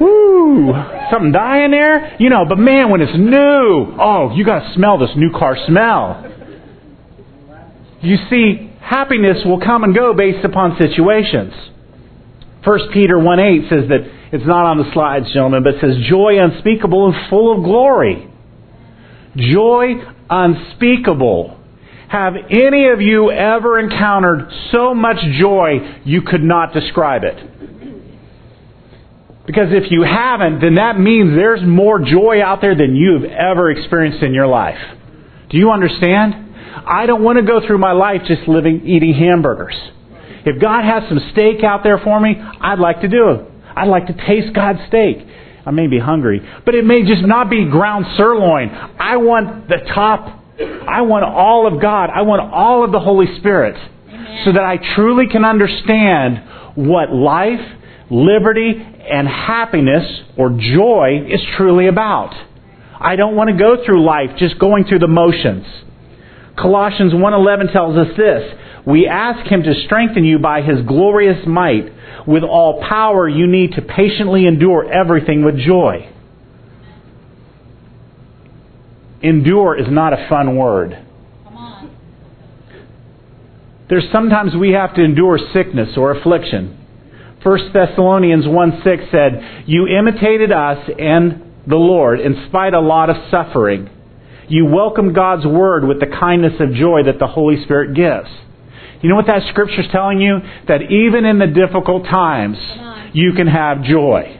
Woo! 0.00 0.72
Something 1.12 1.30
dying 1.30 1.70
there? 1.70 2.16
You 2.18 2.28
know, 2.28 2.44
but 2.48 2.58
man, 2.58 2.90
when 2.90 3.00
it's 3.00 3.16
new, 3.16 3.94
oh, 4.00 4.32
you 4.34 4.44
gotta 4.44 4.74
smell 4.74 4.98
this 4.98 5.10
new 5.16 5.30
car 5.30 5.56
smell. 5.68 6.26
You 8.00 8.16
see, 8.28 8.71
happiness 8.82 9.38
will 9.44 9.60
come 9.60 9.84
and 9.84 9.94
go 9.94 10.12
based 10.14 10.44
upon 10.44 10.76
situations. 10.80 11.52
1 12.64 12.78
Peter 12.92 13.18
1 13.18 13.40
8 13.40 13.62
says 13.68 13.88
that 13.88 14.00
it's 14.32 14.46
not 14.46 14.64
on 14.66 14.78
the 14.78 14.90
slides, 14.92 15.26
gentlemen, 15.32 15.62
but 15.62 15.74
it 15.74 15.80
says, 15.80 15.96
Joy 16.08 16.42
unspeakable 16.42 17.06
and 17.06 17.30
full 17.30 17.56
of 17.56 17.64
glory. 17.64 18.28
Joy 19.36 19.94
unspeakable. 20.30 21.58
Have 22.08 22.34
any 22.50 22.88
of 22.88 23.00
you 23.00 23.30
ever 23.30 23.78
encountered 23.78 24.52
so 24.70 24.94
much 24.94 25.16
joy 25.40 26.00
you 26.04 26.22
could 26.22 26.42
not 26.42 26.74
describe 26.74 27.22
it? 27.24 27.52
Because 29.46 29.68
if 29.70 29.90
you 29.90 30.02
haven't, 30.02 30.60
then 30.60 30.76
that 30.76 30.98
means 31.00 31.34
there's 31.34 31.62
more 31.66 31.98
joy 31.98 32.42
out 32.42 32.60
there 32.60 32.76
than 32.76 32.94
you've 32.94 33.24
ever 33.24 33.70
experienced 33.70 34.22
in 34.22 34.34
your 34.34 34.46
life. 34.46 34.78
Do 35.50 35.56
you 35.56 35.70
understand? 35.70 36.51
I 36.86 37.06
don't 37.06 37.22
want 37.22 37.38
to 37.38 37.44
go 37.44 37.64
through 37.66 37.78
my 37.78 37.92
life 37.92 38.22
just 38.26 38.48
living 38.48 38.86
eating 38.86 39.14
hamburgers. 39.14 39.74
If 40.44 40.60
God 40.60 40.84
has 40.84 41.08
some 41.08 41.20
steak 41.32 41.62
out 41.62 41.82
there 41.84 41.98
for 41.98 42.18
me, 42.18 42.34
I'd 42.38 42.78
like 42.78 43.00
to 43.02 43.08
do 43.08 43.30
it. 43.30 43.46
I'd 43.76 43.88
like 43.88 44.06
to 44.06 44.12
taste 44.12 44.54
God's 44.54 44.80
steak. 44.88 45.18
I 45.64 45.70
may 45.70 45.86
be 45.86 45.98
hungry, 45.98 46.40
but 46.64 46.74
it 46.74 46.84
may 46.84 47.02
just 47.02 47.22
not 47.22 47.48
be 47.48 47.64
ground 47.66 48.06
sirloin. 48.16 48.70
I 48.70 49.16
want 49.16 49.68
the 49.68 49.78
top. 49.94 50.40
I 50.88 51.02
want 51.02 51.24
all 51.24 51.72
of 51.72 51.80
God. 51.80 52.10
I 52.10 52.22
want 52.22 52.42
all 52.52 52.84
of 52.84 52.90
the 52.90 52.98
Holy 52.98 53.26
Spirit 53.38 53.76
so 54.44 54.52
that 54.52 54.64
I 54.64 54.78
truly 54.94 55.26
can 55.30 55.44
understand 55.44 56.42
what 56.74 57.12
life, 57.12 57.60
liberty, 58.10 58.74
and 58.74 59.28
happiness 59.28 60.04
or 60.36 60.50
joy 60.50 61.26
is 61.28 61.40
truly 61.56 61.86
about. 61.86 62.34
I 63.00 63.16
don't 63.16 63.36
want 63.36 63.50
to 63.50 63.56
go 63.56 63.84
through 63.84 64.04
life 64.04 64.30
just 64.38 64.58
going 64.58 64.84
through 64.84 65.00
the 65.00 65.08
motions. 65.08 65.66
Colossians 66.56 67.12
1:11 67.12 67.72
tells 67.72 67.96
us 67.96 68.16
this, 68.16 68.54
we 68.84 69.06
ask 69.06 69.46
him 69.46 69.62
to 69.62 69.74
strengthen 69.86 70.24
you 70.24 70.38
by 70.38 70.60
his 70.62 70.82
glorious 70.82 71.46
might 71.46 71.92
with 72.26 72.42
all 72.42 72.82
power 72.88 73.28
you 73.28 73.46
need 73.46 73.72
to 73.72 73.82
patiently 73.82 74.46
endure 74.46 74.90
everything 74.92 75.44
with 75.44 75.56
joy. 75.56 76.08
Endure 79.22 79.78
is 79.78 79.86
not 79.88 80.12
a 80.12 80.26
fun 80.28 80.56
word. 80.56 80.98
There's 83.88 84.10
sometimes 84.10 84.54
we 84.56 84.70
have 84.70 84.94
to 84.94 85.04
endure 85.04 85.38
sickness 85.52 85.96
or 85.96 86.12
affliction. 86.12 86.78
1 87.42 87.72
Thessalonians 87.72 88.46
1 88.46 88.80
6 88.82 89.02
said, 89.10 89.64
You 89.66 89.86
imitated 89.86 90.50
us 90.50 90.78
and 90.98 91.42
the 91.66 91.76
Lord 91.76 92.20
in 92.20 92.46
spite 92.48 92.74
of 92.74 92.82
a 92.82 92.86
lot 92.86 93.10
of 93.10 93.16
suffering. 93.30 93.90
You 94.48 94.66
welcome 94.66 95.12
God's 95.12 95.46
word 95.46 95.84
with 95.84 96.00
the 96.00 96.06
kindness 96.06 96.54
of 96.60 96.74
joy 96.74 97.04
that 97.04 97.18
the 97.18 97.26
Holy 97.26 97.62
Spirit 97.64 97.94
gives. 97.94 98.28
You 99.02 99.08
know 99.08 99.16
what 99.16 99.26
that 99.26 99.42
scripture's 99.50 99.88
telling 99.90 100.20
you? 100.20 100.38
That 100.68 100.82
even 100.90 101.24
in 101.24 101.38
the 101.38 101.46
difficult 101.46 102.04
times, 102.04 102.56
you 103.12 103.32
can 103.32 103.46
have 103.46 103.82
joy. 103.82 104.38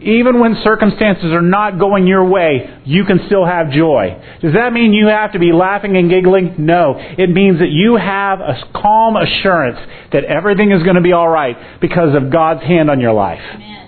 Even 0.00 0.38
when 0.38 0.56
circumstances 0.62 1.32
are 1.32 1.42
not 1.42 1.80
going 1.80 2.06
your 2.06 2.24
way, 2.28 2.80
you 2.84 3.04
can 3.04 3.20
still 3.26 3.44
have 3.44 3.70
joy. 3.72 4.22
Does 4.40 4.54
that 4.54 4.72
mean 4.72 4.92
you 4.92 5.08
have 5.08 5.32
to 5.32 5.38
be 5.38 5.52
laughing 5.52 5.96
and 5.96 6.08
giggling? 6.08 6.54
No. 6.58 6.94
It 6.96 7.30
means 7.30 7.58
that 7.58 7.70
you 7.70 7.96
have 7.96 8.40
a 8.40 8.54
calm 8.72 9.16
assurance 9.16 9.78
that 10.12 10.24
everything 10.24 10.70
is 10.70 10.82
going 10.82 10.96
to 10.96 11.02
be 11.02 11.12
all 11.12 11.28
right 11.28 11.80
because 11.80 12.14
of 12.14 12.30
God's 12.30 12.62
hand 12.62 12.90
on 12.90 13.00
your 13.00 13.14
life. 13.14 13.40
Amen. 13.54 13.85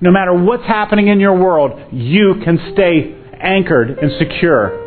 No 0.00 0.12
matter 0.12 0.32
what's 0.32 0.64
happening 0.64 1.08
in 1.08 1.18
your 1.18 1.36
world, 1.36 1.92
you 1.92 2.40
can 2.44 2.58
stay 2.72 3.16
anchored 3.40 3.98
and 3.98 4.12
secure. 4.18 4.86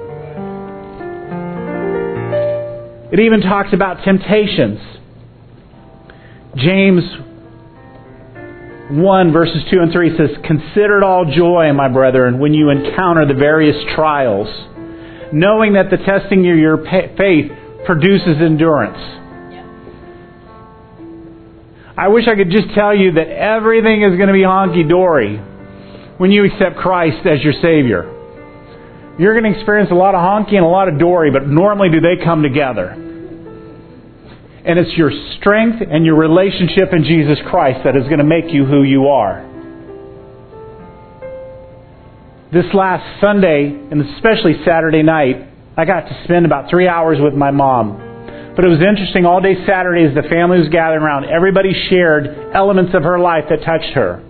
It 3.11 3.19
even 3.19 3.41
talks 3.41 3.73
about 3.73 4.03
temptations. 4.05 4.79
James 6.55 7.03
1 8.91 9.33
verses 9.33 9.63
2 9.69 9.79
and 9.79 9.91
3 9.91 10.17
says, 10.17 10.29
Consider 10.45 10.97
it 10.99 11.03
all 11.03 11.25
joy, 11.25 11.71
my 11.73 11.89
brethren, 11.89 12.39
when 12.39 12.53
you 12.53 12.69
encounter 12.69 13.25
the 13.25 13.33
various 13.33 13.75
trials, 13.95 14.47
knowing 15.33 15.73
that 15.73 15.89
the 15.89 15.97
testing 15.97 16.49
of 16.49 16.57
your 16.57 16.77
faith 17.17 17.51
produces 17.85 18.37
endurance. 18.39 19.20
I 22.01 22.07
wish 22.07 22.27
I 22.27 22.33
could 22.33 22.49
just 22.49 22.73
tell 22.73 22.95
you 22.95 23.11
that 23.11 23.27
everything 23.27 24.01
is 24.01 24.17
going 24.17 24.25
to 24.25 24.33
be 24.33 24.41
honky 24.41 24.89
dory 24.89 25.37
when 26.17 26.31
you 26.31 26.45
accept 26.45 26.77
Christ 26.77 27.27
as 27.27 27.43
your 27.43 27.53
Savior. 27.61 28.09
You're 29.19 29.39
going 29.39 29.53
to 29.53 29.55
experience 29.55 29.91
a 29.91 29.93
lot 29.93 30.15
of 30.15 30.21
honky 30.21 30.55
and 30.55 30.65
a 30.65 30.67
lot 30.67 30.87
of 30.87 30.97
dory, 30.97 31.29
but 31.29 31.47
normally 31.47 31.89
do 31.91 32.01
they 32.01 32.17
come 32.25 32.41
together? 32.41 32.89
And 34.65 34.79
it's 34.79 34.97
your 34.97 35.11
strength 35.37 35.83
and 35.87 36.03
your 36.03 36.15
relationship 36.15 36.91
in 36.91 37.03
Jesus 37.03 37.37
Christ 37.51 37.81
that 37.83 37.95
is 37.95 38.05
going 38.05 38.17
to 38.17 38.23
make 38.23 38.51
you 38.51 38.65
who 38.65 38.81
you 38.81 39.05
are. 39.05 39.45
This 42.51 42.65
last 42.73 43.21
Sunday, 43.21 43.67
and 43.67 44.01
especially 44.15 44.55
Saturday 44.65 45.03
night, 45.03 45.47
I 45.77 45.85
got 45.85 46.09
to 46.09 46.23
spend 46.23 46.47
about 46.47 46.67
three 46.67 46.87
hours 46.87 47.19
with 47.21 47.35
my 47.35 47.51
mom. 47.51 48.10
But 48.61 48.69
it 48.69 48.77
was 48.77 48.85
interesting, 48.85 49.25
all 49.25 49.41
day 49.41 49.55
Saturday 49.65 50.05
as 50.05 50.13
the 50.13 50.21
family 50.29 50.59
was 50.59 50.69
gathering 50.69 51.01
around, 51.01 51.25
everybody 51.25 51.73
shared 51.89 52.53
elements 52.53 52.93
of 52.93 53.01
her 53.01 53.17
life 53.17 53.45
that 53.49 53.65
touched 53.65 53.97
her. 53.97 54.21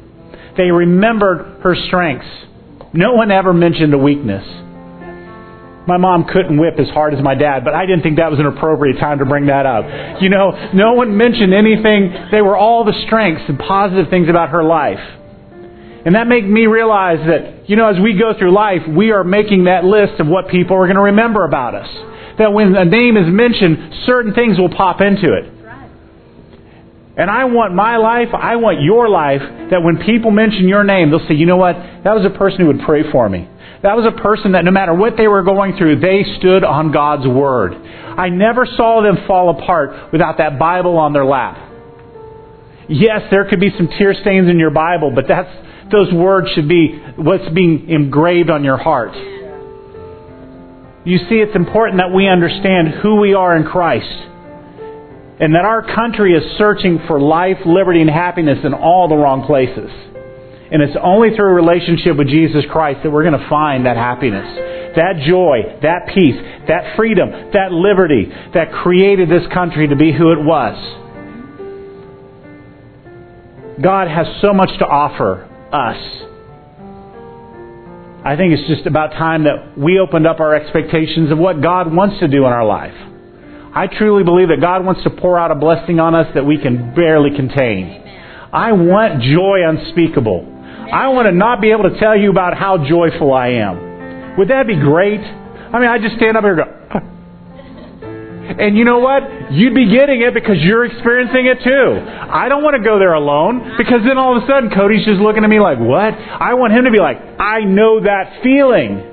They 0.55 0.71
remembered 0.71 1.59
her 1.67 1.75
strengths. 1.75 2.31
No 2.93 3.11
one 3.11 3.29
ever 3.29 3.51
mentioned 3.51 3.93
a 3.93 3.97
weakness. 3.97 4.47
My 5.85 5.97
mom 5.97 6.23
couldn't 6.31 6.55
whip 6.55 6.79
as 6.79 6.87
hard 6.95 7.13
as 7.13 7.21
my 7.21 7.35
dad, 7.35 7.65
but 7.65 7.73
I 7.73 7.85
didn't 7.85 8.03
think 8.03 8.23
that 8.23 8.31
was 8.31 8.39
an 8.39 8.45
appropriate 8.45 9.01
time 9.01 9.19
to 9.19 9.25
bring 9.25 9.47
that 9.47 9.65
up. 9.65 10.21
You 10.21 10.29
know, 10.29 10.71
no 10.71 10.93
one 10.93 11.17
mentioned 11.17 11.53
anything. 11.53 12.31
They 12.31 12.41
were 12.41 12.55
all 12.55 12.85
the 12.85 12.95
strengths 13.07 13.43
and 13.49 13.59
positive 13.59 14.07
things 14.09 14.29
about 14.29 14.51
her 14.55 14.63
life. 14.63 15.03
And 16.07 16.15
that 16.15 16.31
made 16.31 16.47
me 16.47 16.67
realize 16.67 17.19
that, 17.27 17.67
you 17.67 17.75
know, 17.75 17.89
as 17.89 17.99
we 17.99 18.17
go 18.17 18.31
through 18.39 18.53
life, 18.55 18.87
we 18.87 19.11
are 19.11 19.25
making 19.25 19.65
that 19.65 19.83
list 19.83 20.21
of 20.21 20.27
what 20.27 20.47
people 20.47 20.77
are 20.77 20.87
going 20.87 20.95
to 20.95 21.11
remember 21.11 21.43
about 21.43 21.75
us. 21.75 21.89
That 22.37 22.53
when 22.53 22.75
a 22.75 22.85
name 22.85 23.17
is 23.17 23.27
mentioned, 23.27 24.05
certain 24.05 24.33
things 24.33 24.57
will 24.57 24.69
pop 24.69 25.01
into 25.01 25.33
it. 25.33 25.61
And 27.17 27.29
I 27.29 27.43
want 27.45 27.75
my 27.75 27.97
life, 27.97 28.29
I 28.33 28.55
want 28.55 28.81
your 28.81 29.09
life, 29.09 29.41
that 29.69 29.83
when 29.83 29.97
people 29.97 30.31
mention 30.31 30.67
your 30.69 30.83
name, 30.83 31.11
they'll 31.11 31.27
say, 31.27 31.35
you 31.35 31.45
know 31.45 31.57
what? 31.57 31.75
That 31.75 32.15
was 32.15 32.25
a 32.25 32.37
person 32.37 32.61
who 32.61 32.67
would 32.67 32.81
pray 32.85 33.11
for 33.11 33.27
me. 33.27 33.49
That 33.83 33.97
was 33.97 34.07
a 34.07 34.21
person 34.21 34.53
that 34.53 34.63
no 34.63 34.71
matter 34.71 34.93
what 34.93 35.17
they 35.17 35.27
were 35.27 35.43
going 35.43 35.75
through, 35.75 35.99
they 35.99 36.23
stood 36.39 36.63
on 36.63 36.91
God's 36.91 37.27
Word. 37.27 37.73
I 37.73 38.29
never 38.29 38.65
saw 38.65 39.01
them 39.03 39.27
fall 39.27 39.49
apart 39.59 40.13
without 40.13 40.37
that 40.37 40.57
Bible 40.57 40.97
on 40.97 41.13
their 41.13 41.25
lap. 41.25 41.57
Yes, 42.87 43.23
there 43.29 43.47
could 43.49 43.59
be 43.59 43.71
some 43.75 43.87
tear 43.87 44.13
stains 44.13 44.49
in 44.49 44.57
your 44.57 44.71
Bible, 44.71 45.11
but 45.13 45.25
that's, 45.27 45.49
those 45.91 46.13
words 46.13 46.47
should 46.55 46.69
be 46.69 46.97
what's 47.17 47.49
being 47.53 47.89
engraved 47.89 48.49
on 48.49 48.63
your 48.63 48.77
heart. 48.77 49.11
You 51.03 51.17
see, 51.17 51.35
it's 51.35 51.55
important 51.55 51.97
that 51.97 52.13
we 52.13 52.27
understand 52.27 52.89
who 53.01 53.15
we 53.15 53.33
are 53.33 53.57
in 53.57 53.63
Christ. 53.63 54.27
And 55.39 55.55
that 55.55 55.65
our 55.65 55.81
country 55.81 56.33
is 56.33 56.43
searching 56.59 56.99
for 57.07 57.19
life, 57.19 57.57
liberty, 57.65 58.01
and 58.01 58.09
happiness 58.09 58.59
in 58.63 58.75
all 58.75 59.07
the 59.07 59.15
wrong 59.15 59.43
places. 59.47 59.89
And 60.71 60.83
it's 60.83 60.95
only 61.01 61.35
through 61.35 61.49
a 61.49 61.53
relationship 61.53 62.15
with 62.15 62.27
Jesus 62.27 62.63
Christ 62.71 62.99
that 63.03 63.09
we're 63.09 63.23
going 63.23 63.39
to 63.39 63.49
find 63.49 63.87
that 63.87 63.97
happiness, 63.97 64.45
that 64.95 65.25
joy, 65.27 65.79
that 65.81 66.13
peace, 66.13 66.37
that 66.67 66.95
freedom, 66.95 67.31
that 67.51 67.71
liberty 67.71 68.31
that 68.53 68.71
created 68.71 69.27
this 69.27 69.43
country 69.51 69.87
to 69.87 69.95
be 69.95 70.13
who 70.13 70.31
it 70.31 70.43
was. 70.45 70.77
God 73.81 74.07
has 74.07 74.27
so 74.41 74.53
much 74.53 74.69
to 74.77 74.85
offer 74.85 75.49
us. 75.73 76.30
I 78.23 78.35
think 78.35 78.53
it's 78.53 78.67
just 78.67 78.85
about 78.85 79.13
time 79.13 79.45
that 79.45 79.77
we 79.77 79.99
opened 79.99 80.27
up 80.27 80.39
our 80.39 80.53
expectations 80.53 81.31
of 81.31 81.39
what 81.39 81.61
God 81.61 81.91
wants 81.91 82.19
to 82.19 82.27
do 82.27 82.45
in 82.45 82.53
our 82.53 82.65
life. 82.65 82.93
I 83.73 83.87
truly 83.87 84.23
believe 84.23 84.49
that 84.49 84.61
God 84.61 84.85
wants 84.85 85.01
to 85.03 85.09
pour 85.09 85.39
out 85.39 85.49
a 85.49 85.55
blessing 85.55 85.99
on 85.99 86.13
us 86.13 86.27
that 86.35 86.45
we 86.45 86.59
can 86.59 86.93
barely 86.93 87.35
contain. 87.35 88.03
I 88.53 88.73
want 88.73 89.23
joy 89.23 89.65
unspeakable. 89.65 90.45
I 90.91 91.07
want 91.07 91.27
to 91.27 91.31
not 91.31 91.61
be 91.61 91.71
able 91.71 91.89
to 91.89 91.97
tell 91.99 92.17
you 92.17 92.29
about 92.29 92.55
how 92.55 92.77
joyful 92.85 93.33
I 93.33 93.63
am. 93.63 94.37
Would 94.37 94.49
that 94.49 94.67
be 94.67 94.75
great? 94.75 95.21
I 95.21 95.79
mean, 95.79 95.89
I 95.89 95.97
just 95.97 96.15
stand 96.17 96.37
up 96.37 96.43
here 96.43 96.59
and 96.59 96.67
go, 96.91 96.99
And 98.41 98.77
you 98.77 98.83
know 98.83 98.99
what? 98.99 99.51
You'd 99.51 99.75
be 99.75 99.89
getting 99.89 100.21
it 100.21 100.33
because 100.33 100.57
you're 100.59 100.85
experiencing 100.85 101.45
it 101.45 101.63
too. 101.63 102.01
I 102.01 102.49
don't 102.49 102.63
want 102.63 102.75
to 102.75 102.83
go 102.83 102.99
there 102.99 103.13
alone 103.13 103.77
because 103.77 104.01
then 104.03 104.17
all 104.17 104.35
of 104.35 104.43
a 104.43 104.47
sudden 104.47 104.71
Cody's 104.71 105.05
just 105.05 105.21
looking 105.21 105.43
at 105.43 105.49
me 105.49 105.59
like, 105.59 105.79
what? 105.79 106.13
I 106.13 106.55
want 106.55 106.73
him 106.73 106.85
to 106.85 106.91
be 106.91 106.99
like, 106.99 107.17
I 107.39 107.61
know 107.61 108.01
that 108.01 108.41
feeling. 108.43 109.07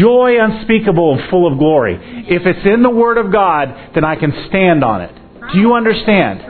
Joy 0.00 0.40
unspeakable 0.40 1.18
and 1.18 1.30
full 1.30 1.50
of 1.50 1.58
glory. 1.58 2.24
If 2.28 2.46
it's 2.46 2.66
in 2.66 2.82
the 2.82 2.90
Word 2.90 3.18
of 3.18 3.30
God, 3.30 3.92
then 3.94 4.04
I 4.04 4.16
can 4.16 4.32
stand 4.48 4.82
on 4.82 5.02
it. 5.02 5.14
Do 5.52 5.58
you 5.58 5.74
understand? 5.74 6.40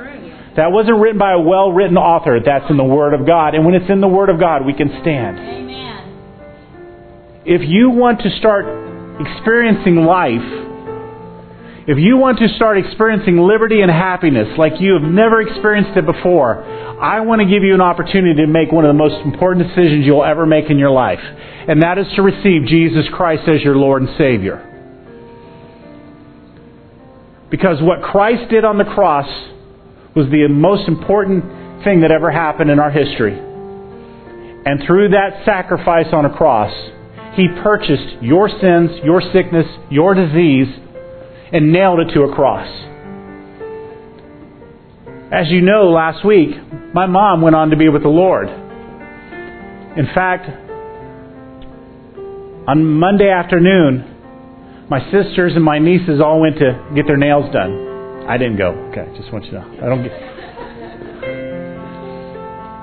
That 0.57 0.73
wasn't 0.73 1.01
written 1.01 1.19
by 1.19 1.33
a 1.33 1.41
well 1.41 1.73
written 1.73 1.99
author. 1.99 2.39
That's 2.43 2.71
in 2.71 2.77
the 2.77 2.85
Word 2.85 3.13
of 3.13 3.27
God. 3.27 3.55
And 3.55 3.67
when 3.67 3.75
it's 3.75 3.91
in 3.91 4.01
the 4.01 4.09
Word 4.09 4.31
of 4.31 4.41
God, 4.41 4.65
we 4.65 4.73
can 4.73 4.89
stand. 5.03 5.39
Amen. 5.39 7.43
If 7.45 7.69
you 7.69 7.91
want 7.91 8.23
to 8.23 8.31
start 8.39 8.65
experiencing 9.21 9.97
life, 9.97 10.41
if 11.87 11.99
you 11.99 12.17
want 12.17 12.39
to 12.41 12.49
start 12.57 12.79
experiencing 12.79 13.39
liberty 13.39 13.81
and 13.81 13.91
happiness 13.91 14.59
like 14.59 14.81
you 14.81 14.95
have 14.95 15.03
never 15.03 15.41
experienced 15.41 15.97
it 15.97 16.05
before, 16.05 16.65
I 16.65 17.21
want 17.21 17.41
to 17.43 17.47
give 17.47 17.63
you 17.63 17.75
an 17.75 17.81
opportunity 17.81 18.43
to 18.43 18.49
make 18.49 18.73
one 18.73 18.85
of 18.85 18.89
the 18.89 18.99
most 18.99 19.25
important 19.25 19.69
decisions 19.69 20.05
you'll 20.05 20.25
ever 20.25 20.47
make 20.47 20.69
in 20.69 20.79
your 20.79 20.91
life. 20.91 21.21
And 21.23 21.83
that 21.83 21.97
is 21.99 22.07
to 22.17 22.23
receive 22.23 22.67
Jesus 22.67 23.05
Christ 23.13 23.47
as 23.47 23.63
your 23.63 23.77
Lord 23.77 24.03
and 24.03 24.11
Savior. 24.19 24.67
Because 27.51 27.81
what 27.81 28.03
Christ 28.03 28.51
did 28.51 28.65
on 28.65 28.79
the 28.79 28.85
cross 28.85 29.29
was 30.17 30.27
the 30.31 30.49
most 30.49 30.89
important 30.89 31.85
thing 31.85 32.01
that 32.01 32.11
ever 32.11 32.33
happened 32.33 32.69
in 32.69 32.81
our 32.81 32.91
history. 32.91 33.39
And 33.39 34.83
through 34.85 35.11
that 35.11 35.45
sacrifice 35.45 36.07
on 36.13 36.25
a 36.25 36.37
cross, 36.37 36.75
He 37.37 37.47
purchased 37.63 38.23
your 38.23 38.49
sins, 38.49 38.91
your 39.05 39.23
sickness, 39.33 39.67
your 39.89 40.15
disease, 40.15 40.67
and 41.53 41.73
nailed 41.73 42.01
it 42.01 42.13
to 42.15 42.23
a 42.23 42.35
cross. 42.35 42.69
As 45.33 45.49
you 45.49 45.61
know, 45.61 45.91
last 45.91 46.25
week, 46.25 46.51
my 46.95 47.07
mom 47.07 47.43
went 47.43 47.57
on 47.57 47.71
to 47.71 47.77
be 47.77 47.89
with 47.89 48.03
the 48.03 48.09
Lord. 48.09 48.49
In 48.49 50.07
fact, 50.15 50.49
on 52.69 52.85
Monday 52.85 53.31
afternoon, 53.31 54.87
my 54.89 55.01
sisters 55.11 55.53
and 55.55 55.65
my 55.65 55.79
nieces 55.79 56.21
all 56.25 56.41
went 56.41 56.59
to 56.59 56.93
get 56.95 57.07
their 57.07 57.17
nails 57.17 57.53
done. 57.53 58.27
I 58.29 58.39
didn't 58.39 58.57
go. 58.57 58.71
Okay, 58.91 59.07
just 59.17 59.33
want 59.33 59.45
you 59.47 59.53
to 59.53 59.61
know. 59.61 59.79
I 59.83 59.89
don't 59.89 60.03
get. 60.03 60.13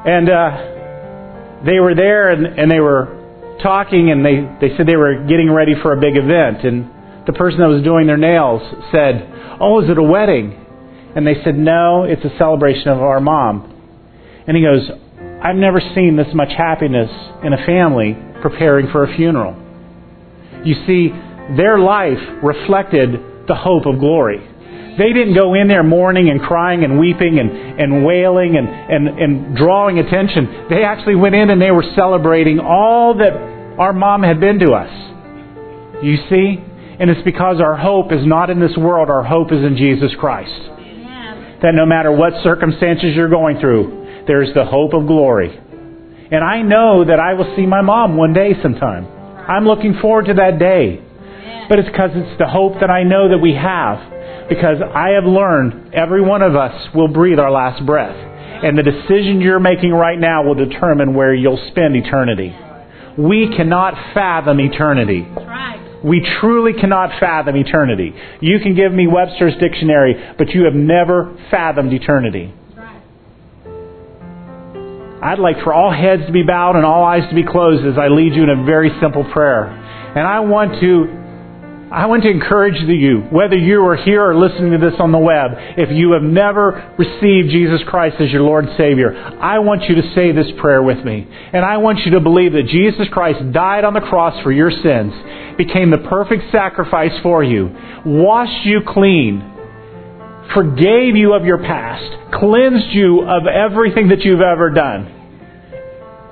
And 0.05 0.29
uh, 0.29 1.63
they 1.65 1.79
were 1.79 1.95
there, 1.95 2.31
and, 2.31 2.45
and 2.45 2.69
they 2.69 2.79
were 2.79 3.57
talking, 3.61 4.11
and 4.11 4.25
they 4.25 4.41
they 4.59 4.75
said 4.75 4.85
they 4.85 4.97
were 4.97 5.23
getting 5.27 5.51
ready 5.51 5.75
for 5.81 5.93
a 5.93 5.99
big 5.99 6.17
event, 6.17 6.63
and 6.65 6.92
the 7.25 7.33
person 7.33 7.59
that 7.59 7.67
was 7.67 7.83
doing 7.83 8.07
their 8.07 8.17
nails 8.17 8.61
said, 8.91 9.27
"Oh, 9.59 9.81
is 9.81 9.89
it 9.89 9.97
a 9.97 10.03
wedding?" 10.03 10.59
And 11.15 11.25
they 11.25 11.41
said, 11.43 11.57
"No, 11.57 12.03
it's 12.03 12.23
a 12.25 12.37
celebration 12.37 12.89
of 12.89 13.01
our 13.01 13.19
mom." 13.21 13.71
And 14.47 14.57
he 14.57 14.63
goes, 14.63 14.89
"I've 15.41 15.55
never 15.55 15.79
seen 15.79 16.15
this 16.15 16.33
much 16.33 16.53
happiness 16.53 17.09
in 17.43 17.53
a 17.53 17.65
family 17.65 18.17
preparing 18.41 18.87
for 18.87 19.03
a 19.03 19.15
funeral." 19.15 19.55
You 20.63 20.75
see, 20.85 21.13
their 21.55 21.79
life 21.79 22.19
reflected 22.41 23.19
the 23.47 23.55
hope 23.55 23.85
of 23.85 23.99
glory. 23.99 24.41
They 24.97 25.11
didn't 25.11 25.33
go 25.33 25.55
in 25.55 25.67
there 25.67 25.83
mourning 25.83 26.29
and 26.29 26.39
crying 26.41 26.83
and 26.83 26.99
weeping 26.99 27.39
and, 27.39 27.49
and 27.49 28.05
wailing 28.05 28.55
and, 28.57 28.67
and, 28.67 29.07
and 29.19 29.57
drawing 29.57 29.97
attention. 29.99 30.67
They 30.69 30.83
actually 30.83 31.15
went 31.15 31.33
in 31.35 31.49
and 31.49 31.61
they 31.61 31.71
were 31.71 31.85
celebrating 31.95 32.59
all 32.59 33.15
that 33.15 33.33
our 33.79 33.91
mom 33.91 34.21
had 34.21 34.39
been 34.39 34.59
to 34.59 34.73
us. 34.73 34.91
You 36.03 36.17
see? 36.29 36.63
And 37.03 37.11
it's 37.11 37.21
because 37.23 37.59
our 37.59 37.75
hope 37.75 38.13
is 38.13 38.25
not 38.25 38.49
in 38.49 38.61
this 38.61 38.77
world, 38.77 39.09
our 39.09 39.25
hope 39.25 39.51
is 39.51 39.59
in 39.59 39.75
Jesus 39.75 40.13
Christ. 40.17 40.53
Amen. 40.53 41.59
That 41.61 41.75
no 41.75 41.85
matter 41.85 42.13
what 42.13 42.31
circumstances 42.43 43.13
you're 43.13 43.27
going 43.27 43.59
through, 43.59 44.23
there's 44.25 44.53
the 44.53 44.63
hope 44.63 44.93
of 44.93 45.05
glory. 45.05 45.49
And 45.51 46.41
I 46.41 46.61
know 46.61 47.03
that 47.03 47.19
I 47.19 47.33
will 47.33 47.53
see 47.57 47.65
my 47.65 47.81
mom 47.81 48.15
one 48.15 48.31
day 48.31 48.53
sometime. 48.61 49.05
I'm 49.35 49.65
looking 49.65 49.99
forward 49.99 50.27
to 50.27 50.35
that 50.35 50.59
day. 50.59 51.03
Amen. 51.03 51.65
But 51.67 51.79
it's 51.79 51.89
because 51.89 52.11
it's 52.13 52.39
the 52.39 52.47
hope 52.47 52.79
that 52.79 52.89
I 52.89 53.03
know 53.03 53.27
that 53.31 53.39
we 53.39 53.53
have. 53.53 54.47
Because 54.47 54.77
I 54.79 55.09
have 55.19 55.25
learned 55.25 55.93
every 55.93 56.21
one 56.21 56.41
of 56.41 56.55
us 56.55 56.87
will 56.95 57.09
breathe 57.09 57.37
our 57.37 57.51
last 57.51 57.85
breath. 57.85 58.15
And 58.15 58.77
the 58.77 58.83
decision 58.83 59.41
you're 59.41 59.59
making 59.59 59.91
right 59.91 60.17
now 60.17 60.45
will 60.45 60.55
determine 60.55 61.13
where 61.13 61.35
you'll 61.35 61.67
spend 61.67 61.97
eternity. 61.97 62.55
We 63.17 63.53
cannot 63.57 63.93
fathom 64.13 64.61
eternity. 64.61 65.27
That's 65.35 65.45
right. 65.45 65.82
We 66.03 66.25
truly 66.41 66.73
cannot 66.73 67.19
fathom 67.19 67.55
eternity. 67.55 68.13
You 68.41 68.59
can 68.59 68.75
give 68.75 68.91
me 68.91 69.07
Webster's 69.07 69.55
dictionary, 69.59 70.15
but 70.37 70.49
you 70.49 70.65
have 70.65 70.73
never 70.73 71.37
fathomed 71.49 71.93
eternity. 71.93 72.53
I'd 75.23 75.39
like 75.39 75.63
for 75.63 75.73
all 75.73 75.89
heads 75.89 76.25
to 76.25 76.33
be 76.33 76.43
bowed 76.43 76.75
and 76.75 76.85
all 76.85 77.05
eyes 77.05 77.23
to 77.29 77.35
be 77.35 77.45
closed 77.45 77.85
as 77.85 77.97
I 77.97 78.09
lead 78.09 78.33
you 78.33 78.43
in 78.43 78.49
a 78.49 78.65
very 78.65 78.91
simple 79.01 79.23
prayer. 79.31 79.67
And 79.67 80.27
I 80.27 80.41
want 80.41 80.81
to 80.81 81.22
I 81.93 82.07
want 82.07 82.23
to 82.23 82.29
encourage 82.31 82.81
you, 82.89 83.19
whether 83.29 83.55
you 83.55 83.85
are 83.85 83.95
here 83.95 84.25
or 84.25 84.35
listening 84.35 84.71
to 84.71 84.79
this 84.79 84.99
on 84.99 85.11
the 85.11 85.19
web, 85.19 85.51
if 85.77 85.91
you 85.91 86.13
have 86.13 86.23
never 86.23 86.95
received 86.97 87.51
Jesus 87.51 87.81
Christ 87.85 88.15
as 88.19 88.31
your 88.31 88.41
Lord 88.41 88.65
and 88.65 88.75
Savior, 88.75 89.13
I 89.13 89.59
want 89.59 89.83
you 89.83 90.01
to 90.01 90.13
say 90.15 90.31
this 90.31 90.47
prayer 90.57 90.81
with 90.81 91.05
me. 91.05 91.27
And 91.53 91.63
I 91.63 91.77
want 91.77 91.99
you 91.99 92.13
to 92.13 92.19
believe 92.19 92.53
that 92.53 92.65
Jesus 92.65 93.05
Christ 93.11 93.51
died 93.53 93.83
on 93.83 93.93
the 93.93 94.01
cross 94.01 94.41
for 94.41 94.51
your 94.51 94.71
sins, 94.71 95.13
became 95.55 95.91
the 95.91 96.01
perfect 96.09 96.51
sacrifice 96.51 97.13
for 97.21 97.43
you, 97.43 97.69
washed 98.03 98.65
you 98.65 98.81
clean, 98.87 99.45
forgave 100.51 101.15
you 101.15 101.33
of 101.33 101.45
your 101.45 101.59
past, 101.59 102.33
cleansed 102.33 102.89
you 102.89 103.21
of 103.21 103.45
everything 103.45 104.07
that 104.07 104.21
you've 104.21 104.41
ever 104.41 104.71
done, 104.71 105.05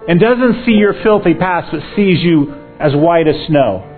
and 0.10 0.20
doesn't 0.20 0.66
see 0.66 0.72
your 0.72 0.96
filthy 1.04 1.36
past, 1.36 1.70
but 1.72 1.82
sees 1.96 2.18
you 2.20 2.52
as 2.80 2.96
white 2.96 3.28
as 3.28 3.36
snow. 3.46 3.91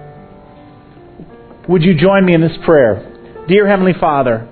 Would 1.70 1.84
you 1.84 1.96
join 1.96 2.26
me 2.26 2.34
in 2.34 2.42
this 2.42 2.58
prayer? 2.66 3.46
Dear 3.48 3.70
Heavenly 3.70 3.94
Father, 3.98 4.50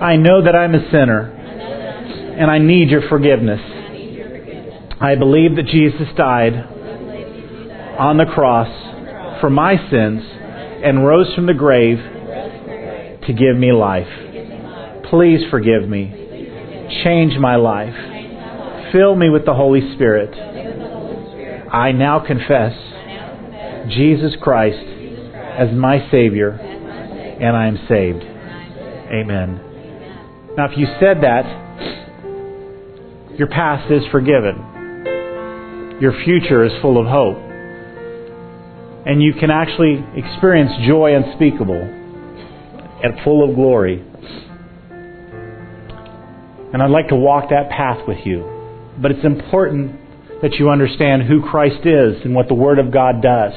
I 0.00 0.16
know 0.16 0.42
that 0.42 0.56
I'm 0.56 0.74
a 0.74 0.90
sinner 0.90 1.20
and 1.20 2.50
I 2.50 2.58
need 2.58 2.90
your 2.90 3.08
forgiveness. 3.08 3.60
I 5.00 5.14
believe 5.14 5.54
that 5.54 5.66
Jesus 5.66 6.08
died 6.16 6.54
on 7.96 8.16
the 8.16 8.24
cross 8.24 9.40
for 9.40 9.50
my 9.50 9.76
sins 9.88 10.22
and 10.82 11.06
rose 11.06 11.32
from 11.36 11.46
the 11.46 11.54
grave 11.54 11.98
to 11.98 13.32
give 13.32 13.56
me 13.56 13.70
life. 13.70 14.08
Please 15.10 15.48
forgive 15.48 15.88
me. 15.88 16.10
Change 17.04 17.38
my 17.38 17.54
life. 17.54 17.94
Fill 18.90 19.14
me 19.14 19.30
with 19.30 19.44
the 19.44 19.54
Holy 19.54 19.94
Spirit. 19.94 20.34
I 21.72 21.92
now 21.92 22.18
confess 22.18 22.74
Jesus 23.90 24.32
Christ 24.42 24.99
as 25.58 25.72
my 25.74 26.10
Savior, 26.10 26.50
and 26.50 27.56
I 27.56 27.66
am 27.66 27.78
saved. 27.88 28.22
Amen. 28.22 29.60
Now, 30.56 30.66
if 30.70 30.76
you 30.76 30.86
said 31.00 31.22
that, 31.22 31.44
your 33.38 33.48
past 33.48 33.90
is 33.90 34.02
forgiven. 34.10 35.98
Your 36.00 36.12
future 36.24 36.64
is 36.64 36.72
full 36.82 36.98
of 36.98 37.06
hope. 37.06 37.38
And 39.06 39.22
you 39.22 39.32
can 39.32 39.50
actually 39.50 40.04
experience 40.14 40.70
joy 40.86 41.14
unspeakable 41.14 41.80
and 43.02 43.14
full 43.24 43.48
of 43.48 43.54
glory. 43.54 44.04
And 46.72 46.82
I'd 46.82 46.90
like 46.90 47.08
to 47.08 47.16
walk 47.16 47.48
that 47.50 47.70
path 47.70 48.06
with 48.06 48.18
you. 48.24 48.44
But 49.00 49.10
it's 49.10 49.24
important 49.24 49.98
that 50.42 50.54
you 50.54 50.68
understand 50.70 51.22
who 51.22 51.42
Christ 51.42 51.86
is 51.86 52.22
and 52.24 52.34
what 52.34 52.48
the 52.48 52.54
Word 52.54 52.78
of 52.78 52.92
God 52.92 53.22
does. 53.22 53.52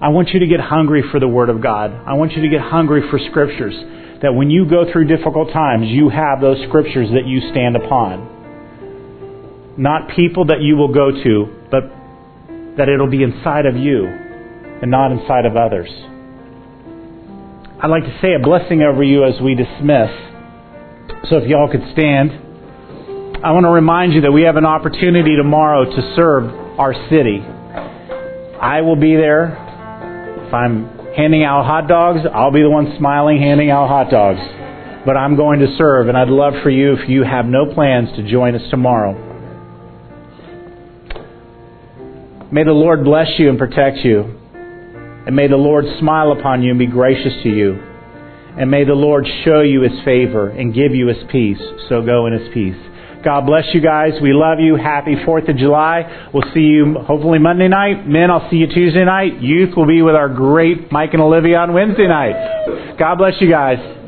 I 0.00 0.08
want 0.08 0.30
you 0.30 0.40
to 0.40 0.46
get 0.46 0.60
hungry 0.60 1.04
for 1.12 1.20
the 1.20 1.28
Word 1.28 1.50
of 1.50 1.62
God. 1.62 1.92
I 1.92 2.14
want 2.14 2.32
you 2.32 2.40
to 2.40 2.48
get 2.48 2.62
hungry 2.62 3.02
for 3.10 3.18
Scriptures. 3.30 3.74
That 4.22 4.32
when 4.32 4.48
you 4.48 4.64
go 4.64 4.90
through 4.90 5.08
difficult 5.08 5.52
times, 5.52 5.88
you 5.88 6.08
have 6.08 6.40
those 6.40 6.56
Scriptures 6.68 7.10
that 7.12 7.26
you 7.26 7.50
stand 7.50 7.76
upon. 7.76 9.74
Not 9.76 10.08
people 10.16 10.46
that 10.46 10.62
you 10.62 10.76
will 10.76 10.92
go 10.92 11.10
to, 11.10 11.66
but 11.70 11.82
that 12.78 12.88
it'll 12.88 13.10
be 13.10 13.22
inside 13.22 13.66
of 13.66 13.76
you 13.76 14.06
and 14.06 14.90
not 14.90 15.12
inside 15.12 15.44
of 15.44 15.56
others. 15.56 15.90
I'd 17.82 17.90
like 17.90 18.04
to 18.04 18.18
say 18.22 18.32
a 18.32 18.42
blessing 18.42 18.80
over 18.80 19.02
you 19.02 19.24
as 19.24 19.38
we 19.42 19.54
dismiss. 19.54 20.08
So 21.28 21.36
if 21.36 21.46
y'all 21.46 21.70
could 21.70 21.84
stand. 21.92 22.30
I 23.44 23.52
want 23.52 23.64
to 23.64 23.70
remind 23.70 24.14
you 24.14 24.22
that 24.22 24.32
we 24.32 24.42
have 24.42 24.56
an 24.56 24.64
opportunity 24.64 25.36
tomorrow 25.36 25.84
to 25.84 26.14
serve 26.16 26.44
our 26.80 26.94
city. 27.10 27.40
I 28.60 28.80
will 28.80 28.96
be 28.96 29.16
there 29.16 29.66
if 30.50 30.54
I'm 30.54 31.14
handing 31.14 31.44
out 31.44 31.64
hot 31.64 31.86
dogs, 31.86 32.26
I'll 32.34 32.50
be 32.50 32.60
the 32.60 32.70
one 32.70 32.96
smiling 32.98 33.38
handing 33.38 33.70
out 33.70 33.86
hot 33.86 34.10
dogs. 34.10 34.40
But 35.06 35.16
I'm 35.16 35.36
going 35.36 35.60
to 35.60 35.76
serve, 35.78 36.08
and 36.08 36.18
I'd 36.18 36.26
love 36.26 36.54
for 36.64 36.70
you, 36.70 36.94
if 36.94 37.08
you 37.08 37.22
have 37.22 37.46
no 37.46 37.72
plans, 37.72 38.08
to 38.16 38.28
join 38.28 38.56
us 38.56 38.68
tomorrow. 38.68 39.14
May 42.50 42.64
the 42.64 42.72
Lord 42.72 43.04
bless 43.04 43.28
you 43.38 43.48
and 43.48 43.56
protect 43.56 43.98
you 43.98 44.36
And 45.26 45.36
may 45.36 45.46
the 45.46 45.56
Lord 45.56 45.84
smile 46.00 46.32
upon 46.32 46.62
you 46.64 46.70
and 46.70 46.78
be 46.80 46.86
gracious 46.86 47.32
to 47.44 47.48
you. 47.48 47.74
And 48.58 48.68
may 48.68 48.82
the 48.82 48.94
Lord 48.94 49.24
show 49.44 49.60
you 49.60 49.82
his 49.82 50.02
favor 50.04 50.48
and 50.48 50.74
give 50.74 50.92
you 50.92 51.06
his 51.06 51.22
peace. 51.30 51.62
So 51.88 52.02
go 52.02 52.26
in 52.26 52.32
his 52.32 52.52
peace. 52.52 52.89
God 53.24 53.46
bless 53.46 53.64
you 53.74 53.80
guys. 53.80 54.12
We 54.22 54.32
love 54.32 54.58
you. 54.60 54.76
Happy 54.76 55.14
4th 55.14 55.50
of 55.50 55.56
July. 55.56 56.28
We'll 56.32 56.50
see 56.54 56.60
you 56.60 56.94
hopefully 57.06 57.38
Monday 57.38 57.68
night. 57.68 58.06
Men, 58.06 58.30
I'll 58.30 58.48
see 58.50 58.56
you 58.56 58.66
Tuesday 58.66 59.04
night. 59.04 59.40
Youth 59.42 59.76
will 59.76 59.86
be 59.86 60.02
with 60.02 60.14
our 60.14 60.28
great 60.28 60.90
Mike 60.90 61.10
and 61.12 61.20
Olivia 61.20 61.58
on 61.58 61.74
Wednesday 61.74 62.08
night. 62.08 62.96
God 62.98 63.16
bless 63.16 63.34
you 63.40 63.50
guys. 63.50 63.99